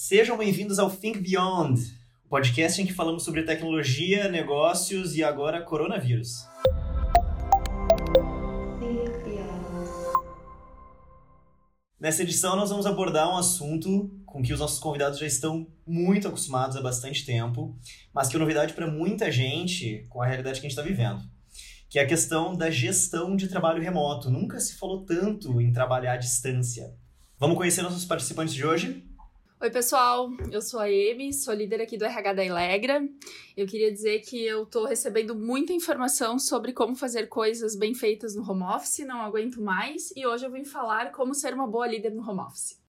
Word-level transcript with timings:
Sejam 0.00 0.38
bem-vindos 0.38 0.78
ao 0.78 0.88
Think 0.88 1.18
Beyond, 1.18 1.80
o 2.24 2.28
podcast 2.28 2.80
em 2.80 2.86
que 2.86 2.92
falamos 2.92 3.24
sobre 3.24 3.42
tecnologia, 3.42 4.28
negócios 4.28 5.16
e 5.16 5.24
agora 5.24 5.60
coronavírus. 5.60 6.46
Nessa 11.98 12.22
edição, 12.22 12.54
nós 12.54 12.70
vamos 12.70 12.86
abordar 12.86 13.28
um 13.28 13.36
assunto 13.36 14.08
com 14.24 14.40
que 14.40 14.52
os 14.52 14.60
nossos 14.60 14.78
convidados 14.78 15.18
já 15.18 15.26
estão 15.26 15.66
muito 15.84 16.28
acostumados 16.28 16.76
há 16.76 16.80
bastante 16.80 17.26
tempo, 17.26 17.76
mas 18.14 18.28
que 18.28 18.36
é 18.36 18.38
novidade 18.38 18.74
para 18.74 18.86
muita 18.86 19.32
gente 19.32 20.06
com 20.08 20.22
a 20.22 20.26
realidade 20.26 20.60
que 20.60 20.66
a 20.68 20.70
gente 20.70 20.78
está 20.78 20.88
vivendo, 20.88 21.24
que 21.90 21.98
é 21.98 22.02
a 22.02 22.06
questão 22.06 22.54
da 22.54 22.70
gestão 22.70 23.34
de 23.34 23.48
trabalho 23.48 23.82
remoto. 23.82 24.30
Nunca 24.30 24.60
se 24.60 24.78
falou 24.78 25.04
tanto 25.04 25.60
em 25.60 25.72
trabalhar 25.72 26.12
à 26.12 26.16
distância. 26.16 26.94
Vamos 27.36 27.56
conhecer 27.56 27.82
nossos 27.82 28.04
participantes 28.04 28.54
de 28.54 28.64
hoje? 28.64 29.07
Oi, 29.60 29.70
pessoal. 29.70 30.30
Eu 30.52 30.62
sou 30.62 30.78
a 30.78 30.84
Amy, 30.84 31.32
sou 31.32 31.52
líder 31.52 31.80
aqui 31.80 31.98
do 31.98 32.04
RH 32.04 32.32
da 32.32 32.44
Elegra. 32.44 33.02
Eu 33.56 33.66
queria 33.66 33.90
dizer 33.90 34.20
que 34.20 34.40
eu 34.46 34.62
estou 34.62 34.86
recebendo 34.86 35.34
muita 35.34 35.72
informação 35.72 36.38
sobre 36.38 36.72
como 36.72 36.94
fazer 36.94 37.26
coisas 37.26 37.74
bem 37.74 37.92
feitas 37.92 38.36
no 38.36 38.48
home 38.48 38.62
office, 38.62 39.00
não 39.00 39.20
aguento 39.20 39.60
mais, 39.60 40.12
e 40.14 40.24
hoje 40.24 40.46
eu 40.46 40.52
vim 40.52 40.64
falar 40.64 41.10
como 41.10 41.34
ser 41.34 41.54
uma 41.54 41.66
boa 41.66 41.88
líder 41.88 42.10
no 42.10 42.22
home 42.22 42.38
office. 42.38 42.80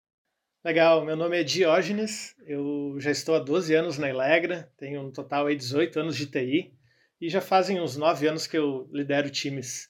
Legal, 0.63 1.03
meu 1.03 1.15
nome 1.15 1.39
é 1.39 1.43
Diógenes, 1.43 2.35
eu 2.45 2.95
já 2.99 3.09
estou 3.09 3.33
há 3.33 3.39
12 3.39 3.73
anos 3.73 3.97
na 3.97 4.07
Elegra, 4.07 4.71
tenho 4.77 5.01
um 5.01 5.11
total 5.11 5.49
de 5.49 5.55
18 5.55 6.01
anos 6.01 6.15
de 6.15 6.27
TI, 6.27 6.71
e 7.19 7.29
já 7.29 7.41
fazem 7.41 7.81
uns 7.81 7.97
9 7.97 8.27
anos 8.27 8.45
que 8.45 8.59
eu 8.59 8.87
lidero 8.91 9.31
times 9.31 9.89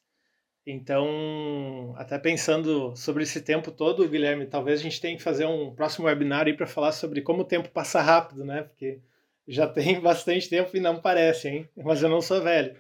então, 0.72 1.96
até 1.98 2.20
pensando 2.20 2.96
sobre 2.96 3.24
esse 3.24 3.42
tempo 3.42 3.72
todo, 3.72 4.08
Guilherme, 4.08 4.46
talvez 4.46 4.80
a 4.80 4.84
gente 4.84 5.02
tenha 5.02 5.18
que 5.18 5.24
fazer 5.24 5.46
um 5.46 5.74
próximo 5.74 6.06
webinar 6.06 6.46
aí 6.46 6.54
para 6.54 6.68
falar 6.68 6.92
sobre 6.92 7.22
como 7.22 7.42
o 7.42 7.46
tempo 7.46 7.70
passa 7.70 8.02
rápido, 8.02 8.46
né? 8.46 8.64
Porque 8.64 9.00
já 9.48 9.66
tem 9.68 10.00
bastante 10.00 10.48
tempo 10.48 10.78
e 10.78 10.80
não 10.80 11.02
parece, 11.02 11.48
hein? 11.48 11.70
Mas 11.76 12.04
eu 12.04 12.10
não 12.10 12.22
sou 12.22 12.42
velho. 12.42 12.76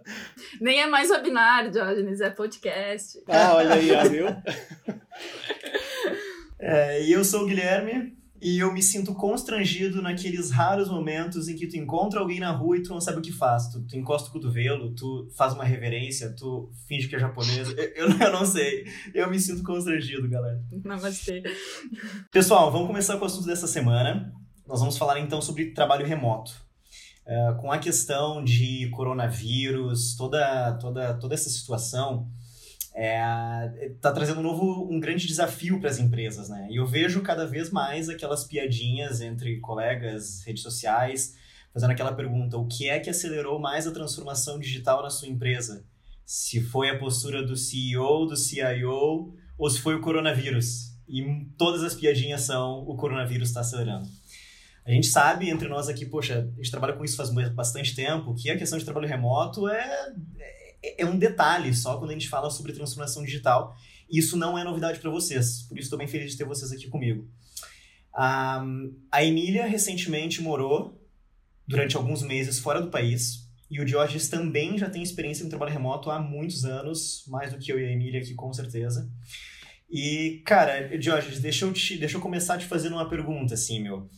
Nem 0.60 0.80
é 0.80 0.86
mais 0.86 1.10
webinar, 1.10 1.70
Diógenes, 1.70 2.20
é 2.20 2.30
podcast. 2.30 3.20
Ah, 3.26 3.56
olha 3.56 3.74
aí, 3.74 3.90
ó, 3.90 4.04
viu? 4.04 4.26
é, 6.60 7.02
e 7.02 7.12
eu 7.12 7.24
sou 7.24 7.42
o 7.42 7.46
Guilherme, 7.46 8.16
e 8.44 8.58
eu 8.58 8.70
me 8.70 8.82
sinto 8.82 9.14
constrangido 9.14 10.02
naqueles 10.02 10.50
raros 10.50 10.90
momentos 10.90 11.48
em 11.48 11.56
que 11.56 11.66
tu 11.66 11.78
encontra 11.78 12.20
alguém 12.20 12.38
na 12.38 12.50
rua 12.50 12.76
e 12.76 12.82
tu 12.82 12.90
não 12.90 13.00
sabe 13.00 13.16
o 13.16 13.22
que 13.22 13.32
faz. 13.32 13.68
Tu, 13.68 13.80
tu 13.80 13.96
encosta 13.96 14.28
o 14.28 14.32
cotovelo, 14.32 14.94
tu 14.94 15.30
faz 15.34 15.54
uma 15.54 15.64
reverência, 15.64 16.30
tu 16.30 16.70
finge 16.86 17.08
que 17.08 17.16
é 17.16 17.18
japonês. 17.18 17.70
Eu, 17.70 17.84
eu, 17.84 18.10
eu 18.20 18.32
não 18.32 18.44
sei. 18.44 18.84
Eu 19.14 19.30
me 19.30 19.40
sinto 19.40 19.62
constrangido, 19.62 20.28
galera. 20.28 20.62
Namastê. 20.84 21.42
Pessoal, 22.30 22.70
vamos 22.70 22.86
começar 22.86 23.16
com 23.16 23.22
o 23.22 23.26
assunto 23.26 23.46
dessa 23.46 23.66
semana. 23.66 24.30
Nós 24.66 24.78
vamos 24.78 24.98
falar 24.98 25.18
então 25.20 25.40
sobre 25.40 25.70
trabalho 25.70 26.06
remoto. 26.06 26.52
Uh, 27.26 27.56
com 27.62 27.72
a 27.72 27.78
questão 27.78 28.44
de 28.44 28.90
coronavírus, 28.90 30.14
toda, 30.16 30.74
toda, 30.74 31.14
toda 31.14 31.32
essa 31.32 31.48
situação, 31.48 32.28
está 32.94 34.10
é, 34.10 34.12
trazendo 34.12 34.38
um 34.38 34.42
novo, 34.42 34.88
um 34.88 35.00
grande 35.00 35.26
desafio 35.26 35.80
para 35.80 35.90
as 35.90 35.98
empresas, 35.98 36.48
né? 36.48 36.68
E 36.70 36.76
eu 36.76 36.86
vejo 36.86 37.22
cada 37.22 37.44
vez 37.44 37.70
mais 37.70 38.08
aquelas 38.08 38.44
piadinhas 38.44 39.20
entre 39.20 39.58
colegas, 39.58 40.44
redes 40.46 40.62
sociais, 40.62 41.36
fazendo 41.72 41.90
aquela 41.90 42.14
pergunta: 42.14 42.56
o 42.56 42.68
que 42.68 42.88
é 42.88 43.00
que 43.00 43.10
acelerou 43.10 43.58
mais 43.58 43.86
a 43.86 43.92
transformação 43.92 44.60
digital 44.60 45.02
na 45.02 45.10
sua 45.10 45.28
empresa? 45.28 45.84
Se 46.24 46.60
foi 46.60 46.88
a 46.88 46.98
postura 46.98 47.44
do 47.44 47.56
CEO, 47.56 48.26
do 48.26 48.36
CIO 48.36 49.34
ou 49.58 49.70
se 49.70 49.80
foi 49.80 49.96
o 49.96 50.00
coronavírus? 50.00 50.94
E 51.08 51.22
todas 51.58 51.82
as 51.82 51.94
piadinhas 51.94 52.42
são: 52.42 52.84
o 52.88 52.96
coronavírus 52.96 53.48
está 53.48 53.60
acelerando. 53.60 54.08
A 54.86 54.90
gente 54.90 55.08
sabe 55.08 55.48
entre 55.48 55.66
nós 55.66 55.88
aqui, 55.88 56.04
poxa, 56.04 56.48
a 56.52 56.56
gente 56.56 56.70
trabalha 56.70 56.92
com 56.92 57.04
isso 57.04 57.16
faz 57.16 57.30
bastante 57.54 57.96
tempo, 57.96 58.34
que 58.34 58.50
a 58.50 58.56
questão 58.56 58.78
de 58.78 58.84
trabalho 58.84 59.08
remoto 59.08 59.66
é, 59.66 60.12
é 60.38 60.63
é, 60.84 61.02
é 61.02 61.06
um 61.06 61.18
detalhe 61.18 61.72
só 61.74 61.98
quando 61.98 62.10
a 62.10 62.14
gente 62.14 62.28
fala 62.28 62.50
sobre 62.50 62.72
transformação 62.72 63.24
digital. 63.24 63.76
Isso 64.10 64.36
não 64.36 64.58
é 64.58 64.62
novidade 64.62 65.00
para 65.00 65.10
vocês, 65.10 65.62
por 65.62 65.78
isso 65.78 65.86
estou 65.86 65.98
bem 65.98 66.06
feliz 66.06 66.32
de 66.32 66.38
ter 66.38 66.44
vocês 66.44 66.70
aqui 66.70 66.88
comigo. 66.88 67.26
Um, 68.16 68.94
a 69.10 69.24
Emília 69.24 69.66
recentemente 69.66 70.42
morou 70.42 71.00
durante 71.66 71.96
alguns 71.96 72.22
meses 72.22 72.58
fora 72.58 72.80
do 72.80 72.90
país 72.90 73.48
e 73.70 73.80
o 73.80 73.84
Diógenes 73.84 74.28
também 74.28 74.78
já 74.78 74.88
tem 74.88 75.02
experiência 75.02 75.42
no 75.42 75.50
trabalho 75.50 75.72
remoto 75.72 76.10
há 76.10 76.20
muitos 76.20 76.64
anos, 76.64 77.24
mais 77.26 77.52
do 77.52 77.58
que 77.58 77.72
eu 77.72 77.80
e 77.80 77.86
a 77.86 77.90
Emília 77.90 78.20
aqui 78.20 78.34
com 78.34 78.52
certeza. 78.52 79.10
E, 79.90 80.42
cara, 80.44 80.96
Diógenes, 80.98 81.40
deixa 81.40 81.64
eu, 81.64 81.72
te, 81.72 81.96
deixa 81.96 82.16
eu 82.16 82.20
começar 82.20 82.58
te 82.58 82.66
fazendo 82.66 82.94
uma 82.94 83.08
pergunta, 83.08 83.54
assim, 83.54 83.80
meu. 83.80 84.08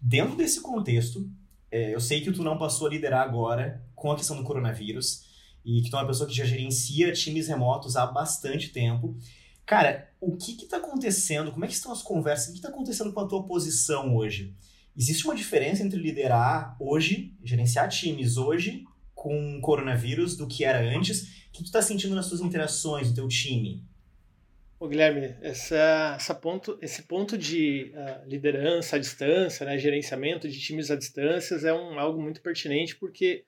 Dentro 0.00 0.36
desse 0.36 0.60
contexto, 0.60 1.30
é, 1.70 1.94
eu 1.94 2.00
sei 2.00 2.20
que 2.20 2.32
tu 2.32 2.42
não 2.42 2.58
passou 2.58 2.86
a 2.86 2.90
liderar 2.90 3.22
agora 3.22 3.82
com 3.94 4.10
a 4.10 4.16
questão 4.16 4.36
do 4.36 4.42
coronavírus, 4.42 5.27
e 5.64 5.82
que 5.82 5.90
tu 5.90 5.96
é 5.96 6.00
uma 6.00 6.06
pessoa 6.06 6.28
que 6.28 6.34
já 6.34 6.44
gerencia 6.44 7.12
times 7.12 7.48
remotos 7.48 7.96
há 7.96 8.06
bastante 8.06 8.68
tempo. 8.70 9.16
Cara, 9.66 10.10
o 10.20 10.36
que 10.36 10.52
está 10.52 10.78
acontecendo? 10.78 11.52
Como 11.52 11.64
é 11.64 11.68
que 11.68 11.74
estão 11.74 11.92
as 11.92 12.02
conversas? 12.02 12.48
O 12.48 12.52
que 12.52 12.58
está 12.58 12.68
acontecendo 12.68 13.12
com 13.12 13.20
a 13.20 13.28
tua 13.28 13.44
posição 13.44 14.16
hoje? 14.16 14.54
Existe 14.96 15.24
uma 15.24 15.34
diferença 15.34 15.82
entre 15.82 16.00
liderar 16.00 16.76
hoje, 16.80 17.34
gerenciar 17.44 17.88
times 17.88 18.36
hoje, 18.36 18.84
com 19.14 19.60
coronavírus, 19.60 20.36
do 20.36 20.48
que 20.48 20.64
era 20.64 20.80
antes? 20.80 21.22
O 21.48 21.52
que 21.52 21.62
tu 21.62 21.66
está 21.66 21.82
sentindo 21.82 22.14
nas 22.14 22.28
tuas 22.28 22.40
interações, 22.40 23.08
no 23.08 23.14
teu 23.14 23.28
time? 23.28 23.84
Ô, 24.80 24.86
Guilherme, 24.86 25.34
essa, 25.40 26.14
essa 26.16 26.34
ponto, 26.34 26.78
esse 26.80 27.02
ponto 27.02 27.36
de 27.36 27.92
uh, 27.96 28.28
liderança 28.28 28.94
à 28.94 28.98
distância, 28.98 29.66
né, 29.66 29.76
gerenciamento 29.76 30.48
de 30.48 30.58
times 30.60 30.88
à 30.88 30.96
distância 30.96 31.56
é 31.56 31.72
um, 31.72 31.98
algo 31.98 32.22
muito 32.22 32.40
pertinente 32.40 32.94
porque 32.94 33.44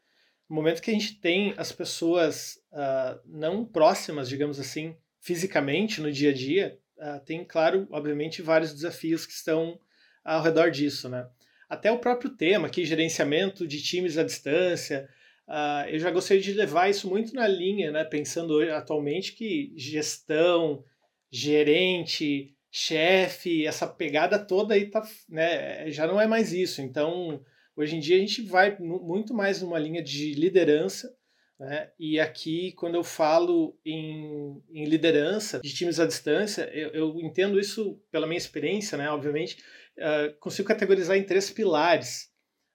no 0.51 0.57
momento 0.57 0.83
que 0.83 0.91
a 0.91 0.93
gente 0.93 1.15
tem 1.15 1.55
as 1.57 1.71
pessoas 1.71 2.61
uh, 2.73 3.21
não 3.25 3.65
próximas, 3.65 4.29
digamos 4.29 4.59
assim, 4.59 4.97
fisicamente 5.21 6.01
no 6.01 6.11
dia 6.11 6.31
a 6.31 6.35
dia, 6.35 6.77
uh, 6.99 7.25
tem, 7.25 7.45
claro, 7.45 7.87
obviamente, 7.89 8.43
vários 8.43 8.75
desafios 8.75 9.25
que 9.25 9.33
estão 9.33 9.79
ao 10.25 10.43
redor 10.43 10.73
disso, 10.73 11.09
né? 11.09 11.25
Até 11.69 11.93
o 11.93 12.01
próprio 12.01 12.31
tema 12.31 12.67
aqui, 12.67 12.85
gerenciamento 12.85 13.65
de 13.65 13.81
times 13.81 14.19
à 14.19 14.25
distância, 14.25 15.09
uh, 15.47 15.89
eu 15.89 16.01
já 16.01 16.11
gostaria 16.11 16.43
de 16.43 16.53
levar 16.53 16.91
isso 16.91 17.09
muito 17.09 17.33
na 17.33 17.47
linha, 17.47 17.93
né? 17.93 18.03
Pensando 18.03 18.61
atualmente 18.73 19.35
que 19.35 19.73
gestão, 19.77 20.85
gerente, 21.31 22.57
chefe, 22.73 23.67
essa 23.67 23.87
pegada 23.87 24.37
toda 24.37 24.75
aí 24.75 24.87
tá, 24.87 25.01
né, 25.29 25.91
já 25.93 26.09
não 26.09 26.21
é 26.21 26.27
mais 26.27 26.53
isso. 26.53 26.83
Então, 26.83 27.41
Hoje 27.81 27.97
em 27.97 27.99
dia 27.99 28.17
a 28.17 28.21
gente 28.21 28.43
vai 28.43 28.77
muito 28.79 29.33
mais 29.33 29.63
numa 29.63 29.79
linha 29.79 30.03
de 30.03 30.35
liderança, 30.35 31.17
né? 31.59 31.91
E 31.99 32.21
aqui, 32.21 32.73
quando 32.73 32.95
eu 32.95 33.03
falo 33.03 33.75
em, 33.83 34.63
em 34.71 34.85
liderança 34.85 35.61
de 35.61 35.75
times 35.75 35.99
à 35.99 36.07
distância, 36.07 36.71
eu, 36.75 36.91
eu, 36.91 37.21
entendo 37.21 37.59
isso 37.59 37.99
pela 38.11 38.27
minha 38.27 38.37
experiência, 38.37 38.99
né? 38.99 39.11
Obviamente, 39.11 39.57
uh, 39.97 40.39
consigo 40.41 40.69
categorizar 40.69 41.17
em 41.17 41.25
três 41.25 41.49
pilares. 41.49 42.31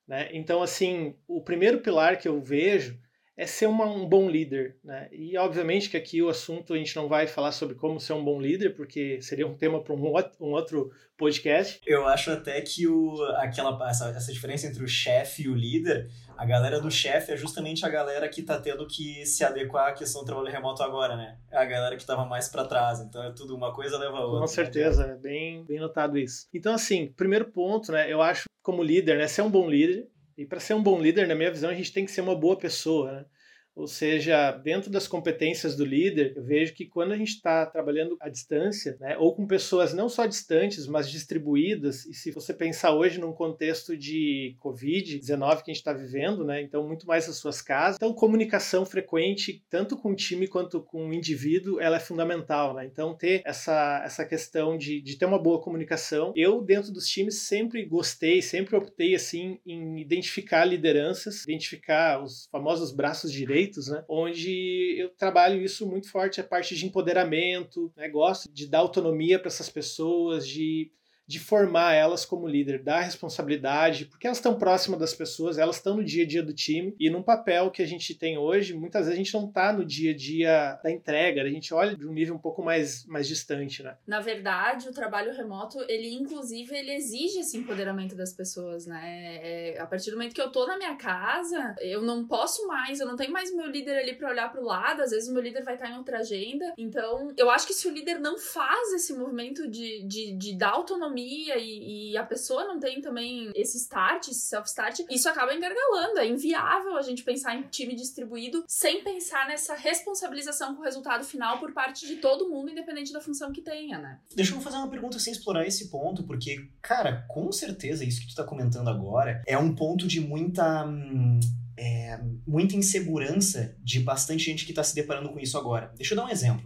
Né? 0.08 0.30
Então, 0.34 0.64
assim, 0.64 1.16
o 1.28 1.44
primeiro 1.44 1.82
pilar 1.82 2.18
que 2.18 2.28
eu 2.28 2.42
vejo 2.42 3.00
é 3.38 3.46
ser 3.46 3.68
uma, 3.68 3.86
um 3.86 4.08
bom 4.08 4.30
líder. 4.30 4.78
Né? 4.84 5.10
E, 5.12 5.38
obviamente, 5.38 5.90
que 5.90 5.98
aqui 5.98 6.22
o 6.22 6.30
assunto 6.30 6.74
a 6.74 6.78
gente 6.78 6.96
não 6.96 7.08
vai 7.08 7.28
falar 7.28 7.52
sobre 7.52 7.76
como 7.76 8.00
ser 8.00 8.14
um 8.14 8.24
bom 8.24 8.40
líder, 8.40 8.76
porque 8.76 9.22
seria 9.22 9.46
um 9.46 9.56
tema 9.56 9.84
para 9.84 9.94
um, 9.94 10.14
um, 10.40 10.52
outro 10.52 10.92
podcast. 11.18 11.82
Eu 11.86 12.08
acho 12.08 12.32
até 12.32 12.62
que 12.62 12.88
o, 12.88 13.22
aquela, 13.38 13.78
essa, 13.90 14.10
essa 14.10 14.32
diferença 14.32 14.68
entre 14.68 14.84
o 14.84 14.88
chefe 14.88 15.44
e 15.44 15.50
o 15.50 15.56
líder, 15.56 16.10
a 16.38 16.46
galera 16.46 16.80
do 16.80 16.90
chefe 16.90 17.34
é 17.34 17.38
justamente 17.38 17.86
a 17.86 17.90
galera 17.90 18.28
que 18.30 18.42
está 18.42 18.60
tendo 18.60 18.88
que 18.88 19.26
se 19.26 19.44
adequar 19.44 19.90
à 19.90 19.94
questão 19.94 20.22
do 20.22 20.26
trabalho 20.26 20.52
remoto 20.52 20.82
agora, 20.82 21.16
né? 21.16 21.38
É 21.52 21.58
a 21.58 21.66
galera 21.66 21.96
que 21.96 22.02
estava 22.02 22.26
mais 22.26 22.48
para 22.48 22.66
trás. 22.66 23.02
Então, 23.02 23.22
é 23.24 23.32
tudo 23.32 23.56
uma 23.56 23.74
coisa 23.74 23.98
leva 23.98 24.18
a 24.18 24.22
outra. 24.22 24.40
Com 24.40 24.42
né? 24.42 24.48
certeza, 24.48 25.08
né? 25.08 25.14
é 25.14 25.18
bem, 25.18 25.66
bem 25.66 25.80
notado 25.80 26.18
isso. 26.18 26.48
Então, 26.54 26.74
assim, 26.74 27.14
primeiro 27.18 27.46
ponto, 27.52 27.92
né? 27.92 28.12
Eu 28.12 28.22
acho, 28.22 28.46
como 28.62 28.82
líder, 28.82 29.18
né? 29.18 29.28
Ser 29.28 29.42
um 29.42 29.50
bom 29.50 29.70
líder, 29.70 30.08
e 30.38 30.46
para 30.46 30.60
ser 30.60 30.74
um 30.74 30.84
bom 30.84 31.02
líder, 31.02 31.28
na 31.28 31.36
minha 31.36 31.52
visão, 31.52 31.70
a 31.70 31.74
gente 31.74 31.94
tem 31.94 32.06
que 32.06 32.12
ser 32.12 32.22
uma 32.22 32.36
boa 32.36 32.58
pessoa, 32.58 33.12
né? 33.12 33.26
Ou 33.76 33.88
seja, 33.88 34.52
dentro 34.52 34.90
das 34.90 35.08
competências 35.08 35.76
do 35.76 35.84
líder, 35.84 36.34
eu 36.36 36.44
vejo 36.44 36.74
que 36.74 36.86
quando 36.86 37.12
a 37.12 37.18
gente 37.18 37.32
está 37.32 37.66
trabalhando 37.66 38.16
à 38.22 38.30
distância, 38.30 38.96
né, 39.00 39.18
ou 39.18 39.36
com 39.36 39.46
pessoas 39.46 39.94
não 39.94 40.08
só 40.08 40.26
distantes, 40.26 40.88
mas 40.88 41.10
distribuídas, 41.10 42.06
e 42.06 42.14
se 42.14 42.32
você 42.32 42.54
pensar 42.54 42.96
hoje 42.96 43.20
num 43.20 43.34
contexto 43.34 43.98
de 43.98 44.56
Covid-19 44.64 45.64
que 45.64 45.72
a 45.72 45.74
gente 45.74 45.76
está 45.76 45.92
vivendo, 45.92 46.46
né, 46.46 46.62
então 46.62 46.88
muito 46.88 47.06
mais 47.06 47.28
nas 47.28 47.36
suas 47.36 47.62
casas, 47.62 47.98
então 47.98 48.14
comunicação 48.14 48.86
frequente, 48.86 49.62
tanto 49.70 49.98
com 49.98 50.12
o 50.12 50.16
time 50.16 50.48
quanto 50.48 50.82
com 50.82 51.10
o 51.10 51.14
indivíduo, 51.14 51.80
ela 51.82 51.98
é 51.98 52.00
fundamental. 52.00 52.74
Né? 52.74 52.86
Então 52.86 53.14
ter 53.14 53.42
essa, 53.46 54.02
essa 54.06 54.26
questão 54.26 54.78
de, 54.78 55.02
de 55.02 55.18
ter 55.18 55.26
uma 55.26 55.42
boa 55.42 55.62
comunicação. 55.62 56.32
Eu, 56.36 56.62
dentro 56.62 56.92
dos 56.92 57.08
times, 57.08 57.42
sempre 57.42 57.86
gostei, 57.86 58.42
sempre 58.42 58.76
optei 58.76 59.16
assim 59.16 59.60
em 59.66 60.00
identificar 60.00 60.64
lideranças, 60.64 61.44
identificar 61.44 62.24
os 62.24 62.48
famosos 62.52 62.94
braços 62.94 63.32
direitos 63.32 63.65
né? 63.90 64.04
Onde 64.08 64.96
eu 64.98 65.10
trabalho 65.10 65.62
isso 65.62 65.86
muito 65.88 66.10
forte, 66.10 66.42
a 66.42 66.44
parte 66.44 66.76
de 66.76 66.86
empoderamento, 66.86 67.92
né? 67.96 68.08
Gosto 68.10 68.50
de 68.52 68.68
dar 68.68 68.80
autonomia 68.80 69.40
para 69.40 69.48
essas 69.48 69.70
pessoas, 69.70 70.48
de 70.48 70.92
de 71.28 71.40
formar 71.40 71.94
elas 71.94 72.26
como 72.26 72.48
líder, 72.48 72.84
dar 72.84 73.02
responsabilidade, 73.02 74.06
porque 74.06 74.28
elas 74.28 74.38
estão 74.38 74.58
próximas 74.58 75.00
das 75.00 75.14
pessoas, 75.14 75.58
elas 75.58 75.78
estão 75.78 75.96
no 75.98 76.04
dia 76.04 76.24
a 76.24 76.28
dia 76.28 76.44
do 76.44 76.54
time 76.54 76.96
e 77.00 77.10
num 77.10 77.24
papel 77.24 77.72
que 77.72 77.82
a 77.82 77.88
gente 77.88 78.14
tem 78.14 78.38
hoje, 78.38 78.74
muitas 78.74 79.06
vezes 79.06 79.14
a 79.14 79.24
gente 79.24 79.34
não 79.34 79.48
está 79.48 79.74
no 79.74 79.84
dia 79.84 80.12
a 80.12 80.16
dia 80.16 80.80
da 80.84 80.92
entrega, 80.92 81.42
a 81.42 81.50
gente 81.50 81.74
olha 81.74 81.96
de 81.96 82.08
um 82.08 82.14
nível 82.14 82.36
um 82.36 82.40
pouco 82.40 82.64
mais, 82.64 83.06
mais 83.06 83.28
distante, 83.28 83.82
né? 83.82 83.98
Na 84.06 84.20
verdade, 84.20 84.88
o 84.88 84.94
trabalho 84.94 85.34
remoto, 85.34 85.80
ele 85.88 86.14
inclusive 86.14 86.76
ele 86.76 86.94
exige 86.94 87.40
esse 87.40 87.58
empoderamento 87.58 88.16
das 88.16 88.34
pessoas, 88.34 88.86
né? 88.86 89.40
É, 89.42 89.80
a 89.80 89.86
partir 89.88 90.12
do 90.12 90.18
momento 90.18 90.36
que 90.36 90.42
eu 90.42 90.52
tô 90.52 90.68
na 90.68 90.78
minha 90.78 90.96
casa, 90.96 91.76
eu 91.80 92.02
não 92.02 92.28
posso 92.28 92.68
mais, 92.68 93.00
eu 93.00 93.08
não 93.08 93.16
tenho 93.16 93.32
mais 93.32 93.54
meu 93.54 93.68
líder 93.68 93.98
ali 93.98 94.16
para 94.16 94.30
olhar 94.30 94.52
para 94.52 94.62
o 94.62 94.66
lado, 94.66 95.02
às 95.02 95.12
vezes 95.12 95.28
o 95.28 95.34
meu 95.34 95.42
líder 95.42 95.64
vai 95.64 95.74
estar 95.74 95.90
em 95.90 95.98
outra 95.98 96.20
agenda. 96.20 96.74
Então, 96.78 97.34
eu 97.36 97.50
acho 97.50 97.66
que 97.66 97.74
se 97.74 97.88
o 97.88 97.92
líder 97.92 98.20
não 98.20 98.38
faz 98.38 98.94
esse 98.94 99.14
movimento 99.14 99.68
de, 99.68 100.04
de, 100.04 100.34
de 100.34 100.58
dar 100.58 100.72
autonomia 100.72 101.15
e, 101.22 102.12
e 102.12 102.18
a 102.18 102.24
pessoa 102.24 102.66
não 102.66 102.80
tem 102.80 103.02
também 103.02 103.52
esse 103.56 103.78
start, 103.78 104.28
esse 104.28 104.42
self-start, 104.42 105.02
isso 105.10 105.30
acaba 105.30 105.54
engargalando. 105.54 106.20
É 106.20 106.28
inviável 106.28 106.98
a 106.98 107.02
gente 107.02 107.24
pensar 107.24 107.56
em 107.56 107.64
time 107.64 107.96
distribuído 107.96 108.64
sem 108.68 109.04
pensar 109.04 109.48
nessa 109.48 109.76
responsabilização 109.76 110.76
com 110.76 110.82
o 110.82 110.86
resultado 110.86 111.24
final 111.24 111.60
por 111.60 111.74
parte 111.74 112.08
de 112.08 112.18
todo 112.18 112.50
mundo, 112.50 112.72
independente 112.72 113.14
da 113.14 113.22
função 113.22 113.52
que 113.52 113.62
tenha, 113.62 113.98
né? 113.98 114.20
Deixa 114.36 114.54
eu 114.54 114.62
fazer 114.62 114.78
uma 114.78 114.90
pergunta 114.90 115.20
sem 115.20 115.34
explorar 115.34 115.66
esse 115.66 115.90
ponto, 115.90 116.24
porque, 116.24 116.70
cara, 116.82 117.26
com 117.28 117.52
certeza 117.52 118.04
isso 118.04 118.22
que 118.22 118.28
tu 118.28 118.36
tá 118.36 118.44
comentando 118.44 118.90
agora 118.90 119.42
é 119.46 119.58
um 119.58 119.74
ponto 119.76 120.08
de 120.08 120.20
muita. 120.20 120.86
Hum, 120.86 121.40
é, 121.78 122.20
muita 122.48 122.76
insegurança 122.76 123.76
de 123.84 124.00
bastante 124.00 124.46
gente 124.46 124.66
que 124.66 124.72
está 124.72 124.84
se 124.84 124.96
deparando 124.96 125.30
com 125.30 125.40
isso 125.40 125.58
agora. 125.58 125.92
Deixa 125.98 126.14
eu 126.14 126.18
dar 126.18 126.26
um 126.26 126.30
exemplo. 126.30 126.66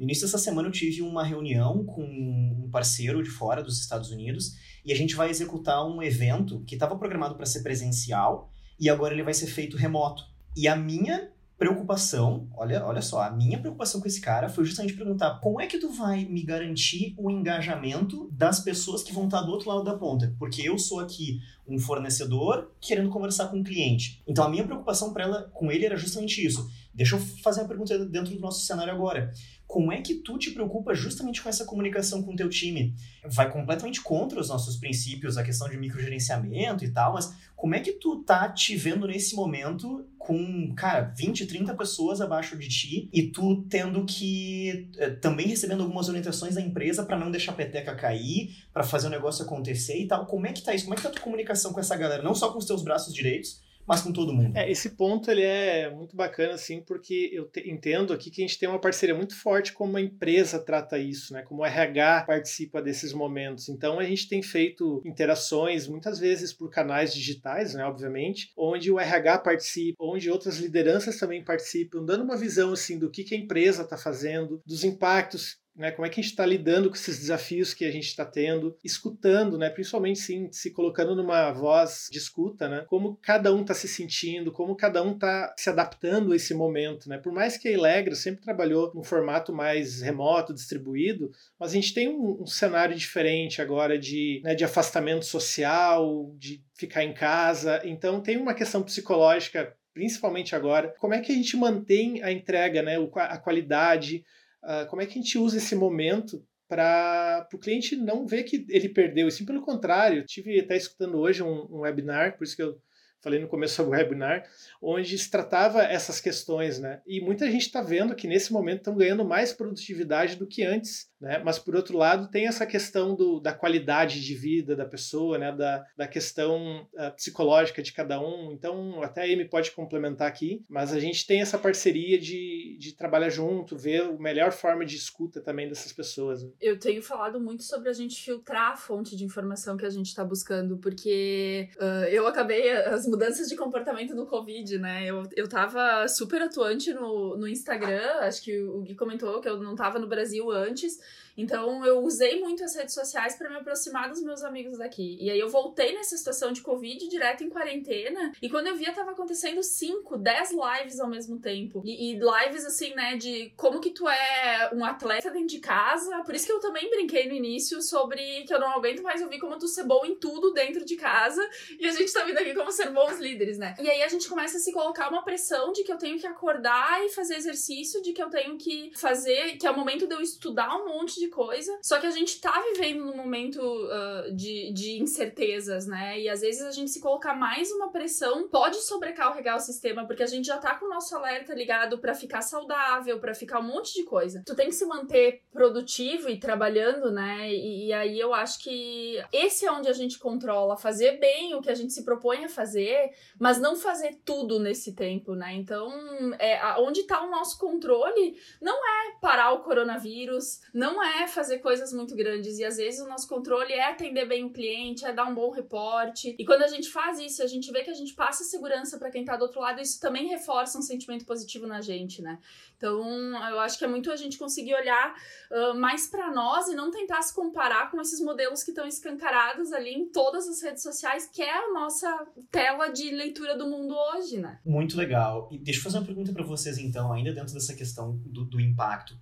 No 0.00 0.04
início 0.04 0.26
dessa 0.26 0.38
semana 0.38 0.66
eu 0.66 0.72
tive 0.72 1.02
uma 1.02 1.22
reunião 1.22 1.84
com 1.84 2.02
um 2.02 2.70
parceiro 2.72 3.22
de 3.22 3.28
fora 3.28 3.62
dos 3.62 3.78
Estados 3.78 4.10
Unidos 4.10 4.56
e 4.82 4.94
a 4.94 4.96
gente 4.96 5.14
vai 5.14 5.28
executar 5.28 5.86
um 5.86 6.02
evento 6.02 6.64
que 6.66 6.74
estava 6.74 6.96
programado 6.96 7.34
para 7.34 7.44
ser 7.44 7.62
presencial 7.62 8.50
e 8.78 8.88
agora 8.88 9.12
ele 9.12 9.22
vai 9.22 9.34
ser 9.34 9.48
feito 9.48 9.76
remoto. 9.76 10.24
E 10.56 10.66
a 10.66 10.74
minha 10.74 11.30
preocupação, 11.60 12.48
olha, 12.56 12.82
olha 12.86 13.02
só, 13.02 13.20
a 13.20 13.30
minha 13.30 13.58
preocupação 13.58 14.00
com 14.00 14.08
esse 14.08 14.18
cara 14.18 14.48
foi 14.48 14.64
justamente 14.64 14.94
perguntar 14.94 15.40
como 15.40 15.60
é 15.60 15.66
que 15.66 15.76
tu 15.76 15.90
vai 15.90 16.24
me 16.24 16.42
garantir 16.42 17.14
o 17.18 17.30
engajamento 17.30 18.30
das 18.32 18.60
pessoas 18.60 19.02
que 19.02 19.12
vão 19.12 19.26
estar 19.26 19.42
do 19.42 19.52
outro 19.52 19.68
lado 19.68 19.84
da 19.84 19.94
ponta? 19.94 20.34
Porque 20.38 20.66
eu 20.66 20.78
sou 20.78 21.00
aqui 21.00 21.38
um 21.68 21.78
fornecedor 21.78 22.70
querendo 22.80 23.10
conversar 23.10 23.48
com 23.48 23.58
um 23.58 23.62
cliente. 23.62 24.22
Então 24.26 24.42
a 24.42 24.48
minha 24.48 24.64
preocupação 24.64 25.12
para 25.12 25.24
ela 25.24 25.42
com 25.52 25.70
ele 25.70 25.84
era 25.84 25.98
justamente 25.98 26.42
isso. 26.42 26.66
Deixa 26.94 27.16
eu 27.16 27.20
fazer 27.20 27.60
uma 27.60 27.68
pergunta 27.68 28.06
dentro 28.06 28.34
do 28.34 28.40
nosso 28.40 28.64
cenário 28.64 28.94
agora 28.94 29.30
como 29.70 29.92
é 29.92 30.00
que 30.00 30.14
tu 30.14 30.36
te 30.36 30.50
preocupa 30.50 30.92
justamente 30.94 31.40
com 31.40 31.48
essa 31.48 31.64
comunicação 31.64 32.24
com 32.24 32.32
o 32.32 32.36
teu 32.36 32.48
time? 32.48 32.92
Vai 33.24 33.52
completamente 33.52 34.02
contra 34.02 34.40
os 34.40 34.48
nossos 34.48 34.76
princípios, 34.76 35.38
a 35.38 35.44
questão 35.44 35.68
de 35.68 35.76
microgerenciamento 35.76 36.84
e 36.84 36.90
tal, 36.90 37.12
mas 37.12 37.32
como 37.54 37.76
é 37.76 37.80
que 37.80 37.92
tu 37.92 38.24
tá 38.24 38.48
te 38.48 38.74
vendo 38.74 39.06
nesse 39.06 39.36
momento 39.36 40.04
com, 40.20 40.74
cara, 40.74 41.14
20, 41.16 41.46
30 41.46 41.74
pessoas 41.74 42.20
abaixo 42.20 42.54
de 42.58 42.68
ti 42.68 43.08
e 43.10 43.22
tu 43.22 43.62
tendo 43.70 44.04
que 44.04 44.90
eh, 44.98 45.08
também 45.12 45.46
recebendo 45.46 45.82
algumas 45.82 46.10
orientações 46.10 46.56
da 46.56 46.60
empresa 46.60 47.02
para 47.02 47.18
não 47.18 47.30
deixar 47.30 47.52
a 47.52 47.54
peteca 47.54 47.96
cair, 47.96 48.54
para 48.70 48.82
fazer 48.82 49.06
o 49.06 49.10
negócio 49.10 49.46
acontecer 49.46 49.98
e 49.98 50.06
tal. 50.06 50.26
Como 50.26 50.46
é 50.46 50.52
que 50.52 50.62
tá 50.62 50.74
isso? 50.74 50.84
Como 50.84 50.92
é 50.92 50.96
que 50.98 51.02
tá 51.02 51.08
a 51.08 51.12
tua 51.12 51.22
comunicação 51.22 51.72
com 51.72 51.80
essa 51.80 51.96
galera? 51.96 52.22
Não 52.22 52.34
só 52.34 52.52
com 52.52 52.58
os 52.58 52.66
teus 52.66 52.82
braços 52.82 53.14
direitos, 53.14 53.62
mas 53.90 54.02
com 54.02 54.12
todo 54.12 54.32
mundo. 54.32 54.56
É, 54.56 54.70
esse 54.70 54.90
ponto 54.90 55.28
ele 55.28 55.42
é 55.42 55.90
muito 55.90 56.14
bacana, 56.14 56.54
assim, 56.54 56.80
porque 56.80 57.28
eu 57.32 57.46
te, 57.46 57.68
entendo 57.68 58.12
aqui 58.12 58.30
que 58.30 58.40
a 58.40 58.46
gente 58.46 58.56
tem 58.56 58.68
uma 58.68 58.80
parceria 58.80 59.16
muito 59.16 59.34
forte 59.34 59.72
como 59.72 59.96
a 59.96 60.00
empresa 60.00 60.60
trata 60.60 60.96
isso, 60.96 61.32
né? 61.32 61.42
Como 61.42 61.62
o 61.62 61.66
RH 61.66 62.22
participa 62.22 62.80
desses 62.80 63.12
momentos. 63.12 63.68
Então 63.68 63.98
a 63.98 64.04
gente 64.04 64.28
tem 64.28 64.44
feito 64.44 65.02
interações, 65.04 65.88
muitas 65.88 66.20
vezes 66.20 66.52
por 66.52 66.70
canais 66.70 67.12
digitais, 67.12 67.74
né? 67.74 67.84
Obviamente, 67.84 68.52
onde 68.56 68.92
o 68.92 69.00
RH 69.00 69.38
participa, 69.38 70.04
onde 70.04 70.30
outras 70.30 70.58
lideranças 70.58 71.18
também 71.18 71.42
participam, 71.42 72.04
dando 72.04 72.22
uma 72.22 72.36
visão 72.36 72.72
assim 72.72 72.96
do 72.96 73.10
que, 73.10 73.24
que 73.24 73.34
a 73.34 73.38
empresa 73.38 73.82
está 73.82 73.96
fazendo, 73.96 74.62
dos 74.64 74.84
impactos 74.84 75.59
né, 75.80 75.90
como 75.90 76.04
é 76.04 76.10
que 76.10 76.20
a 76.20 76.22
gente 76.22 76.32
está 76.32 76.44
lidando 76.44 76.90
com 76.90 76.94
esses 76.94 77.18
desafios 77.18 77.72
que 77.72 77.86
a 77.86 77.90
gente 77.90 78.06
está 78.06 78.22
tendo, 78.22 78.76
escutando, 78.84 79.56
né, 79.56 79.70
principalmente 79.70 80.18
sim, 80.18 80.52
se 80.52 80.70
colocando 80.70 81.16
numa 81.16 81.50
voz 81.52 82.06
de 82.10 82.18
escuta, 82.18 82.68
né, 82.68 82.84
como 82.86 83.16
cada 83.22 83.52
um 83.52 83.62
está 83.62 83.72
se 83.72 83.88
sentindo, 83.88 84.52
como 84.52 84.76
cada 84.76 85.02
um 85.02 85.12
está 85.12 85.54
se 85.56 85.70
adaptando 85.70 86.32
a 86.32 86.36
esse 86.36 86.52
momento. 86.52 87.08
Né. 87.08 87.16
Por 87.16 87.32
mais 87.32 87.56
que 87.56 87.66
a 87.66 87.72
Ilegra 87.72 88.14
sempre 88.14 88.42
trabalhou 88.42 88.92
num 88.94 89.02
formato 89.02 89.54
mais 89.54 90.02
remoto, 90.02 90.52
distribuído, 90.52 91.30
mas 91.58 91.70
a 91.70 91.74
gente 91.74 91.94
tem 91.94 92.08
um, 92.08 92.42
um 92.42 92.46
cenário 92.46 92.94
diferente 92.94 93.62
agora 93.62 93.98
de, 93.98 94.42
né, 94.44 94.54
de 94.54 94.64
afastamento 94.64 95.24
social, 95.24 96.34
de 96.36 96.62
ficar 96.74 97.04
em 97.04 97.14
casa. 97.14 97.80
Então 97.84 98.20
tem 98.20 98.36
uma 98.36 98.52
questão 98.52 98.82
psicológica 98.82 99.74
principalmente 99.92 100.54
agora, 100.54 100.94
como 100.98 101.14
é 101.14 101.20
que 101.20 101.32
a 101.32 101.34
gente 101.34 101.56
mantém 101.56 102.22
a 102.22 102.30
entrega, 102.30 102.80
né, 102.80 102.96
a 103.16 103.36
qualidade, 103.36 104.24
uh, 104.62 104.88
como 104.88 105.02
é 105.02 105.06
que 105.06 105.18
a 105.18 105.22
gente 105.22 105.38
usa 105.38 105.56
esse 105.56 105.74
momento 105.74 106.44
para 106.68 107.48
o 107.52 107.58
cliente 107.58 107.96
não 107.96 108.26
ver 108.26 108.44
que 108.44 108.64
ele 108.68 108.88
perdeu, 108.88 109.26
e 109.26 109.32
sim 109.32 109.44
pelo 109.44 109.60
contrário. 109.60 110.24
Tive 110.24 110.60
até 110.60 110.76
escutando 110.76 111.18
hoje 111.18 111.42
um, 111.42 111.66
um 111.70 111.80
webinar, 111.80 112.38
por 112.38 112.44
isso 112.44 112.54
que 112.54 112.62
eu 112.62 112.80
falei 113.20 113.40
no 113.40 113.48
começo 113.48 113.74
sobre 113.74 113.98
webinar, 113.98 114.44
onde 114.80 115.18
se 115.18 115.30
tratava 115.30 115.82
essas 115.82 116.20
questões, 116.20 116.78
né? 116.78 117.02
E 117.06 117.20
muita 117.20 117.50
gente 117.50 117.62
está 117.66 117.82
vendo 117.82 118.14
que 118.14 118.28
nesse 118.28 118.52
momento 118.52 118.78
estão 118.78 118.96
ganhando 118.96 119.24
mais 119.24 119.52
produtividade 119.52 120.36
do 120.36 120.46
que 120.46 120.62
antes 120.62 121.09
né? 121.20 121.40
Mas, 121.44 121.58
por 121.58 121.76
outro 121.76 121.96
lado, 121.96 122.28
tem 122.28 122.46
essa 122.46 122.64
questão 122.64 123.14
do, 123.14 123.40
da 123.40 123.52
qualidade 123.52 124.20
de 124.24 124.34
vida 124.34 124.74
da 124.74 124.86
pessoa, 124.86 125.36
né? 125.36 125.52
da, 125.52 125.84
da 125.96 126.08
questão 126.08 126.88
uh, 126.94 127.14
psicológica 127.14 127.82
de 127.82 127.92
cada 127.92 128.20
um. 128.20 128.52
Então, 128.52 129.02
até 129.02 129.22
a 129.22 129.24
Amy 129.24 129.44
pode 129.44 129.72
complementar 129.72 130.26
aqui, 130.26 130.64
mas 130.68 130.92
a 130.92 130.98
gente 130.98 131.26
tem 131.26 131.40
essa 131.42 131.58
parceria 131.58 132.18
de, 132.18 132.76
de 132.78 132.94
trabalhar 132.94 133.28
junto, 133.28 133.76
ver 133.76 134.02
a 134.02 134.12
melhor 134.12 134.50
forma 134.52 134.84
de 134.84 134.96
escuta 134.96 135.40
também 135.40 135.68
dessas 135.68 135.92
pessoas. 135.92 136.42
Né? 136.42 136.50
Eu 136.60 136.78
tenho 136.78 137.02
falado 137.02 137.38
muito 137.38 137.62
sobre 137.64 137.90
a 137.90 137.92
gente 137.92 138.22
filtrar 138.22 138.72
a 138.72 138.76
fonte 138.76 139.14
de 139.14 139.24
informação 139.24 139.76
que 139.76 139.84
a 139.84 139.90
gente 139.90 140.06
está 140.06 140.24
buscando, 140.24 140.78
porque 140.78 141.68
uh, 141.76 142.08
eu 142.08 142.26
acabei 142.26 142.70
as 142.70 143.06
mudanças 143.06 143.48
de 143.48 143.56
comportamento 143.56 144.14
no 144.14 144.26
Covid, 144.26 144.78
né? 144.78 145.04
Eu, 145.06 145.22
eu 145.36 145.48
tava 145.48 146.08
super 146.08 146.40
atuante 146.40 146.92
no, 146.92 147.36
no 147.36 147.46
Instagram, 147.46 148.20
acho 148.20 148.42
que 148.42 148.62
o 148.62 148.80
Gui 148.82 148.94
comentou 148.94 149.40
que 149.40 149.48
eu 149.48 149.58
não 149.58 149.74
tava 149.74 149.98
no 149.98 150.08
Brasil 150.08 150.50
antes. 150.50 150.98
Então 151.36 151.84
eu 151.84 152.00
usei 152.00 152.40
muito 152.40 152.62
as 152.62 152.74
redes 152.74 152.94
sociais 152.94 153.36
para 153.36 153.48
me 153.48 153.56
aproximar 153.56 154.08
dos 154.08 154.22
meus 154.22 154.42
amigos 154.42 154.78
daqui. 154.78 155.16
E 155.20 155.30
aí 155.30 155.40
eu 155.40 155.48
voltei 155.48 155.94
nessa 155.94 156.16
situação 156.16 156.52
de 156.52 156.60
Covid 156.60 157.08
direto 157.08 157.42
em 157.42 157.48
quarentena. 157.48 158.32
E 158.42 158.48
quando 158.48 158.66
eu 158.66 158.76
via, 158.76 158.92
tava 158.92 159.12
acontecendo 159.12 159.62
5, 159.62 160.18
10 160.18 160.50
lives 160.50 161.00
ao 161.00 161.08
mesmo 161.08 161.38
tempo. 161.38 161.82
E, 161.84 162.12
e, 162.12 162.18
lives 162.18 162.64
assim, 162.64 162.94
né, 162.94 163.16
de 163.16 163.52
como 163.56 163.80
que 163.80 163.90
tu 163.90 164.08
é 164.08 164.70
um 164.74 164.84
atleta 164.84 165.30
dentro 165.30 165.48
de 165.48 165.60
casa. 165.60 166.22
Por 166.24 166.34
isso 166.34 166.46
que 166.46 166.52
eu 166.52 166.60
também 166.60 166.90
brinquei 166.90 167.26
no 167.28 167.34
início 167.34 167.80
sobre 167.80 168.44
que 168.44 168.52
eu 168.52 168.60
não 168.60 168.72
aguento 168.72 169.02
mais 169.02 169.22
ouvir 169.22 169.38
como 169.38 169.58
tu 169.58 169.66
ser 169.66 169.84
bom 169.84 170.04
em 170.04 170.16
tudo 170.16 170.52
dentro 170.52 170.84
de 170.84 170.96
casa. 170.96 171.42
E 171.78 171.86
a 171.86 171.92
gente 171.92 172.12
tá 172.12 172.22
vindo 172.24 172.38
aqui 172.38 172.54
como 172.54 172.70
ser 172.70 172.90
bons 172.90 173.18
líderes, 173.18 173.58
né? 173.58 173.74
E 173.80 173.88
aí 173.88 174.02
a 174.02 174.08
gente 174.08 174.28
começa 174.28 174.58
a 174.58 174.60
se 174.60 174.72
colocar 174.72 175.08
uma 175.08 175.22
pressão 175.22 175.72
de 175.72 175.82
que 175.82 175.92
eu 175.92 175.98
tenho 175.98 176.18
que 176.18 176.26
acordar 176.26 177.02
e 177.04 177.08
fazer 177.08 177.36
exercício, 177.36 178.02
de 178.02 178.12
que 178.12 178.22
eu 178.22 178.28
tenho 178.28 178.58
que 178.58 178.92
fazer, 178.94 179.56
que 179.56 179.66
é 179.66 179.70
o 179.70 179.76
momento 179.76 180.06
de 180.06 180.14
eu 180.14 180.20
estudar 180.20 180.76
um 180.76 180.86
monte 180.86 180.99
de 181.06 181.28
coisa. 181.28 181.78
Só 181.82 181.98
que 181.98 182.06
a 182.06 182.10
gente 182.10 182.40
tá 182.40 182.52
vivendo 182.72 183.04
num 183.04 183.16
momento 183.16 183.60
uh, 183.60 184.34
de, 184.34 184.72
de 184.72 185.00
incertezas, 185.00 185.86
né? 185.86 186.20
E 186.20 186.28
às 186.28 186.40
vezes 186.40 186.62
a 186.62 186.70
gente 186.70 186.90
se 186.90 187.00
colocar 187.00 187.34
mais 187.34 187.70
uma 187.72 187.90
pressão 187.90 188.48
pode 188.48 188.76
sobrecarregar 188.76 189.56
o 189.56 189.60
sistema, 189.60 190.06
porque 190.06 190.22
a 190.22 190.26
gente 190.26 190.46
já 190.46 190.58
tá 190.58 190.74
com 190.74 190.86
o 190.86 190.88
nosso 190.88 191.14
alerta 191.16 191.54
ligado 191.54 191.98
para 191.98 192.14
ficar 192.14 192.42
saudável, 192.42 193.18
para 193.18 193.34
ficar 193.34 193.60
um 193.60 193.64
monte 193.66 193.94
de 193.94 194.04
coisa. 194.04 194.42
Tu 194.46 194.54
tem 194.54 194.68
que 194.68 194.74
se 194.74 194.86
manter 194.86 195.42
produtivo 195.52 196.28
e 196.28 196.38
trabalhando, 196.38 197.10
né? 197.10 197.52
E, 197.52 197.88
e 197.88 197.92
aí 197.92 198.18
eu 198.18 198.34
acho 198.34 198.62
que 198.62 199.22
esse 199.32 199.66
é 199.66 199.72
onde 199.72 199.88
a 199.88 199.92
gente 199.92 200.18
controla, 200.18 200.76
fazer 200.76 201.18
bem 201.18 201.54
o 201.54 201.60
que 201.60 201.70
a 201.70 201.74
gente 201.74 201.92
se 201.92 202.04
propõe 202.04 202.44
a 202.44 202.48
fazer, 202.48 203.10
mas 203.38 203.60
não 203.60 203.76
fazer 203.76 204.18
tudo 204.24 204.58
nesse 204.58 204.94
tempo, 204.94 205.34
né? 205.34 205.54
Então, 205.54 205.90
é, 206.38 206.60
onde 206.78 207.04
tá 207.04 207.22
o 207.22 207.30
nosso 207.30 207.58
controle 207.58 208.36
não 208.60 208.76
é 208.76 209.18
parar 209.20 209.52
o 209.52 209.60
coronavírus, 209.60 210.60
não 210.72 210.89
é 211.02 211.28
fazer 211.28 211.58
coisas 211.58 211.92
muito 211.92 212.16
grandes 212.16 212.58
e 212.58 212.64
às 212.64 212.76
vezes 212.76 213.00
o 213.00 213.08
nosso 213.08 213.28
controle 213.28 213.72
é 213.72 213.84
atender 213.84 214.26
bem 214.26 214.44
o 214.44 214.50
cliente, 214.50 215.04
é 215.04 215.12
dar 215.12 215.26
um 215.26 215.34
bom 215.34 215.50
reporte. 215.50 216.34
E 216.38 216.44
quando 216.44 216.62
a 216.62 216.68
gente 216.68 216.88
faz 216.88 217.18
isso, 217.18 217.42
a 217.42 217.46
gente 217.46 217.70
vê 217.70 217.82
que 217.82 217.90
a 217.90 217.94
gente 217.94 218.14
passa 218.14 218.44
segurança 218.44 218.98
para 218.98 219.10
quem 219.10 219.24
tá 219.24 219.36
do 219.36 219.42
outro 219.42 219.60
lado, 219.60 219.80
isso 219.80 220.00
também 220.00 220.28
reforça 220.28 220.78
um 220.78 220.82
sentimento 220.82 221.24
positivo 221.24 221.66
na 221.66 221.80
gente, 221.80 222.22
né? 222.22 222.38
Então, 222.76 223.02
eu 223.50 223.60
acho 223.60 223.78
que 223.78 223.84
é 223.84 223.88
muito 223.88 224.10
a 224.10 224.16
gente 224.16 224.38
conseguir 224.38 224.74
olhar 224.74 225.14
uh, 225.50 225.74
mais 225.78 226.06
para 226.06 226.32
nós 226.32 226.66
e 226.66 226.74
não 226.74 226.90
tentar 226.90 227.20
se 227.20 227.34
comparar 227.34 227.90
com 227.90 228.00
esses 228.00 228.20
modelos 228.22 228.62
que 228.62 228.70
estão 228.70 228.86
escancarados 228.86 229.70
ali 229.70 229.92
em 229.92 230.08
todas 230.08 230.48
as 230.48 230.62
redes 230.62 230.82
sociais, 230.82 231.28
que 231.30 231.42
é 231.42 231.52
a 231.52 231.72
nossa 231.74 232.26
tela 232.50 232.88
de 232.88 233.10
leitura 233.10 233.54
do 233.54 233.68
mundo 233.68 233.94
hoje, 233.94 234.38
né? 234.38 234.58
Muito 234.64 234.96
legal. 234.96 235.46
E 235.52 235.58
deixa 235.58 235.78
eu 235.78 235.84
fazer 235.84 235.98
uma 235.98 236.06
pergunta 236.06 236.32
para 236.32 236.42
vocês 236.42 236.78
então, 236.78 237.12
ainda 237.12 237.34
dentro 237.34 237.52
dessa 237.52 237.74
questão 237.74 238.16
do, 238.24 238.46
do 238.46 238.58
impacto 238.58 239.14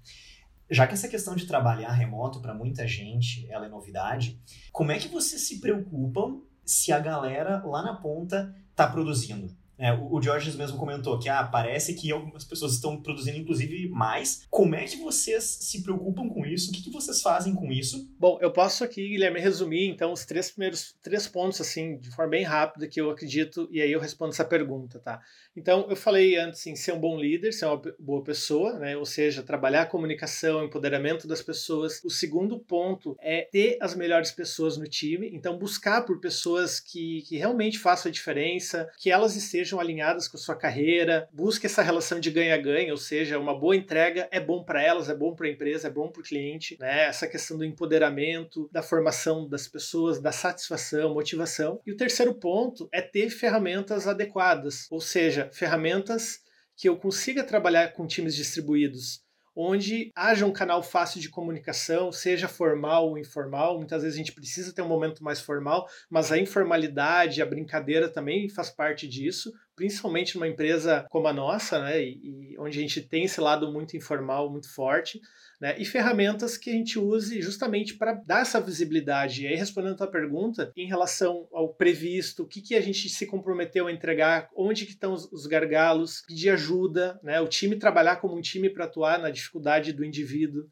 Já 0.70 0.86
que 0.86 0.94
essa 0.94 1.08
questão 1.08 1.34
de 1.34 1.46
trabalhar 1.46 1.92
remoto 1.92 2.40
para 2.40 2.54
muita 2.54 2.86
gente 2.86 3.46
ela 3.50 3.66
é 3.66 3.68
novidade, 3.68 4.40
como 4.72 4.92
é 4.92 4.98
que 4.98 5.08
vocês 5.08 5.46
se 5.46 5.60
preocupam 5.60 6.42
se 6.64 6.92
a 6.92 6.98
galera 6.98 7.62
lá 7.64 7.82
na 7.82 7.94
ponta 7.94 8.54
está 8.70 8.86
produzindo? 8.86 9.56
É, 9.78 9.92
o, 9.92 10.16
o 10.16 10.22
Georges 10.22 10.56
mesmo 10.56 10.76
comentou 10.76 11.18
que 11.18 11.28
ah, 11.28 11.44
parece 11.44 11.94
que 11.94 12.10
algumas 12.10 12.44
pessoas 12.44 12.74
estão 12.74 13.00
produzindo, 13.00 13.38
inclusive, 13.38 13.88
mais. 13.88 14.46
Como 14.50 14.74
é 14.74 14.84
que 14.84 14.96
vocês 14.96 15.44
se 15.44 15.82
preocupam 15.82 16.28
com 16.28 16.44
isso? 16.44 16.70
O 16.70 16.74
que, 16.74 16.82
que 16.82 16.90
vocês 16.90 17.22
fazem 17.22 17.54
com 17.54 17.70
isso? 17.70 18.08
Bom, 18.18 18.38
eu 18.40 18.52
posso 18.52 18.82
aqui, 18.82 19.08
Guilherme, 19.08 19.40
resumir 19.40 19.88
então 19.88 20.12
os 20.12 20.24
três 20.24 20.50
primeiros 20.50 20.96
três 21.02 21.26
pontos, 21.26 21.60
assim, 21.60 21.98
de 21.98 22.10
forma 22.10 22.30
bem 22.30 22.44
rápida, 22.44 22.88
que 22.88 23.00
eu 23.00 23.10
acredito, 23.10 23.68
e 23.70 23.80
aí 23.80 23.92
eu 23.92 24.00
respondo 24.00 24.32
essa 24.32 24.44
pergunta, 24.44 24.98
tá? 24.98 25.20
Então, 25.56 25.86
eu 25.90 25.96
falei 25.96 26.36
antes 26.36 26.64
em 26.66 26.76
ser 26.76 26.92
um 26.92 27.00
bom 27.00 27.18
líder, 27.18 27.52
ser 27.52 27.66
uma 27.66 27.80
boa 27.98 28.22
pessoa, 28.22 28.78
né? 28.78 28.96
Ou 28.96 29.04
seja, 29.04 29.42
trabalhar 29.42 29.82
a 29.82 29.86
comunicação, 29.86 30.64
empoderamento 30.64 31.26
das 31.26 31.42
pessoas. 31.42 32.00
O 32.04 32.10
segundo 32.10 32.58
ponto 32.58 33.16
é 33.20 33.48
ter 33.50 33.76
as 33.80 33.94
melhores 33.94 34.30
pessoas 34.30 34.76
no 34.76 34.86
time, 34.86 35.30
então 35.32 35.58
buscar 35.58 36.02
por 36.02 36.20
pessoas 36.20 36.78
que, 36.78 37.22
que 37.22 37.36
realmente 37.36 37.78
façam 37.78 38.08
a 38.08 38.12
diferença, 38.12 38.88
que 38.98 39.10
elas 39.10 39.34
estejam 39.34 39.67
alinhadas 39.76 40.28
com 40.28 40.36
a 40.36 40.40
sua 40.40 40.54
carreira, 40.54 41.28
busque 41.32 41.66
essa 41.66 41.82
relação 41.82 42.20
de 42.20 42.30
ganha-ganha, 42.30 42.92
ou 42.92 42.96
seja, 42.96 43.38
uma 43.38 43.58
boa 43.58 43.74
entrega 43.74 44.28
é 44.30 44.38
bom 44.38 44.62
para 44.62 44.80
elas, 44.80 45.08
é 45.08 45.14
bom 45.14 45.34
para 45.34 45.48
a 45.48 45.50
empresa, 45.50 45.88
é 45.88 45.90
bom 45.90 46.08
para 46.08 46.20
o 46.20 46.24
cliente, 46.24 46.76
né? 46.78 47.06
Essa 47.06 47.26
questão 47.26 47.58
do 47.58 47.64
empoderamento, 47.64 48.68
da 48.72 48.82
formação 48.82 49.48
das 49.48 49.66
pessoas, 49.66 50.20
da 50.20 50.30
satisfação, 50.30 51.14
motivação. 51.14 51.80
E 51.84 51.90
o 51.90 51.96
terceiro 51.96 52.34
ponto 52.34 52.88
é 52.92 53.02
ter 53.02 53.30
ferramentas 53.30 54.06
adequadas, 54.06 54.86
ou 54.90 55.00
seja, 55.00 55.50
ferramentas 55.52 56.40
que 56.76 56.88
eu 56.88 56.96
consiga 56.96 57.42
trabalhar 57.42 57.92
com 57.92 58.06
times 58.06 58.36
distribuídos, 58.36 59.20
onde 59.60 60.12
haja 60.14 60.46
um 60.46 60.52
canal 60.52 60.84
fácil 60.84 61.20
de 61.20 61.28
comunicação, 61.28 62.12
seja 62.12 62.46
formal 62.46 63.08
ou 63.08 63.18
informal. 63.18 63.76
Muitas 63.76 64.02
vezes 64.02 64.14
a 64.14 64.18
gente 64.18 64.32
precisa 64.32 64.72
ter 64.72 64.82
um 64.82 64.88
momento 64.88 65.24
mais 65.24 65.40
formal, 65.40 65.88
mas 66.08 66.30
a 66.30 66.38
informalidade, 66.38 67.42
a 67.42 67.46
brincadeira 67.46 68.08
também 68.08 68.48
faz 68.48 68.70
parte 68.70 69.08
disso, 69.08 69.52
principalmente 69.78 70.34
numa 70.34 70.48
empresa 70.48 71.06
como 71.08 71.28
a 71.28 71.32
nossa, 71.32 71.80
né, 71.80 72.02
e, 72.02 72.52
e 72.52 72.58
onde 72.58 72.76
a 72.76 72.82
gente 72.82 73.00
tem 73.00 73.24
esse 73.24 73.40
lado 73.40 73.72
muito 73.72 73.96
informal, 73.96 74.50
muito 74.50 74.68
forte 74.68 75.20
né? 75.60 75.74
E 75.78 75.84
ferramentas 75.84 76.56
que 76.56 76.70
a 76.70 76.72
gente 76.72 76.98
use 76.98 77.42
justamente 77.42 77.94
para 77.94 78.12
dar 78.14 78.42
essa 78.42 78.60
visibilidade. 78.60 79.42
E 79.42 79.48
aí, 79.48 79.56
respondendo 79.56 79.94
a 79.94 79.96
tua 79.96 80.06
pergunta, 80.06 80.72
em 80.76 80.86
relação 80.86 81.48
ao 81.52 81.74
previsto, 81.74 82.44
o 82.44 82.46
que, 82.46 82.60
que 82.60 82.74
a 82.76 82.80
gente 82.80 83.08
se 83.08 83.26
comprometeu 83.26 83.88
a 83.88 83.92
entregar, 83.92 84.48
onde 84.56 84.86
que 84.86 84.92
estão 84.92 85.12
os, 85.12 85.30
os 85.32 85.46
gargalos, 85.46 86.22
pedir 86.26 86.50
ajuda, 86.50 87.18
né? 87.22 87.40
O 87.40 87.48
time 87.48 87.76
trabalhar 87.76 88.16
como 88.16 88.36
um 88.36 88.40
time 88.40 88.70
para 88.70 88.84
atuar 88.84 89.18
na 89.18 89.30
dificuldade 89.30 89.92
do 89.92 90.04
indivíduo. 90.04 90.66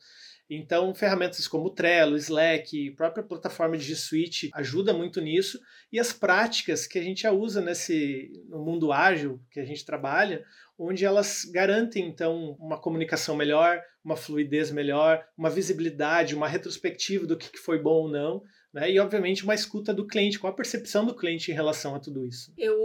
Então, 0.49 0.95
ferramentas 0.95 1.49
como 1.49 1.71
Trello, 1.71 2.17
Slack, 2.17 2.93
própria 2.93 3.25
plataforma 3.25 3.77
de 3.77 3.85
G 3.85 3.97
Suite 3.97 4.51
ajuda 4.55 4.93
muito 4.93 5.21
nisso. 5.21 5.59
E 5.93 5.99
as 5.99 6.13
práticas 6.13 6.87
que 6.87 6.99
a 6.99 7.03
gente 7.03 7.27
usa 7.27 7.61
nesse 7.61 8.31
no 8.49 8.65
mundo 8.65 8.93
ágil 8.93 9.41
que 9.51 9.59
a 9.59 9.65
gente 9.65 9.85
trabalha, 9.85 10.45
onde 10.79 11.05
elas 11.05 11.45
garantem 11.53 12.07
então 12.07 12.57
uma 12.61 12.81
comunicação 12.81 13.35
melhor, 13.35 13.83
uma 14.05 14.17
fluidez 14.17 14.71
melhor, 14.71 15.25
uma 15.37 15.51
visibilidade, 15.51 16.35
uma 16.35 16.47
retrospectiva 16.47 17.27
do 17.27 17.37
que 17.37 17.59
foi 17.59 17.83
bom 17.83 18.03
ou 18.03 18.09
não, 18.09 18.43
né? 18.73 18.91
E, 18.91 18.99
obviamente, 18.99 19.45
uma 19.45 19.55
escuta 19.55 19.93
do 19.93 20.07
cliente, 20.07 20.39
qual 20.39 20.53
a 20.53 20.57
percepção 20.57 21.05
do 21.05 21.15
cliente 21.15 21.51
em 21.51 21.55
relação 21.55 21.95
a 21.95 21.99
tudo 21.99 22.25
isso? 22.25 22.53
Eu, 22.59 22.77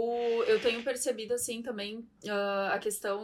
eu 0.46 0.60
tenho 0.60 0.82
percebido, 0.82 1.34
assim, 1.34 1.62
também 1.62 1.98
uh, 2.24 2.72
a 2.72 2.78
questão. 2.78 3.22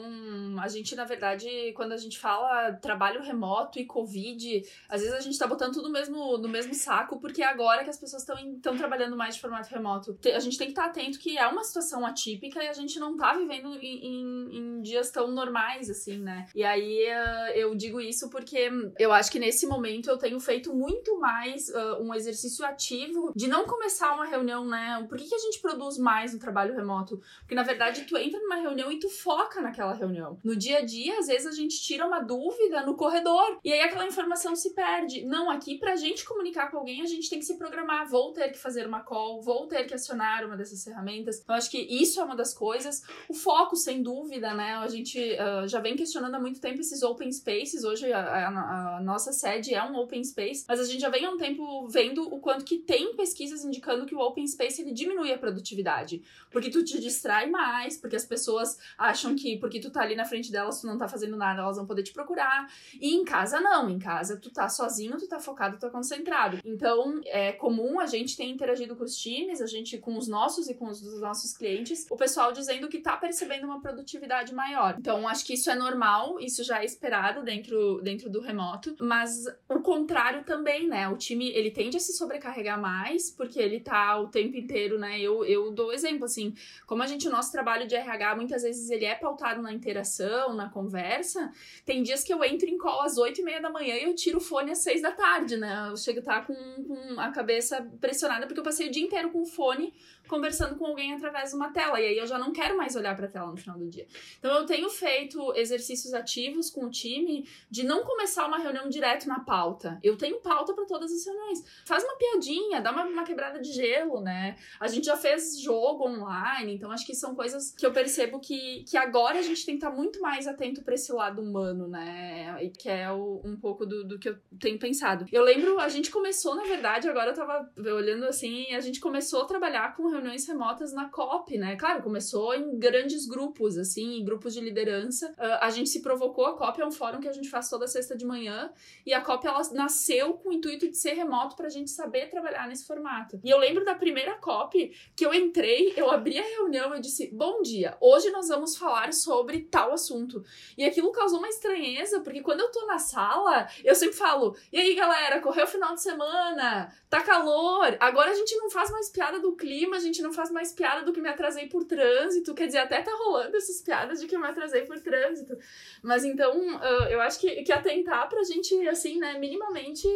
A 0.60 0.68
gente, 0.68 0.94
na 0.94 1.04
verdade, 1.04 1.48
quando 1.74 1.92
a 1.92 1.96
gente 1.96 2.18
fala 2.18 2.72
trabalho 2.72 3.22
remoto 3.22 3.78
e 3.78 3.84
Covid, 3.84 4.62
às 4.88 5.00
vezes 5.00 5.16
a 5.16 5.20
gente 5.20 5.38
tá 5.38 5.46
botando 5.46 5.74
tudo 5.74 5.88
no 5.88 5.92
mesmo, 5.92 6.38
no 6.38 6.48
mesmo 6.48 6.74
saco, 6.74 7.18
porque 7.20 7.42
é 7.42 7.46
agora 7.46 7.84
que 7.84 7.90
as 7.90 7.98
pessoas 7.98 8.22
estão 8.22 8.76
trabalhando 8.76 9.16
mais 9.16 9.34
de 9.34 9.40
formato 9.40 9.70
remoto. 9.70 10.18
A 10.34 10.38
gente 10.40 10.58
tem 10.58 10.66
que 10.66 10.72
estar 10.72 10.84
tá 10.84 10.88
atento 10.90 11.18
que 11.18 11.38
é 11.38 11.46
uma 11.46 11.64
situação 11.64 12.04
atípica 12.04 12.62
e 12.62 12.68
a 12.68 12.72
gente 12.72 12.98
não 12.98 13.16
tá 13.16 13.34
vivendo 13.34 13.74
em, 13.76 14.06
em, 14.06 14.56
em 14.56 14.82
dias 14.82 15.10
tão 15.10 15.30
normais, 15.30 15.88
assim, 15.90 16.18
né? 16.18 16.46
E 16.54 16.62
aí 16.64 17.06
uh, 17.06 17.52
eu 17.54 17.74
digo 17.74 18.00
isso 18.00 18.28
porque 18.28 18.70
eu 18.98 19.12
acho 19.12 19.30
que 19.30 19.38
nesse 19.38 19.66
momento 19.66 20.10
eu 20.10 20.18
tenho 20.18 20.38
feito 20.40 20.74
muito 20.74 21.18
mais 21.18 21.68
uh, 21.68 22.02
um 22.02 22.14
exercício 22.14 22.47
exercício 22.48 22.64
ativo 22.64 23.32
de 23.36 23.46
não 23.46 23.64
começar 23.64 24.14
uma 24.14 24.24
reunião, 24.24 24.66
né? 24.66 25.04
Por 25.08 25.18
que, 25.18 25.28
que 25.28 25.34
a 25.34 25.38
gente 25.38 25.60
produz 25.60 25.98
mais 25.98 26.32
no 26.32 26.38
trabalho 26.38 26.74
remoto? 26.74 27.20
Porque 27.40 27.54
na 27.54 27.62
verdade 27.62 28.04
tu 28.04 28.16
entra 28.16 28.40
numa 28.40 28.56
reunião 28.56 28.90
e 28.90 28.98
tu 28.98 29.08
foca 29.08 29.60
naquela 29.60 29.92
reunião. 29.92 30.38
No 30.42 30.56
dia 30.56 30.78
a 30.78 30.84
dia, 30.84 31.18
às 31.18 31.26
vezes 31.26 31.46
a 31.46 31.52
gente 31.52 31.80
tira 31.80 32.06
uma 32.06 32.20
dúvida 32.20 32.84
no 32.84 32.96
corredor 32.96 33.58
e 33.62 33.72
aí 33.72 33.80
aquela 33.80 34.06
informação 34.06 34.56
se 34.56 34.74
perde. 34.74 35.24
Não, 35.24 35.50
aqui 35.50 35.78
pra 35.78 35.94
gente 35.96 36.24
comunicar 36.24 36.70
com 36.70 36.78
alguém, 36.78 37.02
a 37.02 37.06
gente 37.06 37.28
tem 37.28 37.38
que 37.38 37.44
se 37.44 37.56
programar. 37.56 38.08
Vou 38.08 38.32
ter 38.32 38.50
que 38.50 38.58
fazer 38.58 38.86
uma 38.86 39.00
call, 39.00 39.42
vou 39.42 39.66
ter 39.66 39.84
que 39.84 39.94
acionar 39.94 40.44
uma 40.44 40.56
dessas 40.56 40.82
ferramentas. 40.82 41.40
Então, 41.40 41.54
acho 41.54 41.70
que 41.70 41.78
isso 41.78 42.20
é 42.20 42.24
uma 42.24 42.36
das 42.36 42.54
coisas. 42.54 43.02
O 43.28 43.34
foco, 43.34 43.76
sem 43.76 44.02
dúvida, 44.02 44.54
né? 44.54 44.76
A 44.76 44.88
gente 44.88 45.18
uh, 45.18 45.68
já 45.68 45.80
vem 45.80 45.96
questionando 45.96 46.34
há 46.34 46.40
muito 46.40 46.60
tempo 46.60 46.80
esses 46.80 47.02
open 47.02 47.30
spaces. 47.30 47.84
Hoje 47.84 48.12
a, 48.12 48.20
a, 48.20 48.96
a 48.96 49.00
nossa 49.00 49.32
sede 49.32 49.74
é 49.74 49.82
um 49.82 49.96
open 49.96 50.24
space, 50.24 50.64
mas 50.66 50.80
a 50.80 50.84
gente 50.84 51.00
já 51.00 51.10
vem 51.10 51.24
há 51.24 51.30
um 51.30 51.36
tempo 51.36 51.88
vendo 51.88 52.22
o 52.32 52.37
quanto 52.40 52.64
que 52.64 52.78
tem 52.78 53.14
pesquisas 53.14 53.64
indicando 53.64 54.06
que 54.06 54.14
o 54.14 54.18
open 54.18 54.46
space 54.46 54.82
ele 54.82 54.92
diminui 54.92 55.32
a 55.32 55.38
produtividade, 55.38 56.22
porque 56.50 56.70
tu 56.70 56.84
te 56.84 57.00
distrai 57.00 57.48
mais, 57.48 57.96
porque 57.96 58.16
as 58.16 58.24
pessoas 58.24 58.78
acham 58.96 59.34
que 59.34 59.56
porque 59.58 59.80
tu 59.80 59.90
tá 59.90 60.02
ali 60.02 60.14
na 60.14 60.24
frente 60.24 60.50
delas, 60.50 60.80
tu 60.80 60.86
não 60.86 60.98
tá 60.98 61.08
fazendo 61.08 61.36
nada, 61.36 61.62
elas 61.62 61.76
vão 61.76 61.86
poder 61.86 62.02
te 62.02 62.12
procurar. 62.12 62.70
E 63.00 63.14
em 63.14 63.24
casa 63.24 63.60
não, 63.60 63.88
em 63.88 63.98
casa 63.98 64.36
tu 64.36 64.50
tá 64.50 64.68
sozinho, 64.68 65.16
tu 65.16 65.28
tá 65.28 65.40
focado, 65.40 65.76
tu 65.76 65.80
tá 65.80 65.90
concentrado. 65.90 66.58
Então, 66.64 67.20
é 67.26 67.52
comum 67.52 68.00
a 68.00 68.06
gente 68.06 68.36
ter 68.36 68.44
interagido 68.44 68.96
com 68.96 69.04
os 69.04 69.16
times, 69.16 69.60
a 69.60 69.66
gente 69.66 69.98
com 69.98 70.16
os 70.16 70.28
nossos 70.28 70.68
e 70.68 70.74
com 70.74 70.86
os 70.86 71.00
dos 71.00 71.20
nossos 71.20 71.56
clientes, 71.56 72.06
o 72.10 72.16
pessoal 72.16 72.52
dizendo 72.52 72.88
que 72.88 72.98
tá 72.98 73.16
percebendo 73.16 73.64
uma 73.64 73.80
produtividade 73.80 74.54
maior. 74.54 74.96
Então, 74.98 75.26
acho 75.28 75.44
que 75.44 75.54
isso 75.54 75.70
é 75.70 75.74
normal, 75.74 76.40
isso 76.40 76.62
já 76.62 76.82
é 76.82 76.84
esperado 76.84 77.42
dentro 77.42 78.00
dentro 78.02 78.30
do 78.30 78.40
remoto, 78.40 78.94
mas 79.00 79.44
o 79.68 79.80
contrário 79.80 80.44
também, 80.44 80.88
né? 80.88 81.08
O 81.08 81.16
time, 81.16 81.48
ele 81.50 81.70
tende 81.70 81.96
a 81.96 82.00
se 82.00 82.16
sobrecarregar 82.28 82.78
mais, 82.78 83.30
porque 83.30 83.58
ele 83.58 83.80
tá 83.80 84.20
o 84.20 84.28
tempo 84.28 84.56
inteiro, 84.56 84.98
né? 84.98 85.18
Eu, 85.18 85.44
eu 85.44 85.70
dou 85.70 85.92
exemplo, 85.92 86.26
assim, 86.26 86.54
como 86.86 87.02
a 87.02 87.06
gente, 87.06 87.26
o 87.26 87.30
nosso 87.30 87.50
trabalho 87.50 87.88
de 87.88 87.94
RH, 87.94 88.36
muitas 88.36 88.62
vezes 88.62 88.90
ele 88.90 89.06
é 89.06 89.14
pautado 89.14 89.62
na 89.62 89.72
interação, 89.72 90.54
na 90.54 90.68
conversa, 90.68 91.50
tem 91.86 92.02
dias 92.02 92.22
que 92.22 92.32
eu 92.32 92.44
entro 92.44 92.68
em 92.68 92.76
call 92.76 93.02
às 93.02 93.16
oito 93.16 93.40
e 93.40 93.44
meia 93.44 93.60
da 93.60 93.70
manhã 93.70 93.96
e 93.96 94.04
eu 94.04 94.14
tiro 94.14 94.36
o 94.38 94.40
fone 94.40 94.70
às 94.70 94.78
seis 94.78 95.00
da 95.00 95.10
tarde, 95.10 95.56
né? 95.56 95.88
Eu 95.90 95.96
chego 95.96 96.18
a 96.18 96.20
estar 96.20 96.40
tá 96.40 96.46
com, 96.46 96.54
com 96.84 97.20
a 97.20 97.30
cabeça 97.30 97.88
pressionada 97.98 98.46
porque 98.46 98.60
eu 98.60 98.64
passei 98.64 98.88
o 98.88 98.90
dia 98.90 99.02
inteiro 99.02 99.30
com 99.30 99.40
o 99.40 99.46
fone 99.46 99.94
conversando 100.28 100.76
com 100.76 100.86
alguém 100.86 101.14
através 101.14 101.50
de 101.50 101.56
uma 101.56 101.72
tela. 101.72 102.00
E 102.00 102.06
aí 102.06 102.18
eu 102.18 102.26
já 102.26 102.38
não 102.38 102.52
quero 102.52 102.76
mais 102.76 102.94
olhar 102.94 103.16
para 103.16 103.26
a 103.26 103.30
tela 103.30 103.50
no 103.50 103.56
final 103.56 103.78
do 103.78 103.88
dia. 103.88 104.06
Então 104.38 104.54
eu 104.54 104.66
tenho 104.66 104.88
feito 104.88 105.52
exercícios 105.56 106.14
ativos 106.14 106.70
com 106.70 106.84
o 106.84 106.90
time 106.90 107.48
de 107.70 107.84
não 107.84 108.04
começar 108.04 108.46
uma 108.46 108.58
reunião 108.58 108.88
direto 108.88 109.26
na 109.26 109.40
pauta. 109.40 109.98
Eu 110.02 110.16
tenho 110.16 110.40
pauta 110.40 110.74
para 110.74 110.84
todas 110.84 111.12
as 111.12 111.24
reuniões. 111.24 111.64
Faz 111.84 112.04
uma 112.04 112.16
piadinha, 112.16 112.80
dá 112.80 112.92
uma, 112.92 113.04
uma 113.04 113.24
quebrada 113.24 113.60
de 113.60 113.72
gelo, 113.72 114.20
né? 114.20 114.56
A 114.78 114.86
gente 114.86 115.06
já 115.06 115.16
fez 115.16 115.58
jogo 115.60 116.06
online, 116.06 116.74
então 116.74 116.90
acho 116.90 117.06
que 117.06 117.14
são 117.14 117.34
coisas 117.34 117.72
que 117.72 117.84
eu 117.84 117.92
percebo 117.92 118.38
que, 118.38 118.84
que 118.84 118.96
agora 118.96 119.38
a 119.38 119.42
gente 119.42 119.64
tem 119.64 119.78
que 119.78 119.84
estar 119.84 119.94
muito 119.94 120.20
mais 120.20 120.46
atento 120.46 120.82
para 120.82 120.94
esse 120.94 121.12
lado 121.12 121.40
humano, 121.40 121.88
né? 121.88 122.58
E 122.62 122.70
que 122.70 122.88
é 122.88 123.10
o, 123.10 123.40
um 123.44 123.56
pouco 123.56 123.86
do, 123.86 124.04
do 124.04 124.18
que 124.18 124.28
eu 124.28 124.38
tenho 124.60 124.78
pensado. 124.78 125.26
Eu 125.32 125.42
lembro, 125.42 125.80
a 125.80 125.88
gente 125.88 126.10
começou, 126.10 126.54
na 126.54 126.64
verdade, 126.64 127.08
agora 127.08 127.30
eu 127.30 127.34
tava 127.34 127.70
olhando 127.76 128.24
assim, 128.24 128.74
a 128.74 128.80
gente 128.80 129.00
começou 129.00 129.42
a 129.42 129.46
trabalhar 129.46 129.96
com 129.96 130.08
reuniões 130.18 130.46
remotas 130.46 130.92
na 130.92 131.08
COP, 131.08 131.56
né? 131.56 131.76
Claro, 131.76 132.02
começou 132.02 132.54
em 132.54 132.78
grandes 132.78 133.26
grupos, 133.26 133.78
assim, 133.78 134.18
em 134.18 134.24
grupos 134.24 134.52
de 134.52 134.60
liderança. 134.60 135.30
Uh, 135.38 135.58
a 135.60 135.70
gente 135.70 135.88
se 135.88 136.02
provocou, 136.02 136.46
a 136.46 136.56
COP 136.56 136.80
é 136.80 136.86
um 136.86 136.90
fórum 136.90 137.20
que 137.20 137.28
a 137.28 137.32
gente 137.32 137.48
faz 137.48 137.68
toda 137.68 137.86
sexta 137.86 138.16
de 138.16 138.26
manhã, 138.26 138.70
e 139.06 139.14
a 139.14 139.20
COP 139.20 139.46
ela 139.46 139.62
nasceu 139.72 140.34
com 140.34 140.50
o 140.50 140.52
intuito 140.52 140.88
de 140.88 140.96
ser 140.96 141.12
remoto 141.12 141.56
pra 141.56 141.68
gente 141.68 141.90
saber 141.90 142.28
trabalhar 142.28 142.66
nesse 142.66 142.86
formato. 142.86 143.40
E 143.44 143.50
eu 143.50 143.58
lembro 143.58 143.84
da 143.84 143.94
primeira 143.94 144.34
COP 144.36 144.92
que 145.14 145.24
eu 145.24 145.32
entrei, 145.32 145.92
eu 145.96 146.10
abri 146.10 146.38
a 146.38 146.42
reunião 146.42 146.94
e 146.96 147.00
disse: 147.00 147.30
Bom 147.32 147.62
dia, 147.62 147.96
hoje 148.00 148.30
nós 148.30 148.48
vamos 148.48 148.76
falar 148.76 149.12
sobre 149.12 149.60
tal 149.60 149.92
assunto. 149.92 150.44
E 150.76 150.84
aquilo 150.84 151.12
causou 151.12 151.38
uma 151.38 151.48
estranheza, 151.48 152.20
porque 152.20 152.42
quando 152.42 152.60
eu 152.60 152.70
tô 152.70 152.86
na 152.86 152.98
sala, 152.98 153.68
eu 153.84 153.94
sempre 153.94 154.16
falo: 154.16 154.56
E 154.72 154.78
aí, 154.78 154.94
galera, 154.94 155.40
correu 155.40 155.64
o 155.64 155.68
final 155.68 155.94
de 155.94 156.02
semana? 156.02 156.92
Tá 157.08 157.22
calor? 157.22 157.96
Agora 158.00 158.30
a 158.30 158.34
gente 158.34 158.56
não 158.56 158.68
faz 158.68 158.90
mais 158.90 159.08
piada 159.08 159.38
do 159.38 159.54
clima, 159.56 159.96
a 159.96 160.00
gente 160.00 160.07
gente 160.08 160.22
não 160.22 160.32
faz 160.32 160.50
mais 160.50 160.72
piada 160.72 161.04
do 161.04 161.12
que 161.12 161.20
me 161.20 161.28
atrasei 161.28 161.68
por 161.68 161.84
trânsito. 161.84 162.54
Quer 162.54 162.66
dizer, 162.66 162.78
até 162.78 163.00
tá 163.02 163.12
rolando 163.24 163.56
essas 163.56 163.80
piadas 163.80 164.20
de 164.20 164.26
que 164.26 164.34
eu 164.34 164.40
me 164.40 164.46
atrasei 164.46 164.82
por 164.82 164.98
trânsito. 165.00 165.56
Mas 166.02 166.24
então, 166.24 166.52
uh, 166.76 167.08
eu 167.08 167.20
acho 167.20 167.38
que, 167.38 167.62
que 167.62 167.72
atentar 167.72 168.28
pra 168.28 168.42
gente, 168.42 168.74
assim, 168.88 169.18
né, 169.18 169.38
minimamente 169.38 170.06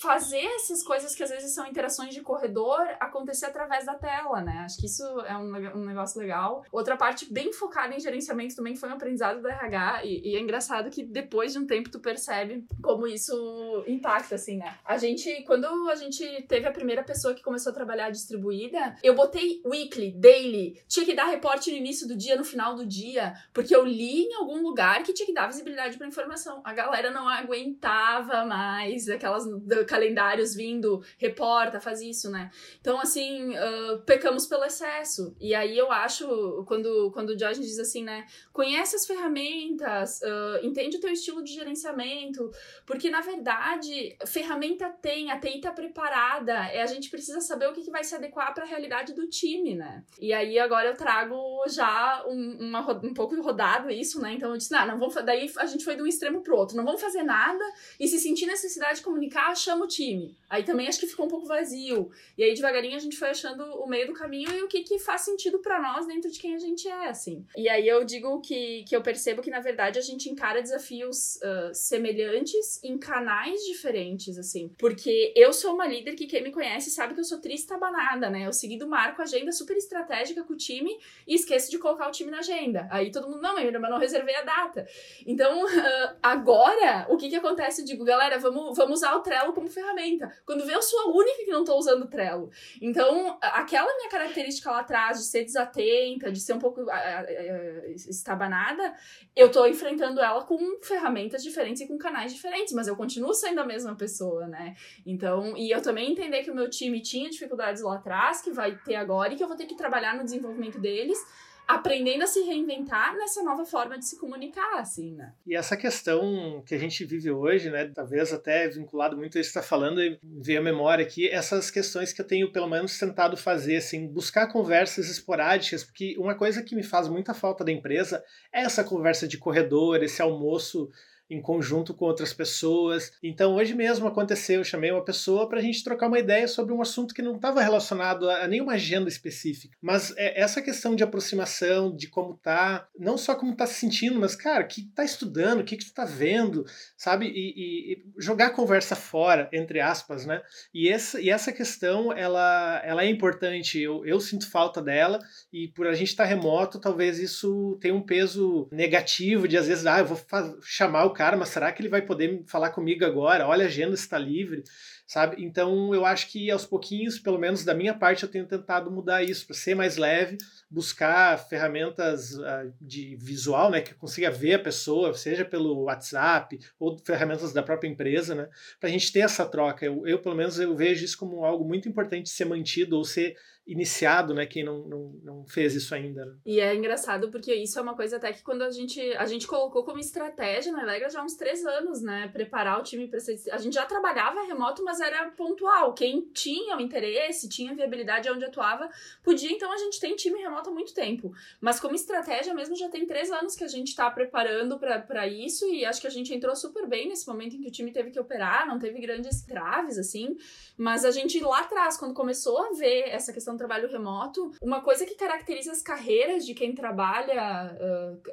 fazer 0.00 0.44
essas 0.56 0.82
coisas 0.82 1.14
que 1.14 1.22
às 1.22 1.30
vezes 1.30 1.54
são 1.54 1.66
interações 1.66 2.14
de 2.14 2.20
corredor 2.20 2.80
acontecer 3.00 3.46
através 3.46 3.86
da 3.86 3.94
tela, 3.94 4.40
né? 4.40 4.62
Acho 4.64 4.78
que 4.78 4.86
isso 4.86 5.04
é 5.20 5.36
um, 5.36 5.78
um 5.78 5.84
negócio 5.84 6.20
legal. 6.20 6.64
Outra 6.72 6.96
parte 6.96 7.32
bem 7.32 7.52
focada 7.52 7.94
em 7.94 8.00
gerenciamento 8.00 8.56
também 8.56 8.76
foi 8.76 8.88
um 8.88 8.92
aprendizado 8.92 9.40
do 9.40 9.48
RH. 9.48 10.04
E, 10.04 10.32
e 10.32 10.36
é 10.36 10.40
engraçado 10.40 10.90
que 10.90 11.04
depois 11.04 11.52
de 11.52 11.58
um 11.58 11.66
tempo 11.66 11.90
tu 11.90 12.00
percebe 12.00 12.64
como 12.82 13.06
isso 13.06 13.84
impacta, 13.86 14.34
assim, 14.34 14.56
né? 14.58 14.76
A 14.84 14.96
gente, 14.96 15.42
quando 15.44 15.66
a 15.88 15.94
gente 15.94 16.42
teve 16.42 16.66
a 16.66 16.72
primeira 16.72 17.02
pessoa 17.02 17.34
que 17.34 17.42
começou 17.42 17.70
a 17.70 17.74
trabalhar 17.74 18.10
distribuída, 18.10 18.96
eu 19.02 19.14
botei 19.24 19.62
weekly, 19.64 20.12
daily, 20.12 20.78
tinha 20.86 21.06
que 21.06 21.14
dar 21.14 21.26
reporte 21.26 21.70
no 21.70 21.76
início 21.76 22.06
do 22.06 22.14
dia, 22.14 22.36
no 22.36 22.44
final 22.44 22.74
do 22.74 22.84
dia, 22.84 23.32
porque 23.52 23.74
eu 23.74 23.84
li 23.84 24.24
em 24.24 24.34
algum 24.34 24.62
lugar 24.62 25.02
que 25.02 25.14
tinha 25.14 25.26
que 25.26 25.32
dar 25.32 25.46
visibilidade 25.46 25.96
para 25.96 26.06
informação. 26.06 26.60
A 26.64 26.72
galera 26.74 27.10
não 27.10 27.26
aguentava 27.26 28.44
mais 28.44 29.08
aquelas 29.08 29.44
calendários 29.86 30.54
vindo, 30.54 31.02
reporta, 31.18 31.80
faz 31.80 32.00
isso, 32.02 32.30
né? 32.30 32.50
Então, 32.80 33.00
assim, 33.00 33.54
uh, 33.56 34.02
pecamos 34.04 34.46
pelo 34.46 34.64
excesso. 34.64 35.34
E 35.40 35.54
aí 35.54 35.76
eu 35.76 35.90
acho, 35.90 36.64
quando, 36.66 37.10
quando 37.12 37.30
o 37.30 37.36
Josh 37.36 37.58
diz 37.58 37.78
assim, 37.78 38.04
né? 38.04 38.26
Conhece 38.52 38.96
as 38.96 39.06
ferramentas, 39.06 40.20
uh, 40.20 40.66
entende 40.66 40.98
o 40.98 41.00
teu 41.00 41.10
estilo 41.10 41.42
de 41.42 41.52
gerenciamento, 41.52 42.50
porque 42.84 43.10
na 43.10 43.22
verdade, 43.22 44.16
ferramenta 44.26 44.90
tem, 44.90 45.30
a 45.30 45.40
TI 45.40 45.60
tá 45.60 45.72
preparada, 45.72 46.52
é, 46.68 46.82
a 46.82 46.86
gente 46.86 47.08
precisa 47.08 47.40
saber 47.40 47.68
o 47.68 47.72
que, 47.72 47.82
que 47.82 47.90
vai 47.90 48.04
se 48.04 48.14
adequar 48.14 48.52
para 48.52 48.64
a 48.64 48.66
realidade 48.66 49.13
do 49.14 49.28
time, 49.28 49.74
né? 49.74 50.02
E 50.20 50.32
aí 50.32 50.58
agora 50.58 50.88
eu 50.88 50.96
trago 50.96 51.36
já 51.68 52.24
um, 52.26 52.68
uma, 52.68 52.80
um 53.04 53.14
pouco 53.14 53.40
rodado 53.40 53.90
isso, 53.90 54.20
né? 54.20 54.34
Então 54.34 54.50
eu 54.50 54.56
disse, 54.56 54.72
não, 54.72 54.86
não 54.86 54.98
vamos, 54.98 55.14
daí 55.24 55.50
a 55.56 55.66
gente 55.66 55.84
foi 55.84 55.96
de 55.96 56.02
um 56.02 56.06
extremo 56.06 56.42
pro 56.42 56.56
outro, 56.56 56.76
não 56.76 56.84
vamos 56.84 57.00
fazer 57.00 57.22
nada 57.22 57.64
e 57.98 58.08
se 58.08 58.18
sentir 58.18 58.46
necessidade 58.46 58.98
de 58.98 59.04
comunicar, 59.04 59.54
chama 59.56 59.84
o 59.84 59.88
time. 59.88 60.36
Aí 60.48 60.62
também 60.62 60.86
acho 60.86 61.00
que 61.00 61.06
ficou 61.06 61.26
um 61.26 61.28
pouco 61.28 61.46
vazio. 61.46 62.10
E 62.36 62.44
aí 62.44 62.54
devagarinho 62.54 62.96
a 62.96 63.00
gente 63.00 63.16
foi 63.16 63.30
achando 63.30 63.62
o 63.62 63.86
meio 63.86 64.06
do 64.06 64.12
caminho 64.12 64.50
e 64.52 64.62
o 64.62 64.68
que, 64.68 64.82
que 64.82 64.98
faz 64.98 65.22
sentido 65.22 65.58
para 65.58 65.80
nós 65.80 66.06
dentro 66.06 66.30
de 66.30 66.38
quem 66.38 66.54
a 66.54 66.58
gente 66.58 66.88
é, 66.88 67.08
assim. 67.08 67.44
E 67.56 67.68
aí 67.68 67.86
eu 67.86 68.04
digo 68.04 68.40
que, 68.40 68.84
que 68.84 68.94
eu 68.94 69.02
percebo 69.02 69.42
que 69.42 69.50
na 69.50 69.60
verdade 69.60 69.98
a 69.98 70.02
gente 70.02 70.28
encara 70.28 70.62
desafios 70.62 71.36
uh, 71.36 71.74
semelhantes 71.74 72.82
em 72.82 72.98
canais 72.98 73.60
diferentes, 73.64 74.38
assim. 74.38 74.70
Porque 74.78 75.32
eu 75.36 75.52
sou 75.52 75.74
uma 75.74 75.86
líder 75.86 76.14
que 76.14 76.26
quem 76.26 76.42
me 76.42 76.52
conhece 76.52 76.90
sabe 76.90 77.14
que 77.14 77.20
eu 77.20 77.24
sou 77.24 77.40
triste 77.40 77.66
tabanada, 77.66 78.30
né? 78.30 78.46
Eu 78.46 78.52
segui 78.52 78.78
do 78.78 78.88
marco 78.94 79.20
agenda 79.20 79.50
super 79.50 79.76
estratégica 79.76 80.44
com 80.44 80.52
o 80.52 80.56
time 80.56 80.96
e 81.26 81.34
esqueço 81.34 81.68
de 81.68 81.78
colocar 81.78 82.06
o 82.06 82.12
time 82.12 82.30
na 82.30 82.38
agenda. 82.38 82.86
Aí 82.92 83.10
todo 83.10 83.28
mundo, 83.28 83.42
não, 83.42 83.54
mas 83.56 83.90
não 83.90 83.98
reservei 83.98 84.36
a 84.36 84.42
data. 84.42 84.86
Então, 85.26 85.64
uh, 85.64 86.16
agora, 86.22 87.06
o 87.10 87.16
que 87.16 87.28
que 87.28 87.34
acontece? 87.34 87.82
Eu 87.82 87.86
digo, 87.86 88.04
galera, 88.04 88.38
vamos, 88.38 88.76
vamos 88.76 89.00
usar 89.00 89.16
o 89.16 89.20
Trello 89.20 89.52
como 89.52 89.68
ferramenta. 89.68 90.32
Quando 90.46 90.64
vê, 90.64 90.74
eu 90.76 90.82
sou 90.82 91.00
a 91.00 91.08
única 91.08 91.44
que 91.44 91.50
não 91.50 91.64
tô 91.64 91.76
usando 91.76 92.04
o 92.04 92.06
Trello. 92.08 92.50
Então, 92.80 93.36
aquela 93.42 93.92
minha 93.96 94.08
característica 94.08 94.70
lá 94.70 94.80
atrás 94.80 95.18
de 95.18 95.24
ser 95.24 95.42
desatenta, 95.42 96.30
de 96.30 96.40
ser 96.40 96.52
um 96.52 96.60
pouco 96.60 96.82
uh, 96.82 96.84
uh, 96.86 97.90
estabanada, 97.96 98.94
eu 99.34 99.50
tô 99.50 99.66
enfrentando 99.66 100.20
ela 100.20 100.44
com 100.44 100.80
ferramentas 100.82 101.42
diferentes 101.42 101.82
e 101.82 101.88
com 101.88 101.98
canais 101.98 102.32
diferentes, 102.32 102.72
mas 102.72 102.86
eu 102.86 102.94
continuo 102.94 103.34
sendo 103.34 103.60
a 103.60 103.64
mesma 103.64 103.96
pessoa, 103.96 104.46
né? 104.46 104.76
Então, 105.04 105.56
e 105.56 105.70
eu 105.74 105.82
também 105.82 106.12
entender 106.12 106.44
que 106.44 106.50
o 106.50 106.54
meu 106.54 106.70
time 106.70 107.00
tinha 107.00 107.28
dificuldades 107.28 107.82
lá 107.82 107.96
atrás, 107.96 108.40
que 108.40 108.52
vai 108.52 108.76
ter 108.84 108.94
agora 108.94 109.32
e 109.32 109.36
que 109.36 109.42
eu 109.42 109.48
vou 109.48 109.56
ter 109.56 109.66
que 109.66 109.76
trabalhar 109.76 110.14
no 110.16 110.24
desenvolvimento 110.24 110.78
deles 110.78 111.18
aprendendo 111.66 112.22
a 112.22 112.26
se 112.26 112.40
reinventar 112.42 113.16
nessa 113.16 113.42
nova 113.42 113.64
forma 113.64 113.98
de 113.98 114.04
se 114.04 114.18
comunicar, 114.18 114.78
assim, 114.78 115.14
né? 115.14 115.32
E 115.46 115.56
essa 115.56 115.76
questão 115.76 116.62
que 116.66 116.74
a 116.74 116.78
gente 116.78 117.04
vive 117.04 117.30
hoje, 117.30 117.70
né, 117.70 117.90
talvez 117.94 118.32
até 118.32 118.68
vinculado 118.68 119.16
muito 119.16 119.38
a 119.38 119.40
isso 119.40 119.50
que 119.50 119.58
está 119.58 119.66
falando, 119.66 120.02
e 120.02 120.18
ver 120.22 120.58
a 120.58 120.62
memória 120.62 121.04
aqui, 121.04 121.28
essas 121.28 121.70
questões 121.70 122.12
que 122.12 122.20
eu 122.20 122.26
tenho 122.26 122.52
pelo 122.52 122.68
menos 122.68 122.98
tentado 122.98 123.36
fazer, 123.36 123.76
assim, 123.76 124.06
buscar 124.06 124.48
conversas 124.48 125.08
esporádicas, 125.08 125.82
porque 125.82 126.14
uma 126.18 126.34
coisa 126.34 126.62
que 126.62 126.76
me 126.76 126.82
faz 126.82 127.08
muita 127.08 127.32
falta 127.32 127.64
da 127.64 127.72
empresa 127.72 128.22
é 128.52 128.62
essa 128.62 128.84
conversa 128.84 129.26
de 129.26 129.38
corredor, 129.38 130.02
esse 130.02 130.20
almoço 130.20 130.90
em 131.34 131.40
conjunto 131.42 131.92
com 131.92 132.04
outras 132.04 132.32
pessoas. 132.32 133.12
Então, 133.22 133.54
hoje 133.54 133.74
mesmo 133.74 134.06
aconteceu, 134.06 134.60
eu 134.60 134.64
chamei 134.64 134.90
uma 134.90 135.04
pessoa 135.04 135.48
para 135.48 135.58
a 135.58 135.62
gente 135.62 135.82
trocar 135.82 136.08
uma 136.08 136.18
ideia 136.18 136.46
sobre 136.46 136.72
um 136.72 136.80
assunto 136.80 137.14
que 137.14 137.22
não 137.22 137.36
estava 137.36 137.60
relacionado 137.60 138.28
a, 138.28 138.46
nenhuma 138.46 138.74
agenda 138.74 139.08
específica. 139.08 139.76
Mas 139.80 140.14
é, 140.16 140.40
essa 140.40 140.62
questão 140.62 140.94
de 140.94 141.02
aproximação, 141.02 141.94
de 141.94 142.08
como 142.08 142.34
tá, 142.34 142.86
não 142.98 143.18
só 143.18 143.34
como 143.34 143.56
tá 143.56 143.66
se 143.66 143.74
sentindo, 143.74 144.18
mas, 144.20 144.36
cara, 144.36 144.64
o 144.64 144.68
que 144.68 144.82
tá 144.94 145.04
estudando, 145.04 145.60
o 145.60 145.64
que, 145.64 145.76
que 145.76 145.86
tu 145.86 145.94
tá 145.94 146.04
vendo, 146.04 146.64
sabe? 146.96 147.26
E, 147.26 147.92
e, 147.92 148.04
jogar 148.18 148.46
a 148.46 148.50
conversa 148.50 148.94
fora, 148.94 149.48
entre 149.52 149.80
aspas, 149.80 150.24
né? 150.24 150.40
E 150.72 150.88
essa, 150.88 151.20
e 151.20 151.30
essa 151.30 151.52
questão, 151.52 152.12
ela, 152.12 152.80
ela 152.84 153.04
é 153.04 153.08
importante. 153.08 153.80
Eu, 153.80 154.04
eu 154.06 154.20
sinto 154.20 154.50
falta 154.50 154.80
dela, 154.80 155.18
e 155.52 155.68
por 155.68 155.86
a 155.86 155.94
gente 155.94 156.08
estar 156.08 156.24
tá 156.24 156.28
remoto, 156.28 156.80
talvez 156.80 157.18
isso 157.18 157.76
tenha 157.80 157.94
um 157.94 158.02
peso 158.02 158.68
negativo 158.70 159.48
de 159.48 159.56
às 159.56 159.66
vezes, 159.66 159.86
ah, 159.86 159.98
eu 159.98 160.06
vou 160.06 160.20
chamar 160.62 161.04
o 161.04 161.10
cara, 161.10 161.23
mas 161.36 161.48
será 161.48 161.72
que 161.72 161.80
ele 161.80 161.88
vai 161.88 162.02
poder 162.02 162.44
falar 162.46 162.70
comigo 162.70 163.04
agora? 163.04 163.46
Olha, 163.46 163.64
a 163.64 163.68
agenda 163.68 163.94
está 163.94 164.18
livre, 164.18 164.62
sabe? 165.06 165.44
Então 165.44 165.94
eu 165.94 166.04
acho 166.04 166.30
que 166.30 166.50
aos 166.50 166.64
pouquinhos, 166.64 167.18
pelo 167.18 167.38
menos 167.38 167.64
da 167.64 167.74
minha 167.74 167.94
parte, 167.94 168.22
eu 168.22 168.30
tenho 168.30 168.46
tentado 168.46 168.90
mudar 168.90 169.22
isso 169.22 169.46
para 169.46 169.56
ser 169.56 169.74
mais 169.74 169.96
leve, 169.96 170.38
buscar 170.70 171.38
ferramentas 171.48 172.34
uh, 172.34 172.72
de 172.80 173.16
visual, 173.16 173.70
né, 173.70 173.80
que 173.80 173.94
consiga 173.94 174.30
ver 174.30 174.54
a 174.54 174.58
pessoa, 174.58 175.14
seja 175.14 175.44
pelo 175.44 175.84
WhatsApp 175.84 176.58
ou 176.78 176.98
ferramentas 176.98 177.52
da 177.52 177.62
própria 177.62 177.88
empresa, 177.88 178.34
né, 178.34 178.48
para 178.80 178.88
a 178.88 178.92
gente 178.92 179.12
ter 179.12 179.20
essa 179.20 179.44
troca. 179.44 179.84
Eu, 179.84 180.06
eu, 180.06 180.18
pelo 180.18 180.34
menos, 180.34 180.58
eu 180.58 180.74
vejo 180.74 181.04
isso 181.04 181.18
como 181.18 181.44
algo 181.44 181.64
muito 181.64 181.88
importante 181.88 182.24
de 182.24 182.30
ser 182.30 182.46
mantido 182.46 182.96
ou 182.96 183.04
ser 183.04 183.36
iniciado, 183.66 184.34
né? 184.34 184.46
Quem 184.46 184.62
não, 184.62 184.86
não, 184.86 185.20
não 185.22 185.46
fez 185.46 185.74
isso 185.74 185.94
ainda. 185.94 186.24
Né? 186.24 186.36
E 186.44 186.60
é 186.60 186.74
engraçado 186.74 187.30
porque 187.30 187.54
isso 187.54 187.78
é 187.78 187.82
uma 187.82 187.96
coisa 187.96 188.16
até 188.16 188.32
que 188.32 188.42
quando 188.42 188.62
a 188.62 188.70
gente, 188.70 189.00
a 189.16 189.24
gente 189.24 189.46
colocou 189.46 189.84
como 189.84 189.98
estratégia 189.98 190.72
na 190.72 190.82
Alegra 190.82 191.08
já 191.08 191.20
há 191.20 191.24
uns 191.24 191.34
três 191.34 191.64
anos, 191.64 192.02
né? 192.02 192.28
Preparar 192.28 192.78
o 192.78 192.82
time 192.82 193.08
para 193.08 193.20
ser. 193.20 193.36
A 193.50 193.58
gente 193.58 193.74
já 193.74 193.86
trabalhava 193.86 194.42
remoto, 194.42 194.84
mas 194.84 194.93
era 195.00 195.30
pontual. 195.30 195.92
Quem 195.92 196.22
tinha 196.32 196.76
o 196.76 196.80
interesse, 196.80 197.48
tinha 197.48 197.74
viabilidade 197.74 198.30
onde 198.30 198.44
atuava, 198.44 198.88
podia. 199.22 199.50
Então 199.50 199.72
a 199.72 199.76
gente 199.76 200.00
tem 200.00 200.16
time 200.16 200.40
remoto 200.40 200.70
há 200.70 200.72
muito 200.72 200.94
tempo. 200.94 201.32
Mas 201.60 201.80
como 201.80 201.94
estratégia 201.94 202.54
mesmo, 202.54 202.76
já 202.76 202.88
tem 202.88 203.06
três 203.06 203.30
anos 203.30 203.54
que 203.54 203.64
a 203.64 203.68
gente 203.68 203.88
está 203.88 204.10
preparando 204.10 204.78
para 204.78 205.26
isso 205.26 205.68
e 205.68 205.84
acho 205.84 206.00
que 206.00 206.06
a 206.06 206.10
gente 206.10 206.32
entrou 206.34 206.54
super 206.54 206.86
bem 206.86 207.08
nesse 207.08 207.26
momento 207.26 207.56
em 207.56 207.60
que 207.60 207.68
o 207.68 207.72
time 207.72 207.92
teve 207.92 208.10
que 208.10 208.20
operar, 208.20 208.66
não 208.66 208.78
teve 208.78 209.00
grandes 209.00 209.42
traves, 209.42 209.98
assim. 209.98 210.36
Mas 210.76 211.04
a 211.04 211.10
gente 211.10 211.38
lá 211.40 211.60
atrás, 211.60 211.96
quando 211.96 212.14
começou 212.14 212.58
a 212.58 212.72
ver 212.72 213.08
essa 213.08 213.32
questão 213.32 213.54
do 213.54 213.58
trabalho 213.58 213.88
remoto, 213.88 214.50
uma 214.62 214.80
coisa 214.80 215.04
que 215.04 215.14
caracteriza 215.14 215.72
as 215.72 215.82
carreiras 215.82 216.44
de 216.44 216.54
quem 216.54 216.74
trabalha, 216.74 217.76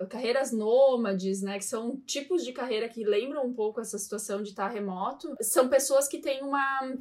uh, 0.02 0.08
carreiras 0.08 0.52
nômades, 0.52 1.42
né, 1.42 1.58
que 1.58 1.66
são 1.66 1.98
tipos 2.06 2.44
de 2.44 2.52
carreira 2.52 2.90
que 2.90 3.04
lembram 3.04 3.46
um 3.46 3.54
pouco 3.54 3.80
essa 3.80 3.98
situação 3.98 4.42
de 4.42 4.50
estar 4.50 4.68
remoto, 4.68 5.36
são 5.42 5.70
pessoas 5.70 6.08
que 6.08 6.20
têm 6.20 6.44
uma 6.52 6.98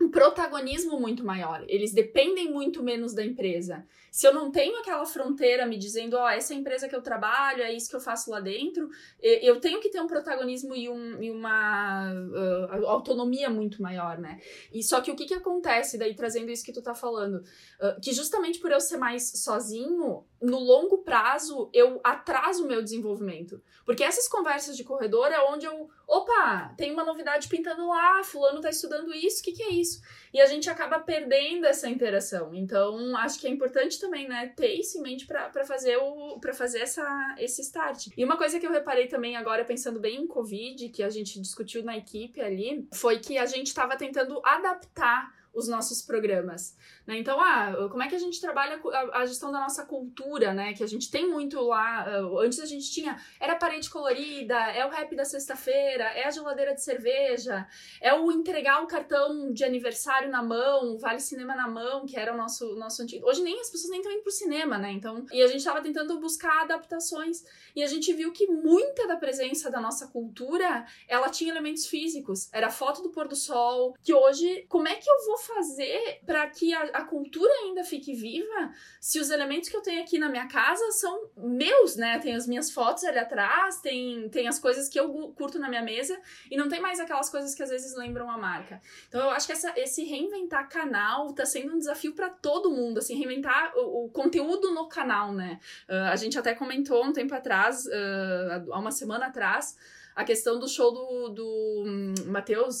um 0.00 0.10
protagonismo 0.10 1.00
muito 1.00 1.24
maior. 1.24 1.64
Eles 1.68 1.92
dependem 1.92 2.50
muito 2.50 2.82
menos 2.82 3.14
da 3.14 3.24
empresa. 3.24 3.84
Se 4.16 4.26
eu 4.26 4.32
não 4.32 4.50
tenho 4.50 4.78
aquela 4.78 5.04
fronteira 5.04 5.66
me 5.66 5.76
dizendo, 5.76 6.16
ó, 6.16 6.24
oh, 6.24 6.28
essa 6.30 6.54
é 6.54 6.56
a 6.56 6.58
empresa 6.58 6.88
que 6.88 6.96
eu 6.96 7.02
trabalho, 7.02 7.62
é 7.62 7.70
isso 7.70 7.90
que 7.90 7.96
eu 7.96 8.00
faço 8.00 8.30
lá 8.30 8.40
dentro, 8.40 8.88
eu 9.20 9.60
tenho 9.60 9.78
que 9.78 9.90
ter 9.90 10.00
um 10.00 10.06
protagonismo 10.06 10.74
e, 10.74 10.88
um, 10.88 11.22
e 11.22 11.30
uma 11.30 12.14
uh, 12.14 12.86
autonomia 12.86 13.50
muito 13.50 13.82
maior, 13.82 14.16
né? 14.16 14.40
E 14.72 14.82
só 14.82 15.02
que 15.02 15.10
o 15.10 15.16
que 15.16 15.26
que 15.26 15.34
acontece, 15.34 15.98
daí 15.98 16.14
trazendo 16.14 16.50
isso 16.50 16.64
que 16.64 16.72
tu 16.72 16.80
tá 16.80 16.94
falando, 16.94 17.44
uh, 17.78 18.00
que 18.00 18.14
justamente 18.14 18.58
por 18.58 18.72
eu 18.72 18.80
ser 18.80 18.96
mais 18.96 19.32
sozinho, 19.42 20.24
no 20.40 20.58
longo 20.60 20.98
prazo 20.98 21.68
eu 21.74 22.00
atraso 22.02 22.64
o 22.64 22.68
meu 22.68 22.82
desenvolvimento. 22.82 23.62
Porque 23.84 24.02
essas 24.02 24.26
conversas 24.28 24.78
de 24.78 24.84
corredor 24.84 25.26
é 25.26 25.40
onde 25.40 25.66
eu, 25.66 25.90
opa, 26.08 26.74
tem 26.76 26.90
uma 26.90 27.04
novidade 27.04 27.48
pintando 27.48 27.86
lá, 27.86 28.22
fulano 28.24 28.62
tá 28.62 28.70
estudando 28.70 29.14
isso, 29.14 29.40
o 29.40 29.44
que 29.44 29.52
que 29.52 29.62
é 29.62 29.70
isso? 29.70 30.00
E 30.32 30.40
a 30.40 30.46
gente 30.46 30.68
acaba 30.70 30.98
perdendo 31.00 31.66
essa 31.66 31.88
interação. 31.88 32.54
Então, 32.54 33.16
acho 33.16 33.38
que 33.38 33.46
é 33.46 33.50
importante 33.50 34.00
também, 34.06 34.28
né, 34.28 34.52
ter 34.56 34.72
isso 34.72 34.98
em 34.98 35.02
mente 35.02 35.26
para 35.26 35.64
fazer 35.64 35.96
o 35.98 36.38
para 36.40 36.54
fazer 36.54 36.80
essa 36.80 37.34
esse 37.38 37.60
start. 37.60 38.08
E 38.16 38.24
uma 38.24 38.36
coisa 38.36 38.58
que 38.58 38.66
eu 38.66 38.72
reparei 38.72 39.06
também 39.08 39.36
agora 39.36 39.64
pensando 39.64 40.00
bem 40.00 40.22
em 40.22 40.26
COVID, 40.26 40.88
que 40.90 41.02
a 41.02 41.10
gente 41.10 41.40
discutiu 41.40 41.82
na 41.82 41.96
equipe 41.96 42.40
ali, 42.40 42.88
foi 42.92 43.18
que 43.18 43.36
a 43.36 43.46
gente 43.46 43.66
estava 43.66 43.96
tentando 43.96 44.40
adaptar 44.44 45.35
os 45.56 45.66
nossos 45.66 46.02
programas. 46.02 46.76
Né? 47.06 47.18
Então, 47.18 47.40
ah, 47.40 47.88
como 47.90 48.02
é 48.02 48.08
que 48.08 48.14
a 48.14 48.18
gente 48.18 48.40
trabalha 48.40 48.78
a, 49.12 49.24
gestão 49.24 49.50
da 49.50 49.58
nossa 49.58 49.86
cultura, 49.86 50.52
né? 50.52 50.74
Que 50.74 50.84
a 50.84 50.86
gente 50.86 51.10
tem 51.10 51.28
muito 51.28 51.60
lá. 51.62 52.20
Uh, 52.20 52.38
antes 52.40 52.60
a 52.60 52.66
gente 52.66 52.90
tinha. 52.92 53.16
Era 53.40 53.56
parede 53.56 53.88
colorida, 53.88 54.54
é 54.72 54.84
o 54.84 54.90
rap 54.90 55.16
da 55.16 55.24
sexta-feira, 55.24 56.04
é 56.04 56.26
a 56.26 56.30
geladeira 56.30 56.74
de 56.74 56.82
cerveja, 56.82 57.66
é 58.00 58.12
o 58.12 58.30
entregar 58.30 58.82
o 58.82 58.86
cartão 58.86 59.52
de 59.52 59.64
aniversário 59.64 60.30
na 60.30 60.42
mão, 60.42 60.98
vale 60.98 61.20
cinema 61.20 61.54
na 61.54 61.66
mão, 61.66 62.04
que 62.04 62.18
era 62.18 62.34
o 62.34 62.36
nosso, 62.36 62.76
nosso 62.76 63.02
antigo. 63.02 63.26
Hoje 63.26 63.42
nem 63.42 63.58
as 63.60 63.70
pessoas 63.70 63.90
nem 63.90 64.00
estão 64.00 64.12
indo 64.12 64.22
pro 64.22 64.32
cinema, 64.32 64.76
né? 64.76 64.92
Então, 64.92 65.24
e 65.32 65.42
a 65.42 65.46
gente 65.46 65.58
estava 65.58 65.80
tentando 65.80 66.18
buscar 66.20 66.62
adaptações. 66.62 67.44
E 67.74 67.82
a 67.82 67.86
gente 67.86 68.12
viu 68.12 68.32
que 68.32 68.46
muita 68.46 69.06
da 69.06 69.16
presença 69.16 69.70
da 69.70 69.80
nossa 69.80 70.08
cultura 70.08 70.86
ela 71.08 71.30
tinha 71.30 71.50
elementos 71.50 71.86
físicos. 71.86 72.48
Era 72.52 72.70
foto 72.70 73.02
do 73.02 73.10
pôr 73.10 73.26
do 73.26 73.36
sol, 73.36 73.94
que 74.02 74.12
hoje, 74.12 74.66
como 74.68 74.88
é 74.88 74.94
que 74.94 75.08
eu 75.08 75.24
vou 75.26 75.38
fazer 75.46 76.20
para 76.26 76.46
que 76.48 76.74
a, 76.74 76.82
a, 76.84 77.04
cultura 77.04 77.52
ainda 77.62 77.84
fique 77.84 78.14
viva 78.14 78.72
se 79.00 79.18
os 79.18 79.30
elementos 79.30 79.68
que 79.68 79.76
eu 79.76 79.82
tenho 79.82 80.02
aqui 80.02 80.18
na 80.18 80.28
minha 80.28 80.46
casa 80.46 80.90
são 80.92 81.30
meus, 81.36 81.96
né? 81.96 82.18
Tem 82.18 82.34
as 82.34 82.46
minhas 82.46 82.70
fotos 82.70 83.04
ali 83.04 83.18
atrás, 83.18 83.80
tem, 83.80 84.28
tem 84.28 84.48
as 84.48 84.58
coisas 84.58 84.88
que 84.88 84.98
eu 84.98 85.32
curto 85.36 85.58
na 85.58 85.68
minha 85.68 85.82
mesa 85.82 86.18
e 86.50 86.56
não 86.56 86.68
tem 86.68 86.80
mais 86.80 86.98
aquelas 87.00 87.30
coisas 87.30 87.54
que 87.54 87.62
às 87.62 87.70
vezes 87.70 87.96
lembram 87.96 88.30
a 88.30 88.36
marca. 88.36 88.80
Então 89.08 89.20
eu 89.20 89.30
acho 89.30 89.46
que 89.46 89.52
essa, 89.52 89.72
esse 89.76 90.04
reinventar 90.04 90.68
canal 90.68 91.32
tá 91.32 91.46
sendo 91.46 91.74
um 91.74 91.78
desafio 91.78 92.14
para 92.14 92.28
todo 92.28 92.70
mundo, 92.70 92.98
assim, 92.98 93.14
reinventar 93.14 93.72
o, 93.76 94.04
o, 94.04 94.10
conteúdo 94.10 94.72
no 94.72 94.88
canal, 94.88 95.32
né? 95.32 95.60
Uh, 95.88 96.10
a 96.10 96.16
gente 96.16 96.38
até 96.38 96.54
comentou 96.54 97.04
um 97.04 97.12
tempo 97.12 97.34
atrás, 97.34 97.86
uh, 97.86 98.72
há 98.72 98.78
uma 98.78 98.90
semana 98.90 99.26
atrás, 99.26 99.76
a 100.16 100.24
questão 100.24 100.58
do 100.58 100.66
show 100.66 100.90
do, 100.90 101.28
do 101.28 101.84
hum, 101.86 102.14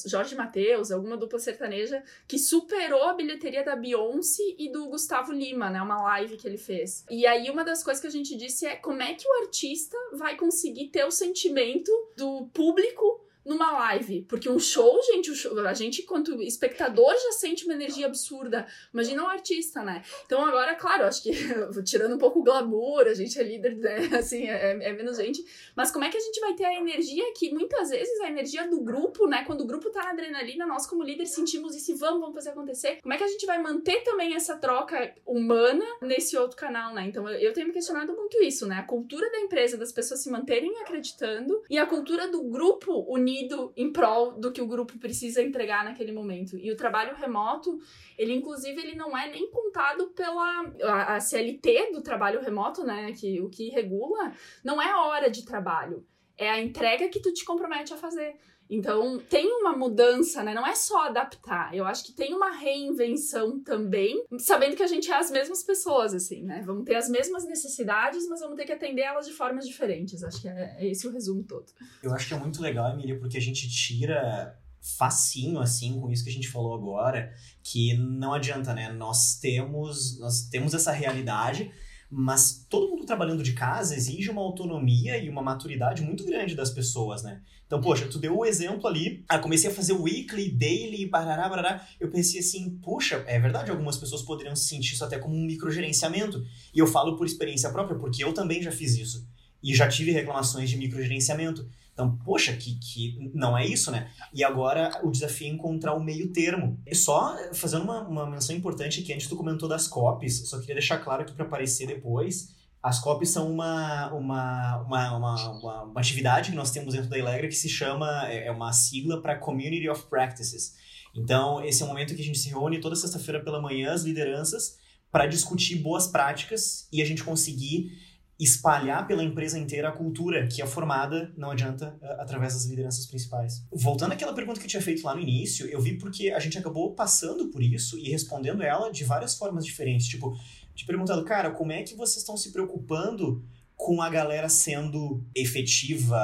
Jorge 0.06 0.34
Mateus, 0.34 0.90
alguma 0.90 1.18
dupla 1.18 1.38
sertaneja, 1.38 2.02
que 2.26 2.38
superou 2.38 3.02
a 3.02 3.12
bilheteria 3.12 3.62
da 3.62 3.76
Beyoncé 3.76 4.42
e 4.58 4.72
do 4.72 4.88
Gustavo 4.88 5.32
Lima, 5.32 5.68
né? 5.68 5.82
Uma 5.82 6.02
live 6.02 6.38
que 6.38 6.48
ele 6.48 6.56
fez. 6.56 7.04
E 7.10 7.26
aí, 7.26 7.50
uma 7.50 7.62
das 7.62 7.84
coisas 7.84 8.00
que 8.00 8.06
a 8.06 8.10
gente 8.10 8.34
disse 8.34 8.64
é 8.64 8.76
como 8.76 9.02
é 9.02 9.12
que 9.12 9.28
o 9.28 9.42
artista 9.42 9.98
vai 10.14 10.34
conseguir 10.34 10.88
ter 10.88 11.04
o 11.04 11.10
sentimento 11.10 11.92
do 12.16 12.46
público 12.54 13.25
numa 13.46 13.70
live. 13.70 14.22
Porque 14.28 14.48
um 14.48 14.58
show, 14.58 15.00
gente, 15.02 15.30
a 15.66 15.74
gente, 15.74 16.02
quanto 16.02 16.42
espectador, 16.42 17.14
já 17.14 17.32
sente 17.32 17.64
uma 17.64 17.74
energia 17.74 18.06
absurda. 18.06 18.66
Imagina 18.92 19.22
um 19.22 19.28
artista, 19.28 19.82
né? 19.82 20.02
Então, 20.24 20.44
agora, 20.44 20.74
claro, 20.74 21.04
acho 21.04 21.22
que 21.22 21.30
tirando 21.84 22.16
um 22.16 22.18
pouco 22.18 22.40
o 22.40 22.42
glamour, 22.42 23.06
a 23.06 23.14
gente 23.14 23.38
é 23.38 23.42
líder, 23.42 23.76
né? 23.76 24.08
Assim, 24.18 24.48
é, 24.48 24.72
é, 24.82 24.92
menos 24.92 25.16
gente. 25.16 25.44
Mas 25.74 25.90
como 25.90 26.04
é 26.04 26.10
que 26.10 26.16
a 26.16 26.20
gente 26.20 26.40
vai 26.40 26.54
ter 26.54 26.64
a 26.64 26.74
energia 26.74 27.24
que 27.34 27.52
muitas 27.52 27.90
vezes 27.90 28.20
a 28.20 28.28
energia 28.28 28.68
do 28.68 28.80
grupo, 28.80 29.26
né? 29.26 29.44
Quando 29.44 29.62
o 29.62 29.66
grupo 29.66 29.90
tá 29.90 30.02
na 30.02 30.10
adrenalina, 30.10 30.66
nós, 30.66 30.86
como 30.86 31.02
líder, 31.02 31.26
sentimos 31.26 31.74
isso 31.74 31.96
vamos, 31.96 32.20
vamos 32.20 32.34
fazer 32.34 32.50
acontecer. 32.50 32.98
Como 33.02 33.14
é 33.14 33.16
que 33.16 33.24
a 33.24 33.28
gente 33.28 33.46
vai 33.46 33.60
manter 33.62 34.02
também 34.02 34.34
essa 34.34 34.56
troca 34.56 35.14
humana 35.24 35.84
nesse 36.02 36.36
outro 36.36 36.56
canal, 36.56 36.92
né? 36.92 37.06
Então, 37.06 37.28
eu, 37.28 37.38
eu 37.38 37.52
tenho 37.52 37.68
me 37.68 37.72
questionado 37.72 38.12
muito 38.14 38.42
isso, 38.42 38.66
né? 38.66 38.76
A 38.76 38.82
cultura 38.82 39.30
da 39.30 39.38
empresa, 39.38 39.76
das 39.76 39.92
pessoas 39.92 40.20
se 40.20 40.30
manterem 40.30 40.76
acreditando 40.80 41.62
e 41.70 41.78
a 41.78 41.86
cultura 41.86 42.28
do 42.28 42.42
grupo 42.42 43.04
unido 43.08 43.35
em 43.76 43.92
prol 43.92 44.32
do 44.32 44.52
que 44.52 44.60
o 44.60 44.66
grupo 44.66 44.98
precisa 44.98 45.42
entregar 45.42 45.84
naquele 45.84 46.12
momento. 46.12 46.56
E 46.56 46.70
o 46.70 46.76
trabalho 46.76 47.16
remoto, 47.16 47.78
ele 48.16 48.32
inclusive 48.32 48.80
ele 48.80 48.94
não 48.94 49.16
é 49.16 49.30
nem 49.30 49.50
contado 49.50 50.08
pela 50.08 50.72
a, 50.82 51.16
a 51.16 51.20
CLT 51.20 51.92
do 51.92 52.02
trabalho 52.02 52.40
remoto, 52.40 52.84
né, 52.84 53.12
que 53.12 53.40
o 53.40 53.48
que 53.48 53.68
regula, 53.70 54.32
não 54.64 54.80
é 54.80 54.90
a 54.90 55.02
hora 55.02 55.30
de 55.30 55.44
trabalho, 55.44 56.06
é 56.36 56.50
a 56.50 56.60
entrega 56.60 57.08
que 57.08 57.20
tu 57.20 57.32
te 57.32 57.44
compromete 57.44 57.92
a 57.92 57.96
fazer. 57.96 58.36
Então, 58.68 59.18
tem 59.18 59.46
uma 59.60 59.76
mudança, 59.76 60.42
né? 60.42 60.54
Não 60.54 60.66
é 60.66 60.74
só 60.74 61.06
adaptar. 61.06 61.74
Eu 61.74 61.84
acho 61.86 62.04
que 62.04 62.12
tem 62.12 62.34
uma 62.34 62.50
reinvenção 62.50 63.60
também, 63.60 64.24
sabendo 64.38 64.76
que 64.76 64.82
a 64.82 64.86
gente 64.86 65.10
é 65.10 65.16
as 65.16 65.30
mesmas 65.30 65.62
pessoas, 65.62 66.14
assim, 66.14 66.42
né? 66.42 66.62
Vamos 66.64 66.84
ter 66.84 66.96
as 66.96 67.08
mesmas 67.08 67.44
necessidades, 67.44 68.28
mas 68.28 68.40
vamos 68.40 68.56
ter 68.56 68.64
que 68.64 68.72
atender 68.72 69.02
elas 69.02 69.26
de 69.26 69.32
formas 69.32 69.66
diferentes. 69.66 70.24
Acho 70.24 70.40
que 70.40 70.48
é, 70.48 70.76
é 70.78 70.88
esse 70.88 71.06
o 71.06 71.12
resumo 71.12 71.44
todo. 71.44 71.66
Eu 72.02 72.12
acho 72.12 72.28
que 72.28 72.34
é 72.34 72.38
muito 72.38 72.60
legal, 72.60 72.92
Emília, 72.92 73.18
porque 73.18 73.36
a 73.36 73.40
gente 73.40 73.68
tira 73.68 74.58
facinho 74.98 75.58
assim 75.58 76.00
com 76.00 76.10
isso 76.10 76.22
que 76.22 76.30
a 76.30 76.32
gente 76.32 76.48
falou 76.48 76.74
agora, 76.74 77.32
que 77.62 77.94
não 77.96 78.32
adianta, 78.32 78.72
né? 78.72 78.92
Nós 78.92 79.38
temos 79.40 80.18
nós 80.20 80.42
temos 80.48 80.74
essa 80.74 80.92
realidade, 80.92 81.72
mas 82.10 82.66
todo 82.68 82.88
mundo 82.88 83.04
trabalhando 83.04 83.42
de 83.42 83.52
casa 83.52 83.94
exige 83.94 84.30
uma 84.30 84.40
autonomia 84.42 85.18
e 85.18 85.28
uma 85.28 85.42
maturidade 85.42 86.02
muito 86.02 86.24
grande 86.24 86.54
das 86.54 86.70
pessoas, 86.70 87.22
né? 87.22 87.40
Então, 87.66 87.80
poxa, 87.80 88.06
tu 88.06 88.18
deu 88.18 88.36
o 88.36 88.44
exemplo 88.44 88.86
ali, 88.86 89.24
ah, 89.28 89.40
comecei 89.40 89.68
a 89.68 89.74
fazer 89.74 89.92
weekly, 89.92 90.50
daily, 90.50 91.04
barará, 91.06 91.48
barará, 91.48 91.86
eu 91.98 92.08
pensei 92.08 92.38
assim, 92.38 92.78
puxa, 92.82 93.24
é 93.26 93.40
verdade, 93.40 93.72
algumas 93.72 93.96
pessoas 93.96 94.22
poderiam 94.22 94.54
sentir 94.54 94.94
isso 94.94 95.04
até 95.04 95.18
como 95.18 95.34
um 95.34 95.44
microgerenciamento, 95.44 96.46
e 96.72 96.78
eu 96.78 96.86
falo 96.86 97.16
por 97.16 97.26
experiência 97.26 97.70
própria, 97.70 97.98
porque 97.98 98.22
eu 98.22 98.32
também 98.32 98.62
já 98.62 98.70
fiz 98.70 98.96
isso, 98.96 99.26
e 99.62 99.74
já 99.74 99.88
tive 99.88 100.10
reclamações 100.10 100.70
de 100.70 100.76
microgerenciamento, 100.76 101.68
então, 101.96 102.14
poxa, 102.26 102.52
que, 102.52 102.74
que 102.74 103.30
não 103.32 103.56
é 103.56 103.66
isso, 103.66 103.90
né? 103.90 104.10
E 104.34 104.44
agora 104.44 105.00
o 105.02 105.10
desafio 105.10 105.46
é 105.46 105.50
encontrar 105.50 105.94
o 105.94 106.04
meio 106.04 106.30
termo. 106.30 106.78
E 106.86 106.94
só 106.94 107.34
fazendo 107.54 107.84
uma, 107.84 108.02
uma 108.02 108.30
menção 108.30 108.54
importante 108.54 109.00
aqui, 109.00 109.14
antes 109.14 109.26
tu 109.26 109.34
comentou 109.34 109.66
das 109.66 109.88
copies, 109.88 110.46
só 110.46 110.60
queria 110.60 110.74
deixar 110.74 110.98
claro 110.98 111.22
aqui 111.22 111.32
para 111.32 111.46
aparecer 111.46 111.86
depois. 111.86 112.54
As 112.82 112.98
copies 112.98 113.30
são 113.30 113.50
uma, 113.50 114.12
uma, 114.12 114.76
uma, 114.82 115.16
uma, 115.16 115.82
uma, 115.84 115.98
atividade 116.00 116.50
que 116.50 116.56
nós 116.56 116.70
temos 116.70 116.92
dentro 116.92 117.08
da 117.08 117.18
Elegra 117.18 117.48
que 117.48 117.54
se 117.54 117.68
chama, 117.68 118.28
é, 118.28 118.48
é 118.48 118.50
uma 118.50 118.74
sigla 118.74 119.22
para 119.22 119.38
Community 119.38 119.88
of 119.88 120.04
Practices. 120.04 120.74
Então, 121.14 121.64
esse 121.64 121.82
é 121.82 121.86
o 121.86 121.88
momento 121.88 122.14
que 122.14 122.20
a 122.20 122.24
gente 122.24 122.38
se 122.38 122.50
reúne 122.50 122.78
toda 122.78 122.94
sexta-feira 122.94 123.42
pela 123.42 123.58
manhã, 123.58 123.94
as 123.94 124.02
lideranças, 124.02 124.76
para 125.10 125.26
discutir 125.26 125.76
boas 125.76 126.06
práticas 126.06 126.86
e 126.92 127.00
a 127.00 127.06
gente 127.06 127.24
conseguir 127.24 127.90
espalhar 128.38 129.06
pela 129.06 129.24
empresa 129.24 129.58
inteira 129.58 129.88
a 129.88 129.92
cultura 129.92 130.46
que 130.46 130.60
é 130.60 130.66
formada, 130.66 131.32
não 131.36 131.50
adianta, 131.50 131.96
através 132.18 132.52
das 132.52 132.66
lideranças 132.66 133.06
principais. 133.06 133.64
Voltando 133.72 134.12
àquela 134.12 134.34
pergunta 134.34 134.60
que 134.60 134.66
eu 134.66 134.70
tinha 134.70 134.82
feito 134.82 135.04
lá 135.04 135.14
no 135.14 135.20
início, 135.20 135.66
eu 135.66 135.80
vi 135.80 135.96
porque 135.96 136.30
a 136.30 136.38
gente 136.38 136.58
acabou 136.58 136.94
passando 136.94 137.48
por 137.48 137.62
isso 137.62 137.98
e 137.98 138.10
respondendo 138.10 138.62
ela 138.62 138.90
de 138.90 139.04
várias 139.04 139.34
formas 139.34 139.64
diferentes. 139.64 140.06
Tipo, 140.06 140.36
te 140.74 140.84
perguntando, 140.84 141.24
cara, 141.24 141.50
como 141.50 141.72
é 141.72 141.82
que 141.82 141.94
vocês 141.94 142.18
estão 142.18 142.36
se 142.36 142.52
preocupando 142.52 143.42
com 143.74 144.00
a 144.00 144.08
galera 144.08 144.48
sendo 144.48 145.22
efetiva, 145.34 146.18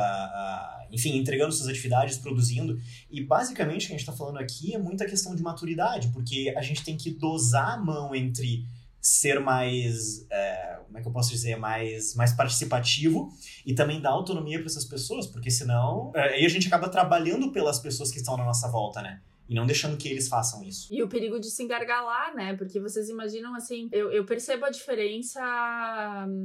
enfim, 0.91 1.19
entregando 1.19 1.53
suas 1.53 1.69
atividades, 1.69 2.19
produzindo. 2.19 2.81
E 3.11 3.23
basicamente 3.23 3.85
o 3.85 3.87
que 3.89 3.95
a 3.95 3.97
gente 3.99 4.09
está 4.09 4.13
falando 4.13 4.39
aqui 4.39 4.75
é 4.75 4.79
muita 4.79 5.05
questão 5.07 5.35
de 5.35 5.43
maturidade, 5.43 6.09
porque 6.09 6.53
a 6.57 6.63
gente 6.63 6.83
tem 6.83 6.97
que 6.97 7.11
dosar 7.11 7.75
a 7.75 7.77
mão 7.77 8.15
entre 8.15 8.65
ser 9.03 9.41
mais, 9.41 10.25
é, 10.31 10.79
como 10.87 10.97
é 10.97 11.03
que 11.03 11.09
eu 11.09 11.13
posso 11.13 11.31
dizer, 11.31 11.57
mais, 11.57 12.15
mais 12.15 12.33
participativo 12.33 13.29
e 13.67 13.75
também 13.75 14.01
dar 14.01 14.11
autonomia 14.11 14.59
para 14.59 14.69
essas 14.69 14.85
pessoas, 14.85 15.27
porque 15.27 15.51
senão 15.51 16.13
é, 16.15 16.35
aí 16.35 16.47
a 16.47 16.49
gente 16.49 16.69
acaba 16.69 16.89
trabalhando 16.89 17.51
pelas 17.51 17.81
pessoas 17.81 18.13
que 18.13 18.19
estão 18.19 18.37
na 18.37 18.45
nossa 18.45 18.69
volta, 18.69 19.03
né? 19.03 19.21
E 19.53 19.55
não 19.55 19.67
deixando 19.67 19.99
que 19.99 20.09
eles 20.09 20.29
façam 20.29 20.63
isso. 20.63 20.89
E 20.91 21.03
o 21.03 21.09
perigo 21.09 21.39
de 21.39 21.51
se 21.51 21.63
engargalar, 21.63 22.35
né? 22.35 22.57
Porque 22.57 22.81
vocês 22.81 23.11
imaginam 23.11 23.55
assim, 23.55 23.91
eu, 23.93 24.11
eu 24.11 24.25
percebo 24.25 24.65
a 24.65 24.71
diferença, 24.71 25.39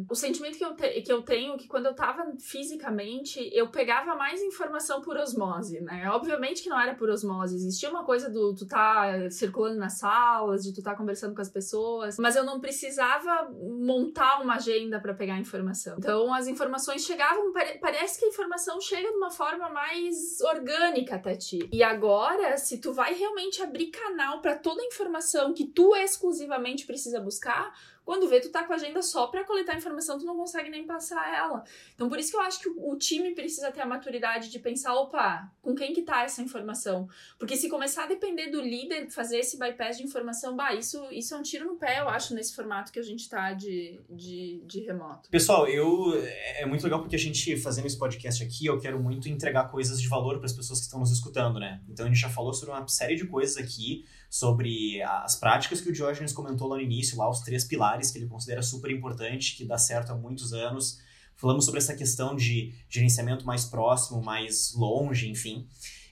o 0.10 0.16
sentimento 0.16 0.58
que 0.58 0.66
eu, 0.66 0.76
te, 0.76 1.02
que 1.02 1.12
eu 1.12 1.22
tenho 1.22 1.56
que 1.58 1.70
quando 1.70 1.86
eu 1.86 1.96
tava 1.96 2.26
fisicamente, 2.38 3.50
eu 3.54 3.70
pegava 3.70 4.14
mais 4.16 4.42
informação 4.42 5.02
por 5.02 5.16
osmose, 5.16 5.80
né? 5.80 6.10
Obviamente 6.12 6.62
que 6.62 6.70
não 6.70 6.80
era 6.80 6.96
por 6.96 7.10
osmose, 7.10 7.56
existia 7.56 7.90
uma 7.90 8.04
coisa 8.04 8.30
do 8.30 8.54
tu 8.54 8.68
tá 8.68 9.30
circulando 9.30 9.80
nas 9.80 10.00
salas, 10.00 10.64
de 10.64 10.74
tu 10.74 10.84
tá 10.84 10.94
conversando 10.94 11.34
com 11.34 11.42
as 11.42 11.50
pessoas, 11.50 12.18
mas 12.18 12.36
eu 12.36 12.44
não 12.44 12.60
precisava 12.60 13.50
montar 13.80 14.42
uma 14.42 14.56
agenda 14.56 15.00
para 15.00 15.14
pegar 15.14 15.40
informação. 15.40 15.96
Então 15.98 16.34
as 16.34 16.48
informações 16.48 17.06
chegavam, 17.06 17.54
parece 17.80 18.20
que 18.20 18.26
a 18.26 18.28
informação 18.28 18.82
chega 18.82 19.10
de 19.10 19.16
uma 19.16 19.32
forma 19.32 19.70
mais 19.70 20.42
orgânica 20.42 21.16
até 21.16 21.36
ti. 21.36 21.70
E 21.72 21.82
agora, 21.82 22.58
se 22.58 22.80
tu 22.80 22.97
vai 22.98 23.14
realmente 23.14 23.62
abrir 23.62 23.92
canal 23.92 24.42
para 24.42 24.58
toda 24.58 24.82
a 24.82 24.86
informação 24.86 25.54
que 25.54 25.68
tu 25.68 25.96
exclusivamente 25.96 26.84
precisa 26.84 27.20
buscar, 27.20 27.72
quando 28.08 28.30
vê, 28.30 28.40
tu 28.40 28.48
tá 28.48 28.64
com 28.64 28.72
a 28.72 28.78
agenda 28.78 29.02
só 29.02 29.28
para 29.28 29.44
coletar 29.44 29.76
informação, 29.76 30.18
tu 30.18 30.24
não 30.24 30.38
consegue 30.38 30.70
nem 30.70 30.86
passar 30.86 31.36
ela. 31.36 31.66
Então, 31.94 32.08
por 32.08 32.18
isso 32.18 32.32
que 32.32 32.38
eu 32.38 32.42
acho 32.42 32.62
que 32.62 32.70
o, 32.70 32.96
time 32.96 33.36
precisa 33.36 33.70
ter 33.70 33.82
a 33.82 33.86
maturidade 33.86 34.50
de 34.50 34.60
pensar, 34.60 34.96
opa, 34.96 35.52
com 35.62 35.76
quem 35.76 35.92
que 35.92 36.04
tá 36.04 36.24
essa 36.24 36.42
informação? 36.42 37.10
Porque 37.38 37.58
se 37.58 37.68
começar 37.68 38.06
a 38.06 38.08
depender 38.08 38.50
do 38.50 38.62
líder, 38.62 39.10
fazer 39.10 39.40
esse 39.40 39.60
bypass 39.60 39.98
de 39.98 40.06
informação, 40.06 40.56
bah, 40.56 40.74
isso, 40.74 41.06
isso 41.12 41.36
é 41.36 41.38
um 41.38 41.42
tiro 41.42 41.66
no 41.66 41.76
pé, 41.76 42.00
eu 42.00 42.08
acho, 42.08 42.34
nesse 42.34 42.56
formato 42.56 42.94
que 42.94 43.00
a 43.00 43.04
gente 43.04 43.28
tá 43.28 43.52
de, 43.52 44.00
de, 44.10 44.62
de 44.66 44.80
remoto. 44.86 45.30
Pessoal, 45.30 45.68
eu 45.68 46.14
é 46.56 46.66
muito 46.66 46.86
legal 46.86 47.02
porque 47.02 47.18
a 47.18 47.20
gente, 47.20 47.58
fazendo 47.58 47.88
esse 47.88 48.00
podcast 48.00 48.42
aqui, 48.42 48.68
eu 48.68 48.80
quero 48.80 49.04
muito 49.04 49.28
entregar 49.28 49.70
coisas 49.70 50.02
de 50.02 50.08
valor 50.08 50.38
para 50.38 50.46
as 50.46 50.54
pessoas 50.54 50.80
que 50.80 50.86
estão 50.86 51.02
nos 51.02 51.12
escutando, 51.12 51.60
né? 51.60 51.82
Então, 51.90 52.06
a 52.06 52.08
gente 52.08 52.22
já 52.22 52.30
falou 52.30 52.54
sobre 52.54 52.74
uma 52.74 52.88
série 52.88 53.18
de 53.18 53.28
coisas 53.28 53.58
aqui, 53.58 54.06
sobre 54.30 55.02
as 55.02 55.36
práticas 55.36 55.82
que 55.82 55.90
o 55.90 55.92
Diógenes 55.92 56.32
comentou 56.32 56.70
lá 56.70 56.78
no 56.78 56.82
início, 56.82 57.18
lá 57.18 57.30
os 57.30 57.42
três 57.42 57.66
pilares 57.66 57.97
que 58.12 58.18
ele 58.18 58.28
considera 58.28 58.62
super 58.62 58.92
importante, 58.92 59.56
que 59.56 59.66
dá 59.66 59.78
certo 59.78 60.12
há 60.12 60.16
muitos 60.16 60.54
anos. 60.54 61.00
Falamos 61.36 61.66
sobre 61.66 61.80
essa 61.80 61.96
questão 61.96 62.36
de 62.36 62.74
gerenciamento 62.90 63.46
mais 63.46 63.66
próximo, 63.66 64.22
mais 64.22 64.74
longe, 64.74 65.30
enfim. 65.30 65.68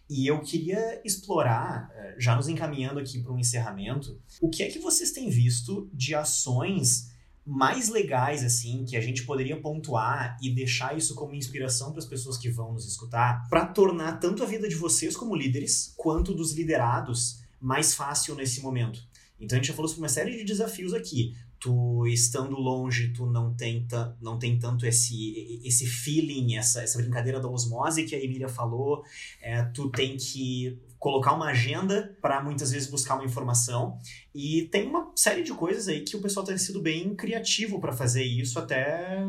E 0.10 0.28
eu 0.28 0.40
queria 0.42 1.02
explorar, 1.04 1.90
eh, 1.96 2.16
já 2.20 2.36
nos 2.36 2.48
encaminhando 2.48 3.00
aqui 3.00 3.20
para 3.20 3.34
um 3.34 3.40
encerramento, 3.40 4.22
o 4.40 4.50
que 4.50 4.62
é 4.62 4.70
que 4.70 4.78
vocês 4.78 5.12
têm 5.12 5.30
visto 5.30 5.90
de 5.92 6.14
ações 6.14 7.10
mais 7.46 7.90
legais 7.90 8.44
assim 8.44 8.86
que 8.86 8.98
a 8.98 9.02
gente 9.02 9.24
poderia 9.24 9.60
pontuar 9.60 10.36
e 10.42 10.50
deixar 10.50 10.98
isso 10.98 11.14
como 11.14 11.36
inspiração 11.36 11.92
para 11.92 12.00
as 12.00 12.06
pessoas 12.06 12.38
que 12.38 12.50
vão 12.50 12.74
nos 12.74 12.88
escutar, 12.88 13.48
para 13.50 13.68
tornar 13.68 14.20
tanto 14.20 14.42
a 14.42 14.48
vida 14.48 14.68
de 14.68 14.76
vocês 14.76 15.16
como 15.16 15.36
líderes 15.36 15.94
quanto 15.96 16.34
dos 16.34 16.54
liderados 16.54 17.42
mais 17.60 17.94
fácil 17.94 18.36
nesse 18.36 18.62
momento. 18.62 19.00
Então 19.40 19.58
a 19.58 19.62
gente 19.62 19.68
já 19.68 19.76
falou 19.76 19.88
sobre 19.88 20.04
uma 20.04 20.10
série 20.10 20.38
de 20.38 20.44
desafios 20.44 20.94
aqui. 20.94 21.36
Tu 21.60 22.08
estando 22.08 22.56
longe, 22.56 23.14
tu 23.14 23.26
não 23.26 23.54
tem, 23.54 23.88
não 24.22 24.38
tem 24.38 24.60
tanto 24.60 24.86
esse, 24.86 25.62
esse 25.64 25.86
feeling, 25.86 26.56
essa, 26.56 26.82
essa 26.82 26.98
brincadeira 26.98 27.40
da 27.40 27.50
osmose 27.50 28.06
que 28.06 28.16
a 28.16 28.24
Emília 28.24 28.48
falou. 28.48 29.04
É, 29.42 29.64
tu 29.64 29.90
tem 29.90 30.18
que 30.18 30.80
colocar 31.00 31.34
uma 31.34 31.48
agenda 31.48 32.18
para 32.22 32.44
muitas 32.44 32.72
vezes 32.72 32.90
buscar 32.90 33.16
uma 33.16 33.26
informação. 33.26 33.98
E 34.34 34.64
tem 34.72 34.88
uma 34.88 35.12
série 35.16 35.44
de 35.44 35.54
coisas 35.54 35.88
aí 35.88 36.02
que 36.02 36.16
o 36.16 36.22
pessoal 36.22 36.46
tem 36.46 36.58
sido 36.58 36.82
bem 36.82 37.16
criativo 37.16 37.80
para 37.80 37.94
fazer 37.94 38.24
isso, 38.24 38.58
até 38.58 39.24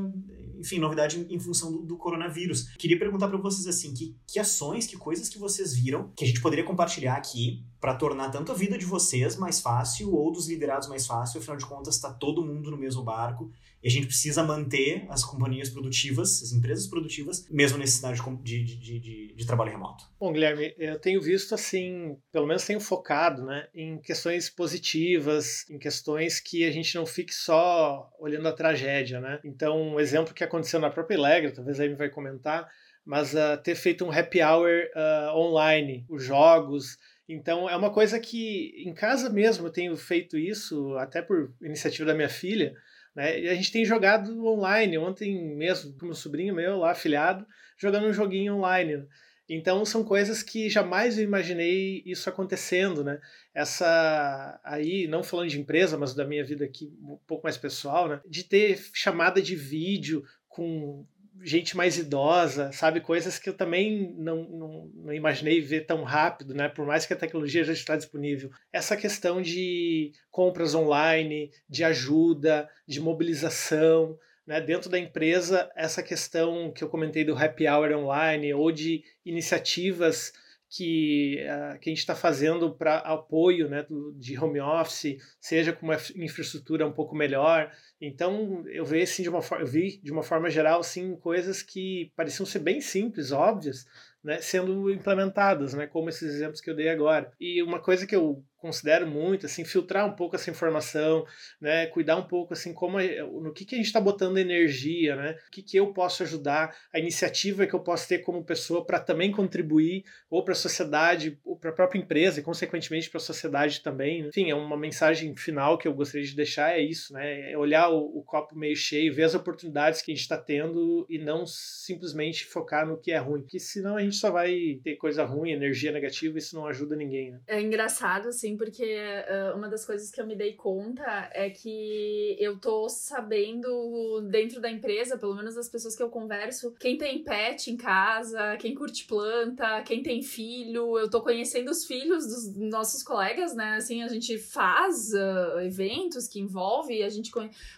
enfim, 0.59 0.79
novidade 0.79 1.27
em 1.29 1.39
função 1.39 1.71
do, 1.71 1.83
do 1.83 1.97
coronavírus. 1.97 2.69
Queria 2.79 2.99
perguntar 2.99 3.29
para 3.29 3.39
vocês 3.39 3.67
assim, 3.67 3.93
que, 3.93 4.17
que 4.27 4.39
ações, 4.39 4.87
que 4.87 4.97
coisas 4.97 5.29
que 5.29 5.39
vocês 5.39 5.75
viram 5.75 6.11
que 6.17 6.25
a 6.25 6.27
gente 6.27 6.41
poderia 6.41 6.65
compartilhar 6.65 7.15
aqui 7.15 7.65
para 7.87 7.95
tornar 7.95 8.31
tanto 8.31 8.51
a 8.51 8.55
vida 8.57 8.77
de 8.77 8.85
vocês 8.85 9.37
mais 9.37 9.61
fácil 9.61 10.13
ou 10.13 10.33
dos 10.33 10.49
liderados 10.49 10.89
mais 10.89 11.07
fácil, 11.07 11.39
afinal 11.39 11.57
de 11.57 11.65
contas 11.65 11.95
está 11.95 12.13
todo 12.13 12.45
mundo 12.45 12.69
no 12.69 12.77
mesmo 12.77 13.01
barco 13.01 13.49
e 13.81 13.87
a 13.87 13.91
gente 13.93 14.09
precisa 14.09 14.43
manter 14.43 15.07
as 15.09 15.25
companhias 15.25 15.71
produtivas, 15.71 16.43
as 16.43 16.51
empresas 16.51 16.89
produtivas, 16.89 17.47
mesmo 17.49 17.79
nesse 17.79 17.99
cenário 17.99 18.21
de, 18.43 18.65
de, 18.65 18.99
de, 18.99 19.35
de, 19.37 19.47
trabalho 19.47 19.71
remoto. 19.71 20.05
Bom, 20.19 20.33
Guilherme, 20.33 20.75
eu 20.77 20.99
tenho 20.99 21.23
visto 21.23 21.55
assim, 21.55 22.19
pelo 22.33 22.49
menos 22.49 22.67
tenho 22.67 22.81
focado 22.81 23.45
né, 23.45 23.69
em 23.73 23.99
questões 23.99 24.51
positivas, 24.51 25.65
em 25.71 25.79
questões 25.79 26.41
que 26.41 26.67
a 26.67 26.73
gente 26.73 26.93
não 26.97 27.07
fique 27.07 27.33
só 27.33 28.11
olhando 28.19 28.49
a 28.49 28.53
tragédia. 28.53 29.21
Né? 29.21 29.39
Então, 29.45 29.81
um 29.81 30.01
exemplo 30.01 30.35
que 30.35 30.43
aconteceu 30.43 30.81
na 30.81 30.91
própria 30.91 31.15
Elegre, 31.15 31.53
talvez 31.53 31.79
aí 31.79 31.89
me 31.89 31.95
vai 31.95 32.11
comentar, 32.11 32.69
mas 33.05 33.33
uh, 33.33 33.57
ter 33.63 33.77
feito 33.77 34.05
um 34.05 34.11
happy 34.11 34.43
hour 34.43 34.69
uh, 34.97 35.37
online, 35.37 36.05
os 36.09 36.25
jogos. 36.25 36.99
Então, 37.29 37.69
é 37.69 37.77
uma 37.77 37.93
coisa 37.93 38.21
que 38.21 38.73
em 38.87 38.95
casa 38.95 39.29
mesmo 39.29 39.67
eu 39.67 39.73
tenho 39.73 39.97
feito 39.97 40.39
isso, 40.39 40.95
até 40.97 41.21
por 41.21 41.53
iniciativa 41.61 42.07
da 42.07 42.15
minha 42.15 42.29
filha. 42.29 42.75
Né? 43.15 43.41
E 43.41 43.49
a 43.49 43.55
gente 43.55 43.73
tem 43.73 43.85
jogado 43.85 44.47
online. 44.47 44.99
Ontem 44.99 45.57
mesmo, 45.57 45.93
com 45.99 46.07
meu 46.07 46.15
sobrinho 46.15 46.55
meu 46.55 46.79
lá, 46.79 46.93
afilhado, 46.93 47.47
jogando 47.77 48.07
um 48.07 48.13
joguinho 48.13 48.57
online. 48.57 49.07
Então 49.49 49.85
são 49.85 50.05
coisas 50.05 50.43
que 50.43 50.69
jamais 50.69 51.19
eu 51.19 51.25
imaginei 51.25 52.03
isso 52.05 52.29
acontecendo, 52.29 53.05
né? 53.05 53.21
Essa 53.55 54.61
aí, 54.65 55.07
não 55.07 55.23
falando 55.23 55.49
de 55.49 55.61
empresa, 55.61 55.97
mas 55.97 56.15
da 56.15 56.27
minha 56.27 56.45
vida 56.45 56.65
aqui 56.65 56.93
um 57.01 57.17
pouco 57.27 57.45
mais 57.45 57.57
pessoal, 57.57 58.09
né? 58.09 58.21
De 58.27 58.43
ter 58.43 58.77
chamada 58.93 59.41
de 59.41 59.55
vídeo 59.55 60.25
com 60.49 61.07
gente 61.43 61.77
mais 61.77 61.99
idosa, 61.99 62.71
sabe? 62.73 63.01
Coisas 63.01 63.39
que 63.39 63.49
eu 63.49 63.55
também 63.55 64.15
não, 64.17 64.45
não, 64.45 64.91
não, 64.95 65.13
imaginei 65.13 65.61
ver 65.61 65.87
tão 65.87 66.03
rápido, 66.03 66.55
né? 66.55 66.69
Por 66.69 66.87
mais 66.87 67.07
que 67.07 67.13
a 67.13 67.17
tecnologia 67.17 67.65
já 67.65 67.73
está 67.73 67.97
disponível. 67.97 68.51
Essa 68.73 68.97
questão 68.97 69.41
de 69.41 70.13
compras 70.31 70.75
online, 70.75 71.51
de 71.69 71.85
ajuda, 71.85 72.69
de 72.87 73.01
mobilização, 73.01 74.19
né? 74.47 74.61
Dentro 74.61 74.89
da 74.89 74.99
empresa, 74.99 75.71
essa 75.75 76.03
questão 76.03 76.73
que 76.73 76.85
eu 76.85 76.89
comentei 76.89 77.25
do 77.25 77.37
happy 77.37 77.67
hour 77.67 77.93
online 77.93 78.55
ou 78.55 78.71
de 78.71 79.03
iniciativas 79.25 80.33
que, 80.69 81.39
uh, 81.45 81.79
que 81.79 81.89
a 81.89 81.93
gente 81.93 82.01
está 82.01 82.15
fazendo 82.15 82.75
para 82.75 82.99
apoio 82.99 83.69
né, 83.69 83.83
do, 83.83 84.13
de 84.13 84.39
home 84.39 84.61
office, 84.61 85.17
seja 85.41 85.73
com 85.73 85.87
uma 85.87 85.97
infraestrutura 86.17 86.87
um 86.87 86.93
pouco 86.93 87.15
melhor. 87.15 87.71
Então, 88.01 88.65
eu 88.67 88.85
vi, 88.85 89.03
assim, 89.03 89.23
de 89.23 89.29
uma, 89.29 89.41
eu 89.59 89.67
vi 89.67 89.99
de 90.03 90.13
uma 90.13 90.23
forma 90.23 90.51
geral 90.51 90.81
assim, 90.81 91.17
coisas 91.17 91.63
que 91.63 92.13
pareciam 92.17 92.45
ser 92.45 92.59
bem 92.59 92.81
simples, 92.81 93.33
óbvias, 93.33 93.87
né, 94.23 94.41
sendo 94.41 94.91
implementadas, 94.91 95.73
né, 95.73 95.87
como 95.87 96.09
esses 96.09 96.35
exemplos 96.35 96.61
que 96.61 96.69
eu 96.69 96.75
dei 96.75 96.89
agora. 96.89 97.33
E 97.41 97.63
uma 97.63 97.81
coisa 97.81 98.07
que 98.07 98.17
eu 98.17 98.45
considero 98.67 99.07
muito, 99.07 99.47
assim, 99.47 99.65
filtrar 99.65 100.07
um 100.07 100.13
pouco 100.17 100.35
essa 100.35 100.51
informação, 100.51 101.25
né, 101.61 101.87
cuidar 101.87 102.17
um 102.17 102.27
pouco, 102.27 102.53
assim, 102.53 102.75
como 102.75 102.99
no 103.41 103.53
que, 103.53 103.65
que 103.65 103.77
a 103.77 103.79
gente 103.79 103.87
está 103.87 104.01
botando 104.01 104.39
energia, 104.39 105.15
né, 105.15 105.37
o 105.47 105.51
que, 105.51 105.63
que 105.63 105.77
eu 105.77 105.93
posso 105.93 106.25
ajudar, 106.25 106.77
a 106.93 106.99
iniciativa 106.99 107.67
que 107.67 107.75
eu 107.75 107.81
posso 107.81 108.09
ter 108.09 108.19
como 108.19 108.45
pessoa 108.45 108.85
para 108.85 108.99
também 108.99 109.31
contribuir 109.31 110.05
ou 110.29 110.43
para 110.43 110.53
a 110.53 110.57
sociedade, 110.57 111.39
ou 111.45 111.57
para 111.57 111.71
a 111.71 111.73
própria 111.73 112.01
empresa 112.01 112.41
e, 112.41 112.43
consequentemente, 112.43 113.09
para 113.09 113.19
a 113.19 113.21
sociedade 113.21 113.81
também. 113.81 114.23
Né. 114.23 114.29
Enfim, 114.31 114.51
é 114.51 114.55
uma 114.55 114.77
mensagem 114.77 115.35
final 115.37 115.79
que 115.79 115.87
eu 115.87 115.95
gostaria 115.95 116.27
de 116.27 116.35
deixar, 116.35 116.73
é 116.77 116.81
isso, 116.81 117.13
né, 117.13 117.53
é 117.53 117.57
olhar 117.57 117.89
o, 117.89 118.19
o 118.19 118.23
copo 118.25 118.59
meio 118.59 118.75
cheio, 118.75 119.15
ver 119.15 119.25
as 119.25 119.35
oportunidades 119.35 120.03
que 120.03 120.11
a 120.11 120.15
gente 120.15 120.23
está 120.23 120.37
tendo 120.37 121.07
e 121.09 121.19
não 121.19 121.47
simplesmente 121.47 122.45
focar 122.45 122.87
no 122.87 123.01
que 123.01 123.13
é 123.13 123.19
ruim, 123.19 123.43
porque 123.43 123.61
senão 123.61 123.97
a 123.97 124.03
gente 124.03 124.17
só 124.17 124.31
vai 124.31 124.81
ter 124.83 124.97
coisa 124.97 125.25
ruim, 125.25 125.53
energia 125.53 125.93
negativa, 125.93 126.37
isso 126.37 126.57
não 126.57 126.67
ajuda 126.67 126.97
ninguém, 126.97 127.31
né. 127.31 127.41
É 127.47 127.61
engraçado, 127.61 128.29
assim, 128.29 128.56
porque 128.57 128.97
uh, 128.97 129.57
uma 129.57 129.69
das 129.69 129.85
coisas 129.85 130.11
que 130.11 130.21
eu 130.21 130.27
me 130.27 130.35
dei 130.35 130.55
conta 130.55 131.31
é 131.33 131.51
que 131.51 132.37
eu 132.39 132.59
tô 132.59 132.89
sabendo 132.89 134.21
dentro 134.31 134.61
da 134.61 134.71
empresa, 134.71 135.17
pelo 135.19 135.35
menos 135.35 135.55
das 135.55 135.69
pessoas 135.69 135.95
que 135.95 136.03
eu 136.03 136.09
converso, 136.09 136.75
quem 136.79 136.99
tem 136.99 137.23
pet 137.23 137.71
em 137.71 137.77
casa, 137.77 138.57
quem 138.59 138.75
curte 138.75 139.05
planta, 139.05 139.83
quem 139.83 140.03
tem 140.03 140.23
filho, 140.23 140.99
eu 140.99 141.09
tô 141.09 141.21
conhecendo 141.21 141.71
os 141.71 141.85
filhos 141.85 142.27
dos 142.27 142.57
nossos 142.57 143.03
colegas, 143.03 143.55
né? 143.55 143.77
Assim, 143.77 144.03
a 144.03 144.09
gente 144.09 144.39
faz 144.39 145.13
uh, 145.13 145.61
eventos 145.61 146.29
que 146.29 146.41
envolve, 146.41 147.03
a 147.03 147.09
gente 147.09 147.31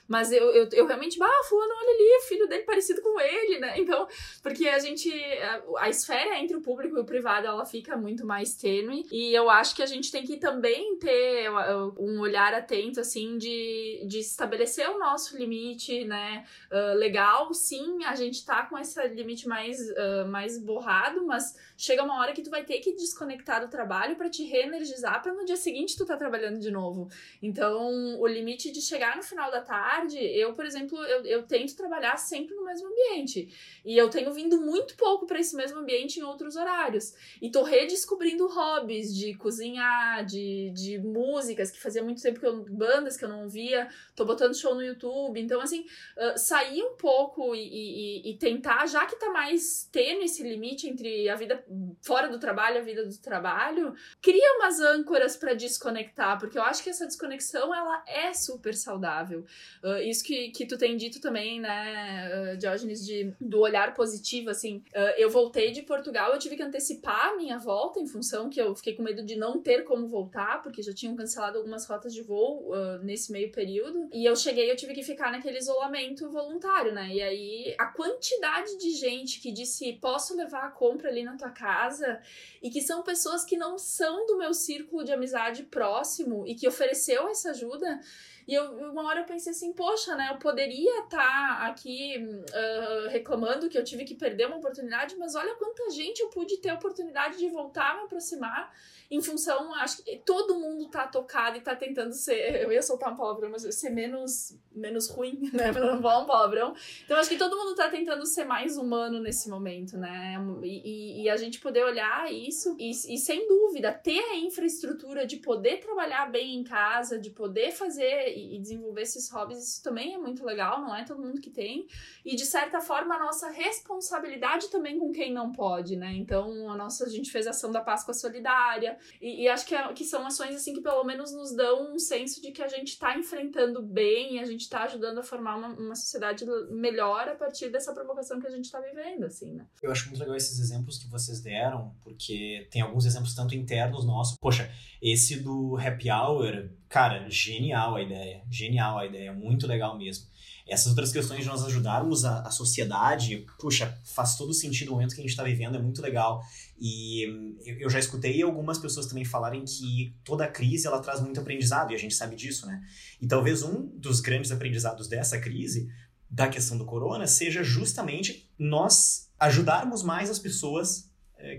mas 0.06 0.32
eu, 0.32 0.50
eu, 0.52 0.68
eu 0.72 0.86
realmente, 0.86 1.22
ah, 1.22 1.44
fulano, 1.48 1.72
olha 1.72 1.90
ali, 1.90 2.18
o 2.18 2.28
filho 2.28 2.48
dele 2.48 2.62
parecido 2.62 3.00
com 3.02 3.20
ele, 3.20 3.58
né? 3.58 3.74
Então, 3.88 4.06
porque 4.42 4.68
a 4.68 4.78
gente, 4.78 5.10
a, 5.10 5.62
a 5.78 5.88
esfera 5.88 6.38
entre 6.38 6.56
o 6.56 6.60
público 6.60 6.96
e 6.96 7.00
o 7.00 7.04
privado, 7.04 7.46
ela 7.46 7.64
fica 7.64 7.96
muito 7.96 8.26
mais 8.26 8.54
tênue, 8.54 9.06
e 9.10 9.32
eu 9.34 9.48
acho 9.48 9.74
que 9.74 9.82
a 9.82 9.86
gente 9.86 10.12
tem 10.12 10.24
que 10.24 10.36
também 10.36 10.67
também 10.68 10.96
ter 10.96 11.50
um 11.98 12.20
olhar 12.20 12.52
atento, 12.52 13.00
assim, 13.00 13.38
de, 13.38 14.04
de 14.06 14.18
estabelecer 14.18 14.88
o 14.90 14.98
nosso 14.98 15.36
limite, 15.36 16.04
né? 16.04 16.44
Uh, 16.70 16.96
legal, 16.96 17.52
sim, 17.54 18.04
a 18.04 18.14
gente 18.14 18.44
tá 18.44 18.64
com 18.66 18.78
esse 18.78 19.00
limite 19.08 19.48
mais, 19.48 19.80
uh, 19.90 20.28
mais 20.28 20.58
borrado, 20.58 21.24
mas 21.24 21.56
chega 21.76 22.02
uma 22.02 22.20
hora 22.20 22.32
que 22.32 22.42
tu 22.42 22.50
vai 22.50 22.64
ter 22.64 22.80
que 22.80 22.92
desconectar 22.92 23.60
do 23.60 23.70
trabalho 23.70 24.16
para 24.16 24.28
te 24.28 24.44
reenergizar 24.44 25.22
para 25.22 25.32
no 25.32 25.44
dia 25.44 25.56
seguinte 25.56 25.96
tu 25.96 26.04
tá 26.04 26.16
trabalhando 26.16 26.58
de 26.58 26.70
novo. 26.70 27.08
Então, 27.42 28.20
o 28.20 28.26
limite 28.26 28.70
de 28.70 28.82
chegar 28.82 29.16
no 29.16 29.22
final 29.22 29.50
da 29.50 29.62
tarde, 29.62 30.18
eu, 30.18 30.52
por 30.52 30.66
exemplo, 30.66 30.98
eu, 31.04 31.24
eu 31.24 31.42
tento 31.44 31.76
trabalhar 31.76 32.16
sempre 32.18 32.54
no 32.54 32.64
mesmo 32.64 32.88
ambiente. 32.88 33.48
E 33.84 33.96
eu 33.96 34.10
tenho 34.10 34.32
vindo 34.32 34.60
muito 34.60 34.96
pouco 34.96 35.26
para 35.26 35.40
esse 35.40 35.56
mesmo 35.56 35.78
ambiente 35.78 36.20
em 36.20 36.22
outros 36.22 36.56
horários. 36.56 37.14
E 37.40 37.50
tô 37.50 37.62
redescobrindo 37.62 38.46
hobbies 38.48 39.14
de 39.14 39.34
cozinhar, 39.34 40.24
de, 40.24 40.47
de 40.74 40.98
músicas, 40.98 41.70
que 41.70 41.80
fazia 41.80 42.02
muito 42.02 42.22
tempo 42.22 42.40
que 42.40 42.46
eu. 42.46 42.64
bandas 42.64 43.16
que 43.16 43.24
eu 43.24 43.28
não 43.28 43.48
via, 43.48 43.88
tô 44.14 44.24
botando 44.24 44.56
show 44.56 44.74
no 44.74 44.82
YouTube. 44.82 45.40
Então, 45.40 45.60
assim, 45.60 45.86
uh, 46.16 46.38
sair 46.38 46.82
um 46.82 46.94
pouco 46.96 47.54
e, 47.54 47.60
e, 47.60 48.30
e 48.30 48.36
tentar, 48.36 48.86
já 48.86 49.06
que 49.06 49.16
tá 49.16 49.30
mais 49.30 49.88
tendo 49.90 50.22
esse 50.22 50.42
limite 50.42 50.88
entre 50.88 51.28
a 51.28 51.34
vida 51.34 51.64
fora 52.02 52.28
do 52.28 52.38
trabalho, 52.38 52.78
a 52.78 52.84
vida 52.84 53.04
do 53.04 53.16
trabalho, 53.18 53.94
cria 54.20 54.56
umas 54.58 54.80
âncoras 54.80 55.36
para 55.36 55.54
desconectar, 55.54 56.38
porque 56.38 56.58
eu 56.58 56.62
acho 56.62 56.82
que 56.82 56.90
essa 56.90 57.06
desconexão 57.06 57.74
ela 57.74 58.02
é 58.06 58.32
super 58.32 58.74
saudável. 58.74 59.44
Uh, 59.82 59.98
isso 59.98 60.24
que, 60.24 60.50
que 60.50 60.66
tu 60.66 60.76
tem 60.76 60.96
dito 60.96 61.20
também, 61.20 61.60
né, 61.60 62.52
uh, 62.52 62.56
Diógenes, 62.56 63.04
de, 63.04 63.32
do 63.40 63.60
olhar 63.60 63.94
positivo, 63.94 64.50
assim, 64.50 64.82
uh, 64.94 65.14
eu 65.16 65.30
voltei 65.30 65.70
de 65.70 65.82
Portugal, 65.82 66.32
eu 66.32 66.38
tive 66.38 66.56
que 66.56 66.62
antecipar 66.62 67.28
a 67.28 67.36
minha 67.36 67.58
volta 67.58 68.00
em 68.00 68.06
função 68.06 68.48
que 68.48 68.60
eu 68.60 68.74
fiquei 68.74 68.94
com 68.94 69.02
medo 69.02 69.22
de 69.24 69.36
não 69.36 69.60
ter 69.60 69.84
como 69.84 70.06
voltar, 70.06 70.37
porque 70.62 70.82
já 70.82 70.92
tinham 70.92 71.16
cancelado 71.16 71.58
algumas 71.58 71.86
rotas 71.86 72.14
de 72.14 72.22
voo 72.22 72.70
uh, 72.70 72.98
nesse 73.02 73.32
meio 73.32 73.50
período, 73.50 74.08
e 74.12 74.24
eu 74.24 74.34
cheguei, 74.34 74.70
eu 74.70 74.76
tive 74.76 74.94
que 74.94 75.02
ficar 75.02 75.30
naquele 75.32 75.58
isolamento 75.58 76.30
voluntário, 76.30 76.92
né, 76.92 77.08
e 77.08 77.22
aí 77.22 77.74
a 77.78 77.86
quantidade 77.86 78.76
de 78.78 78.90
gente 78.90 79.40
que 79.40 79.52
disse, 79.52 79.94
posso 79.94 80.36
levar 80.36 80.64
a 80.64 80.70
compra 80.70 81.08
ali 81.08 81.22
na 81.22 81.36
tua 81.36 81.50
casa? 81.50 82.20
E 82.62 82.70
que 82.70 82.80
são 82.80 83.02
pessoas 83.02 83.44
que 83.44 83.56
não 83.56 83.78
são 83.78 84.26
do 84.26 84.36
meu 84.36 84.54
círculo 84.54 85.04
de 85.04 85.12
amizade 85.12 85.64
próximo 85.64 86.46
e 86.46 86.54
que 86.54 86.68
ofereceu 86.68 87.28
essa 87.28 87.50
ajuda. 87.50 88.00
E 88.46 88.54
eu, 88.54 88.64
uma 88.90 89.06
hora 89.06 89.20
eu 89.20 89.26
pensei 89.26 89.52
assim, 89.52 89.74
poxa, 89.74 90.16
né? 90.16 90.30
Eu 90.32 90.38
poderia 90.38 91.00
estar 91.00 91.18
tá 91.18 91.66
aqui 91.66 92.16
uh, 92.16 93.08
reclamando 93.10 93.68
que 93.68 93.76
eu 93.76 93.84
tive 93.84 94.04
que 94.04 94.14
perder 94.14 94.46
uma 94.46 94.56
oportunidade, 94.56 95.16
mas 95.16 95.34
olha 95.34 95.54
quanta 95.56 95.90
gente 95.90 96.20
eu 96.20 96.28
pude 96.30 96.56
ter 96.56 96.70
a 96.70 96.74
oportunidade 96.74 97.36
de 97.36 97.48
voltar 97.48 97.90
a 97.90 97.96
me 97.98 98.04
aproximar 98.04 98.72
em 99.10 99.22
função, 99.22 99.74
acho 99.74 100.04
que 100.04 100.18
todo 100.18 100.58
mundo 100.58 100.88
tá 100.88 101.06
tocado 101.06 101.56
e 101.56 101.60
tá 101.60 101.74
tentando 101.74 102.12
ser, 102.12 102.34
eu 102.62 102.70
ia 102.70 102.82
soltar 102.82 103.12
um 103.12 103.16
palavrão, 103.16 103.50
mas 103.50 103.62
ser 103.74 103.90
menos, 103.90 104.58
menos 104.72 105.08
ruim, 105.08 105.48
né, 105.52 105.72
pra 105.72 105.94
não 105.94 106.02
falar 106.02 106.20
um 106.20 106.26
palavrão. 106.26 106.74
Então 107.04 107.16
acho 107.16 107.30
que 107.30 107.38
todo 107.38 107.56
mundo 107.56 107.74
tá 107.74 107.88
tentando 107.88 108.24
ser 108.26 108.44
mais 108.44 108.76
humano 108.76 109.18
nesse 109.20 109.48
momento, 109.48 109.96
né, 109.96 110.36
e, 110.62 111.22
e 111.22 111.30
a 111.30 111.36
gente 111.36 111.58
poder 111.60 111.84
olhar 111.84 112.30
isso 112.32 112.76
e, 112.78 112.90
e 112.90 113.18
sem 113.18 113.48
dúvida 113.48 113.92
ter 113.92 114.20
a 114.20 114.36
infraestrutura 114.36 115.26
de 115.26 115.38
poder 115.38 115.78
trabalhar 115.78 116.30
bem 116.30 116.56
em 116.56 116.64
casa, 116.64 117.18
de 117.18 117.30
poder 117.30 117.72
fazer 117.72 118.36
e 118.36 118.58
desenvolver 118.58 119.02
esses 119.02 119.30
hobbies, 119.30 119.58
isso 119.66 119.82
também 119.82 120.14
é 120.14 120.18
muito 120.18 120.44
legal, 120.44 120.80
não 120.80 120.94
é 120.94 121.04
todo 121.04 121.22
mundo 121.22 121.40
que 121.40 121.50
tem. 121.50 121.86
E 122.24 122.36
de 122.36 122.44
certa 122.44 122.80
forma 122.80 123.14
a 123.14 123.18
nossa 123.18 123.48
responsabilidade 123.48 124.68
também 124.68 124.98
com 124.98 125.10
quem 125.12 125.32
não 125.32 125.50
pode, 125.50 125.96
né? 125.96 126.12
Então 126.14 126.70
a 126.70 126.76
nossa 126.76 127.04
a 127.04 127.08
gente 127.08 127.30
fez 127.30 127.46
a 127.46 127.50
ação 127.50 127.70
da 127.72 127.80
Páscoa 127.80 128.12
solidária, 128.12 128.97
e, 129.20 129.44
e 129.44 129.48
acho 129.48 129.66
que, 129.66 129.74
é, 129.74 129.92
que 129.92 130.04
são 130.04 130.26
ações 130.26 130.54
assim 130.54 130.72
que 130.74 130.80
pelo 130.80 131.04
menos 131.04 131.32
nos 131.32 131.54
dão 131.54 131.94
um 131.94 131.98
senso 131.98 132.40
de 132.40 132.52
que 132.52 132.62
a 132.62 132.68
gente 132.68 132.88
está 132.88 133.18
enfrentando 133.18 133.82
bem 133.82 134.38
a 134.40 134.44
gente 134.44 134.62
está 134.62 134.84
ajudando 134.84 135.18
a 135.18 135.22
formar 135.22 135.56
uma, 135.56 135.68
uma 135.68 135.94
sociedade 135.94 136.44
melhor 136.70 137.28
a 137.28 137.34
partir 137.34 137.70
dessa 137.70 137.92
provocação 137.92 138.40
que 138.40 138.46
a 138.46 138.50
gente 138.50 138.64
está 138.64 138.80
vivendo, 138.80 139.24
assim, 139.24 139.54
né? 139.54 139.66
Eu 139.82 139.90
acho 139.90 140.08
muito 140.08 140.20
legal 140.20 140.36
esses 140.36 140.58
exemplos 140.58 140.98
que 140.98 141.08
vocês 141.08 141.40
deram, 141.40 141.94
porque 142.02 142.66
tem 142.70 142.82
alguns 142.82 143.04
exemplos 143.04 143.34
tanto 143.34 143.54
internos 143.54 144.04
nossos. 144.04 144.36
Poxa, 144.40 144.70
esse 145.00 145.40
do 145.40 145.76
happy 145.76 146.10
hour, 146.10 146.70
cara, 146.88 147.28
genial 147.28 147.96
a 147.96 148.02
ideia, 148.02 148.42
genial 148.50 148.98
a 148.98 149.06
ideia, 149.06 149.32
muito 149.32 149.66
legal 149.66 149.96
mesmo 149.96 150.26
essas 150.68 150.88
outras 150.88 151.10
questões 151.10 151.40
de 151.40 151.46
nós 151.46 151.64
ajudarmos 151.64 152.24
a, 152.24 152.42
a 152.42 152.50
sociedade, 152.50 153.46
puxa, 153.58 153.98
faz 154.04 154.36
todo 154.36 154.52
sentido 154.52 154.88
no 154.88 154.92
momento 154.92 155.14
que 155.14 155.20
a 155.20 155.22
gente 155.22 155.30
está 155.30 155.42
vivendo, 155.42 155.76
é 155.76 155.82
muito 155.82 156.02
legal. 156.02 156.42
E 156.78 157.24
eu 157.64 157.88
já 157.88 157.98
escutei 157.98 158.42
algumas 158.42 158.78
pessoas 158.78 159.06
também 159.06 159.24
falarem 159.24 159.64
que 159.64 160.14
toda 160.22 160.46
crise 160.46 160.86
ela 160.86 161.00
traz 161.00 161.20
muito 161.20 161.40
aprendizado, 161.40 161.92
e 161.92 161.94
a 161.94 161.98
gente 161.98 162.14
sabe 162.14 162.36
disso, 162.36 162.66
né? 162.66 162.82
E 163.20 163.26
talvez 163.26 163.62
um 163.62 163.86
dos 163.96 164.20
grandes 164.20 164.52
aprendizados 164.52 165.08
dessa 165.08 165.38
crise, 165.40 165.88
da 166.30 166.48
questão 166.48 166.76
do 166.76 166.84
corona, 166.84 167.26
seja 167.26 167.62
justamente 167.62 168.48
nós 168.58 169.30
ajudarmos 169.40 170.02
mais 170.02 170.28
as 170.28 170.38
pessoas 170.38 171.07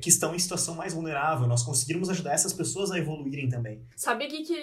que 0.01 0.09
estão 0.09 0.35
em 0.35 0.39
situação 0.39 0.75
mais 0.75 0.93
vulnerável, 0.93 1.47
nós 1.47 1.63
conseguirmos 1.63 2.09
ajudar 2.09 2.33
essas 2.33 2.51
pessoas 2.51 2.91
a 2.91 2.97
evoluírem 2.97 3.47
também. 3.47 3.81
Sabe 3.95 4.25
aqui 4.25 4.43
que 4.43 4.53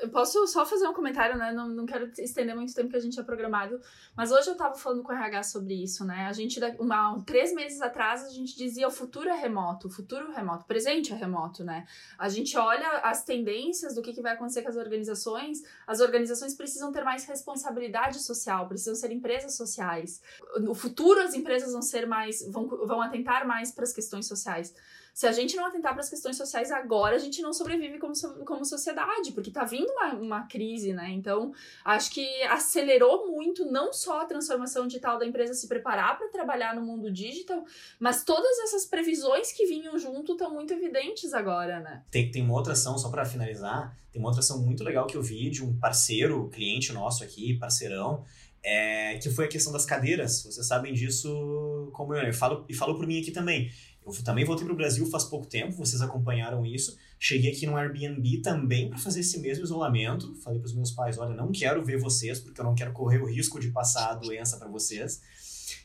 eu 0.00 0.08
posso 0.08 0.46
só 0.46 0.64
fazer 0.64 0.88
um 0.88 0.94
comentário, 0.94 1.36
né? 1.36 1.52
Não, 1.52 1.68
não 1.68 1.84
quero 1.84 2.10
estender 2.18 2.56
muito 2.56 2.74
tempo 2.74 2.88
que 2.88 2.96
a 2.96 3.00
gente 3.00 3.20
é 3.20 3.22
programado, 3.22 3.78
mas 4.16 4.32
hoje 4.32 4.48
eu 4.48 4.56
tava 4.56 4.74
falando 4.74 5.02
com 5.02 5.12
o 5.12 5.14
RH 5.14 5.42
sobre 5.42 5.74
isso, 5.74 6.04
né? 6.06 6.26
A 6.26 6.32
gente, 6.32 6.58
uma, 6.78 7.22
três 7.26 7.54
meses 7.54 7.82
atrás, 7.82 8.24
a 8.24 8.30
gente 8.30 8.56
dizia 8.56 8.88
o 8.88 8.90
futuro 8.90 9.28
é 9.28 9.38
remoto, 9.38 9.88
o 9.88 9.90
futuro 9.90 10.32
é 10.32 10.34
remoto, 10.34 10.64
o 10.64 10.66
presente 10.66 11.12
é 11.12 11.16
remoto, 11.16 11.62
né? 11.62 11.86
A 12.18 12.30
gente 12.30 12.56
olha 12.56 13.00
as 13.02 13.24
tendências 13.24 13.94
do 13.94 14.00
que, 14.00 14.14
que 14.14 14.22
vai 14.22 14.32
acontecer 14.32 14.62
com 14.62 14.70
as 14.70 14.76
organizações, 14.76 15.62
as 15.86 16.00
organizações 16.00 16.54
precisam 16.54 16.90
ter 16.90 17.04
mais 17.04 17.26
responsabilidade 17.26 18.22
social, 18.22 18.66
precisam 18.68 18.94
ser 18.94 19.10
empresas 19.12 19.54
sociais. 19.54 20.22
No 20.60 20.74
futuro, 20.74 21.20
as 21.20 21.34
empresas 21.34 21.72
vão 21.72 21.82
ser 21.82 22.06
mais, 22.06 22.42
vão, 22.50 22.66
vão 22.66 23.02
atentar 23.02 23.46
mais 23.46 23.70
para 23.70 23.84
as 23.84 23.92
questões 23.92 24.26
sociais 24.26 24.61
sociais. 24.68 25.02
Se 25.14 25.26
a 25.26 25.32
gente 25.32 25.54
não 25.56 25.66
atentar 25.66 25.92
para 25.92 26.00
as 26.00 26.08
questões 26.08 26.38
sociais 26.38 26.70
agora, 26.70 27.16
a 27.16 27.18
gente 27.18 27.42
não 27.42 27.52
sobrevive 27.52 27.98
como, 27.98 28.14
como 28.46 28.64
sociedade, 28.64 29.32
porque 29.32 29.50
está 29.50 29.62
vindo 29.62 29.90
uma, 29.90 30.14
uma 30.14 30.46
crise, 30.46 30.94
né? 30.94 31.10
Então, 31.10 31.52
acho 31.84 32.10
que 32.10 32.26
acelerou 32.44 33.30
muito 33.30 33.70
não 33.70 33.92
só 33.92 34.22
a 34.22 34.24
transformação 34.24 34.86
digital 34.86 35.18
da 35.18 35.26
empresa 35.26 35.52
se 35.52 35.68
preparar 35.68 36.16
para 36.16 36.28
trabalhar 36.28 36.74
no 36.74 36.80
mundo 36.80 37.12
digital, 37.12 37.62
mas 38.00 38.24
todas 38.24 38.58
essas 38.60 38.86
previsões 38.86 39.52
que 39.52 39.66
vinham 39.66 39.98
junto 39.98 40.32
estão 40.32 40.50
muito 40.50 40.72
evidentes 40.72 41.34
agora, 41.34 41.80
né? 41.80 42.02
Tem, 42.10 42.30
tem 42.30 42.42
uma 42.42 42.54
outra 42.54 42.72
ação, 42.72 42.96
só 42.96 43.10
para 43.10 43.26
finalizar, 43.26 43.94
tem 44.10 44.18
uma 44.18 44.30
outra 44.30 44.40
ação 44.40 44.62
muito 44.62 44.82
legal 44.82 45.06
que 45.06 45.16
eu 45.16 45.22
vi 45.22 45.50
de 45.50 45.62
um 45.62 45.78
parceiro, 45.78 46.48
cliente 46.48 46.90
nosso 46.90 47.22
aqui, 47.22 47.58
parceirão, 47.58 48.24
é, 48.62 49.18
que 49.18 49.28
foi 49.28 49.44
a 49.44 49.48
questão 49.48 49.72
das 49.72 49.84
cadeiras. 49.84 50.42
Vocês 50.42 50.66
sabem 50.66 50.94
disso 50.94 51.90
como 51.92 52.14
eu, 52.14 52.22
eu 52.22 52.32
falo, 52.32 52.64
e 52.68 52.74
falo 52.74 52.94
por 52.94 53.06
mim 53.06 53.20
aqui 53.20 53.30
também. 53.30 53.70
Eu 54.04 54.12
também 54.24 54.44
voltei 54.44 54.64
para 54.64 54.74
o 54.74 54.76
Brasil 54.76 55.06
faz 55.06 55.24
pouco 55.24 55.46
tempo, 55.46 55.76
vocês 55.76 56.02
acompanharam 56.02 56.66
isso. 56.66 56.98
Cheguei 57.18 57.52
aqui 57.52 57.66
no 57.66 57.76
Airbnb 57.76 58.38
também 58.42 58.88
para 58.88 58.98
fazer 58.98 59.20
esse 59.20 59.38
mesmo 59.38 59.64
isolamento. 59.64 60.34
Falei 60.36 60.58
para 60.58 60.66
os 60.66 60.74
meus 60.74 60.90
pais: 60.90 61.18
olha, 61.18 61.34
não 61.34 61.52
quero 61.52 61.84
ver 61.84 61.98
vocês, 61.98 62.40
porque 62.40 62.60
eu 62.60 62.64
não 62.64 62.74
quero 62.74 62.92
correr 62.92 63.18
o 63.18 63.26
risco 63.26 63.60
de 63.60 63.70
passar 63.70 64.10
a 64.10 64.14
doença 64.14 64.56
para 64.56 64.68
vocês. 64.68 65.20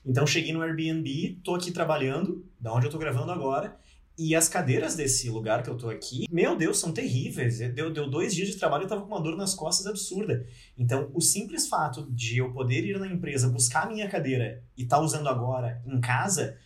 Então 0.05 0.25
cheguei 0.25 0.51
no 0.51 0.61
Airbnb, 0.61 1.39
tô 1.43 1.55
aqui 1.55 1.71
trabalhando, 1.71 2.45
da 2.59 2.73
onde 2.73 2.87
eu 2.87 2.91
tô 2.91 2.97
gravando 2.97 3.31
agora, 3.31 3.77
e 4.17 4.35
as 4.35 4.49
cadeiras 4.49 4.95
desse 4.95 5.29
lugar 5.29 5.61
que 5.61 5.69
eu 5.69 5.77
tô 5.77 5.91
aqui, 5.91 6.25
meu 6.31 6.55
Deus, 6.55 6.79
são 6.79 6.91
terríveis. 6.91 7.59
Deu, 7.59 7.93
deu 7.93 8.09
dois 8.09 8.33
dias 8.33 8.47
de 8.47 8.55
trabalho 8.55 8.85
e 8.85 8.87
tava 8.87 9.01
com 9.01 9.07
uma 9.07 9.21
dor 9.21 9.37
nas 9.37 9.53
costas 9.53 9.85
absurda. 9.85 10.43
Então, 10.75 11.11
o 11.13 11.21
simples 11.21 11.67
fato 11.67 12.07
de 12.09 12.39
eu 12.39 12.51
poder 12.51 12.83
ir 12.83 12.99
na 12.99 13.05
empresa, 13.05 13.47
buscar 13.47 13.83
a 13.83 13.89
minha 13.89 14.09
cadeira 14.09 14.63
e 14.75 14.83
estar 14.83 14.97
tá 14.97 15.03
usando 15.03 15.29
agora 15.29 15.83
em 15.85 16.01
casa, 16.01 16.57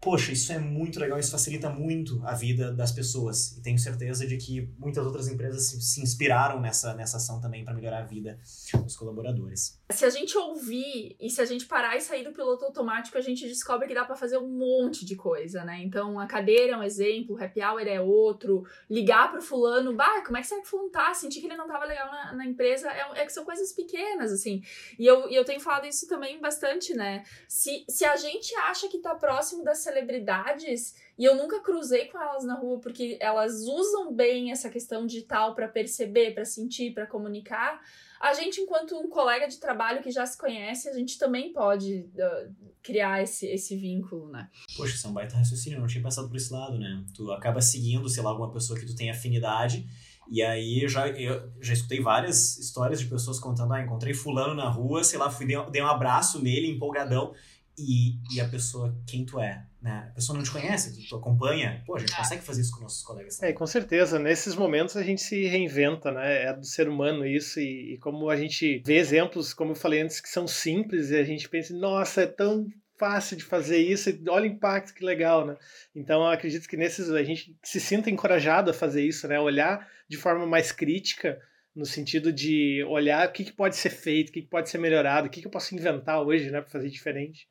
poxa, 0.00 0.32
isso 0.32 0.52
é 0.52 0.58
muito 0.58 1.00
legal, 1.00 1.18
isso 1.18 1.30
facilita 1.30 1.68
muito 1.68 2.20
a 2.24 2.34
vida 2.34 2.72
das 2.72 2.92
pessoas. 2.92 3.56
E 3.56 3.62
tenho 3.62 3.78
certeza 3.78 4.26
de 4.26 4.36
que 4.36 4.68
muitas 4.78 5.04
outras 5.04 5.28
empresas 5.28 5.66
se, 5.66 5.80
se 5.80 6.00
inspiraram 6.00 6.60
nessa, 6.60 6.94
nessa 6.94 7.16
ação 7.16 7.40
também 7.40 7.64
para 7.64 7.74
melhorar 7.74 7.98
a 7.98 8.06
vida 8.06 8.38
dos 8.84 8.96
colaboradores. 8.96 9.80
Se 9.90 10.04
a 10.04 10.10
gente 10.10 10.36
ouvir 10.36 11.16
e 11.20 11.28
se 11.30 11.40
a 11.40 11.44
gente 11.44 11.66
parar 11.66 11.96
e 11.96 12.00
sair 12.00 12.22
do 12.22 12.32
piloto 12.32 12.64
automático, 12.64 13.18
a 13.18 13.20
gente 13.20 13.46
descobre 13.46 13.88
que 13.88 13.94
dá 13.94 14.04
para 14.04 14.16
fazer 14.16 14.38
um 14.38 14.48
monte 14.48 15.04
de 15.04 15.16
coisa, 15.16 15.64
né? 15.64 15.80
Então, 15.82 16.18
a 16.18 16.26
cadeira 16.26 16.74
é 16.74 16.76
um 16.76 16.82
exemplo, 16.82 17.34
o 17.34 17.42
happy 17.42 17.60
hour 17.60 17.80
é 17.80 18.00
outro, 18.00 18.64
ligar 18.88 19.30
pro 19.32 19.42
fulano, 19.42 19.94
bah, 19.94 20.22
como 20.24 20.36
é 20.36 20.40
que 20.40 20.46
será 20.46 20.60
que 20.60 20.66
o 20.66 20.70
fulano 20.70 20.90
tá? 20.90 21.12
Sentir 21.12 21.40
que 21.40 21.46
ele 21.46 21.56
não 21.56 21.66
tava 21.66 21.84
legal 21.84 22.06
na, 22.10 22.32
na 22.34 22.46
empresa, 22.46 22.88
é, 22.90 23.20
é, 23.20 23.26
que 23.26 23.32
são 23.32 23.44
coisas 23.44 23.72
pequenas, 23.72 24.32
assim. 24.32 24.62
E 24.98 25.06
eu, 25.06 25.28
e 25.28 25.34
eu 25.34 25.44
tenho 25.44 25.60
falado 25.60 25.86
isso 25.86 26.06
também 26.06 26.40
bastante, 26.40 26.94
né? 26.94 27.24
Se, 27.48 27.84
se 27.88 28.04
a 28.04 28.16
gente 28.16 28.54
acha 28.56 28.88
que 28.88 28.98
tá 28.98 29.14
próximo 29.14 29.64
das 29.64 29.78
celebridades 29.88 30.94
e 31.18 31.24
eu 31.24 31.36
nunca 31.36 31.60
cruzei 31.60 32.06
com 32.06 32.20
elas 32.20 32.44
na 32.44 32.54
rua 32.54 32.78
porque 32.80 33.16
elas 33.20 33.62
usam 33.62 34.12
bem 34.12 34.50
essa 34.50 34.68
questão 34.68 35.06
digital 35.06 35.54
para 35.54 35.66
perceber, 35.66 36.34
para 36.34 36.44
sentir, 36.44 36.92
para 36.92 37.06
comunicar. 37.06 37.80
A 38.20 38.34
gente, 38.34 38.60
enquanto 38.60 38.96
um 38.96 39.08
colega 39.08 39.46
de 39.46 39.58
trabalho 39.58 40.02
que 40.02 40.10
já 40.10 40.26
se 40.26 40.36
conhece, 40.36 40.88
a 40.88 40.92
gente 40.92 41.18
também 41.18 41.52
pode 41.52 42.08
uh, 42.14 42.54
criar 42.82 43.22
esse, 43.22 43.46
esse 43.46 43.76
vínculo, 43.76 44.28
né? 44.28 44.48
Poxa, 44.76 44.94
isso 44.94 45.06
é 45.06 45.10
um 45.10 45.12
baita 45.12 45.36
raciocínio, 45.36 45.76
eu 45.76 45.80
não 45.80 45.86
tinha 45.86 46.02
passado 46.02 46.28
por 46.28 46.36
esse 46.36 46.52
lado, 46.52 46.78
né? 46.78 47.04
Tu 47.14 47.30
acaba 47.30 47.60
seguindo, 47.60 48.08
sei 48.08 48.22
lá, 48.22 48.30
alguma 48.30 48.52
pessoa 48.52 48.78
que 48.78 48.84
tu 48.84 48.96
tem 48.96 49.08
afinidade, 49.08 49.88
e 50.30 50.42
aí 50.42 50.82
eu 50.82 50.88
já, 50.88 51.08
eu 51.08 51.50
já 51.60 51.72
escutei 51.72 52.00
várias 52.00 52.58
histórias 52.58 53.00
de 53.00 53.06
pessoas 53.06 53.38
contando, 53.38 53.72
ah, 53.72 53.80
encontrei 53.80 54.12
fulano 54.12 54.54
na 54.54 54.68
rua, 54.68 55.04
sei 55.04 55.18
lá, 55.18 55.30
fui, 55.30 55.46
dei, 55.46 55.56
dei 55.70 55.80
um 55.80 55.86
abraço 55.86 56.42
nele, 56.42 56.68
empolgadão, 56.68 57.32
e, 57.78 58.18
e 58.34 58.40
a 58.40 58.48
pessoa, 58.48 58.96
quem 59.06 59.24
tu 59.24 59.38
é, 59.38 59.64
né? 59.80 60.08
A 60.10 60.14
pessoa 60.14 60.36
não 60.36 60.44
te 60.44 60.50
conhece, 60.50 61.06
tu 61.08 61.16
acompanha, 61.16 61.82
pô, 61.86 61.96
a 61.96 61.98
gente 62.00 62.12
é. 62.12 62.16
consegue 62.16 62.42
fazer 62.42 62.62
isso 62.62 62.74
com 62.74 62.82
nossos 62.82 63.02
colegas. 63.02 63.36
Também. 63.36 63.50
É, 63.50 63.52
com 63.54 63.66
certeza, 63.66 64.18
nesses 64.18 64.54
momentos 64.54 64.96
a 64.96 65.02
gente 65.02 65.22
se 65.22 65.46
reinventa, 65.46 66.10
né? 66.10 66.44
É 66.44 66.52
do 66.52 66.66
ser 66.66 66.88
humano 66.88 67.24
isso, 67.24 67.60
e, 67.60 67.94
e 67.94 67.98
como 67.98 68.28
a 68.28 68.36
gente 68.36 68.82
vê 68.84 68.96
exemplos, 68.96 69.54
como 69.54 69.72
eu 69.72 69.76
falei 69.76 70.00
antes, 70.00 70.20
que 70.20 70.28
são 70.28 70.46
simples, 70.46 71.10
e 71.10 71.16
a 71.16 71.24
gente 71.24 71.48
pensa, 71.48 71.74
nossa, 71.74 72.22
é 72.22 72.26
tão 72.26 72.66
fácil 72.96 73.36
de 73.36 73.44
fazer 73.44 73.78
isso, 73.78 74.10
e 74.10 74.20
olha 74.28 74.50
o 74.50 74.52
impacto, 74.52 74.92
que 74.92 75.04
legal, 75.04 75.46
né? 75.46 75.56
Então 75.94 76.22
eu 76.22 76.28
acredito 76.28 76.68
que 76.68 76.76
nesses 76.76 77.10
a 77.10 77.22
gente 77.22 77.56
se 77.62 77.78
sinta 77.78 78.10
encorajado 78.10 78.72
a 78.72 78.74
fazer 78.74 79.04
isso, 79.04 79.28
né? 79.28 79.38
Olhar 79.38 79.88
de 80.08 80.16
forma 80.16 80.44
mais 80.44 80.72
crítica, 80.72 81.40
no 81.78 81.86
sentido 81.86 82.32
de 82.32 82.82
olhar 82.88 83.28
o 83.28 83.32
que, 83.32 83.44
que 83.44 83.52
pode 83.52 83.76
ser 83.76 83.90
feito, 83.90 84.30
o 84.30 84.32
que, 84.32 84.42
que 84.42 84.48
pode 84.48 84.68
ser 84.68 84.78
melhorado, 84.78 85.28
o 85.28 85.30
que, 85.30 85.40
que 85.40 85.46
eu 85.46 85.50
posso 85.50 85.76
inventar 85.76 86.20
hoje, 86.20 86.50
né, 86.50 86.60
para 86.60 86.70
fazer 86.70 86.90
diferente. 86.90 87.48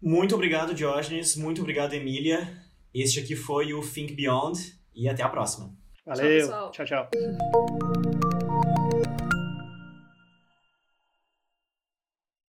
Muito 0.00 0.34
obrigado, 0.34 0.74
Diógenes. 0.74 1.36
Muito 1.36 1.60
obrigado, 1.60 1.94
Emília. 1.94 2.48
Este 2.94 3.20
aqui 3.20 3.36
foi 3.36 3.72
o 3.74 3.80
Think 3.80 4.14
Beyond 4.14 4.58
e 4.94 5.08
até 5.08 5.22
a 5.22 5.28
próxima. 5.28 5.72
Valeu. 6.06 6.48
tchau. 6.48 6.70
tchau. 6.72 6.86
tchau. 6.86 8.17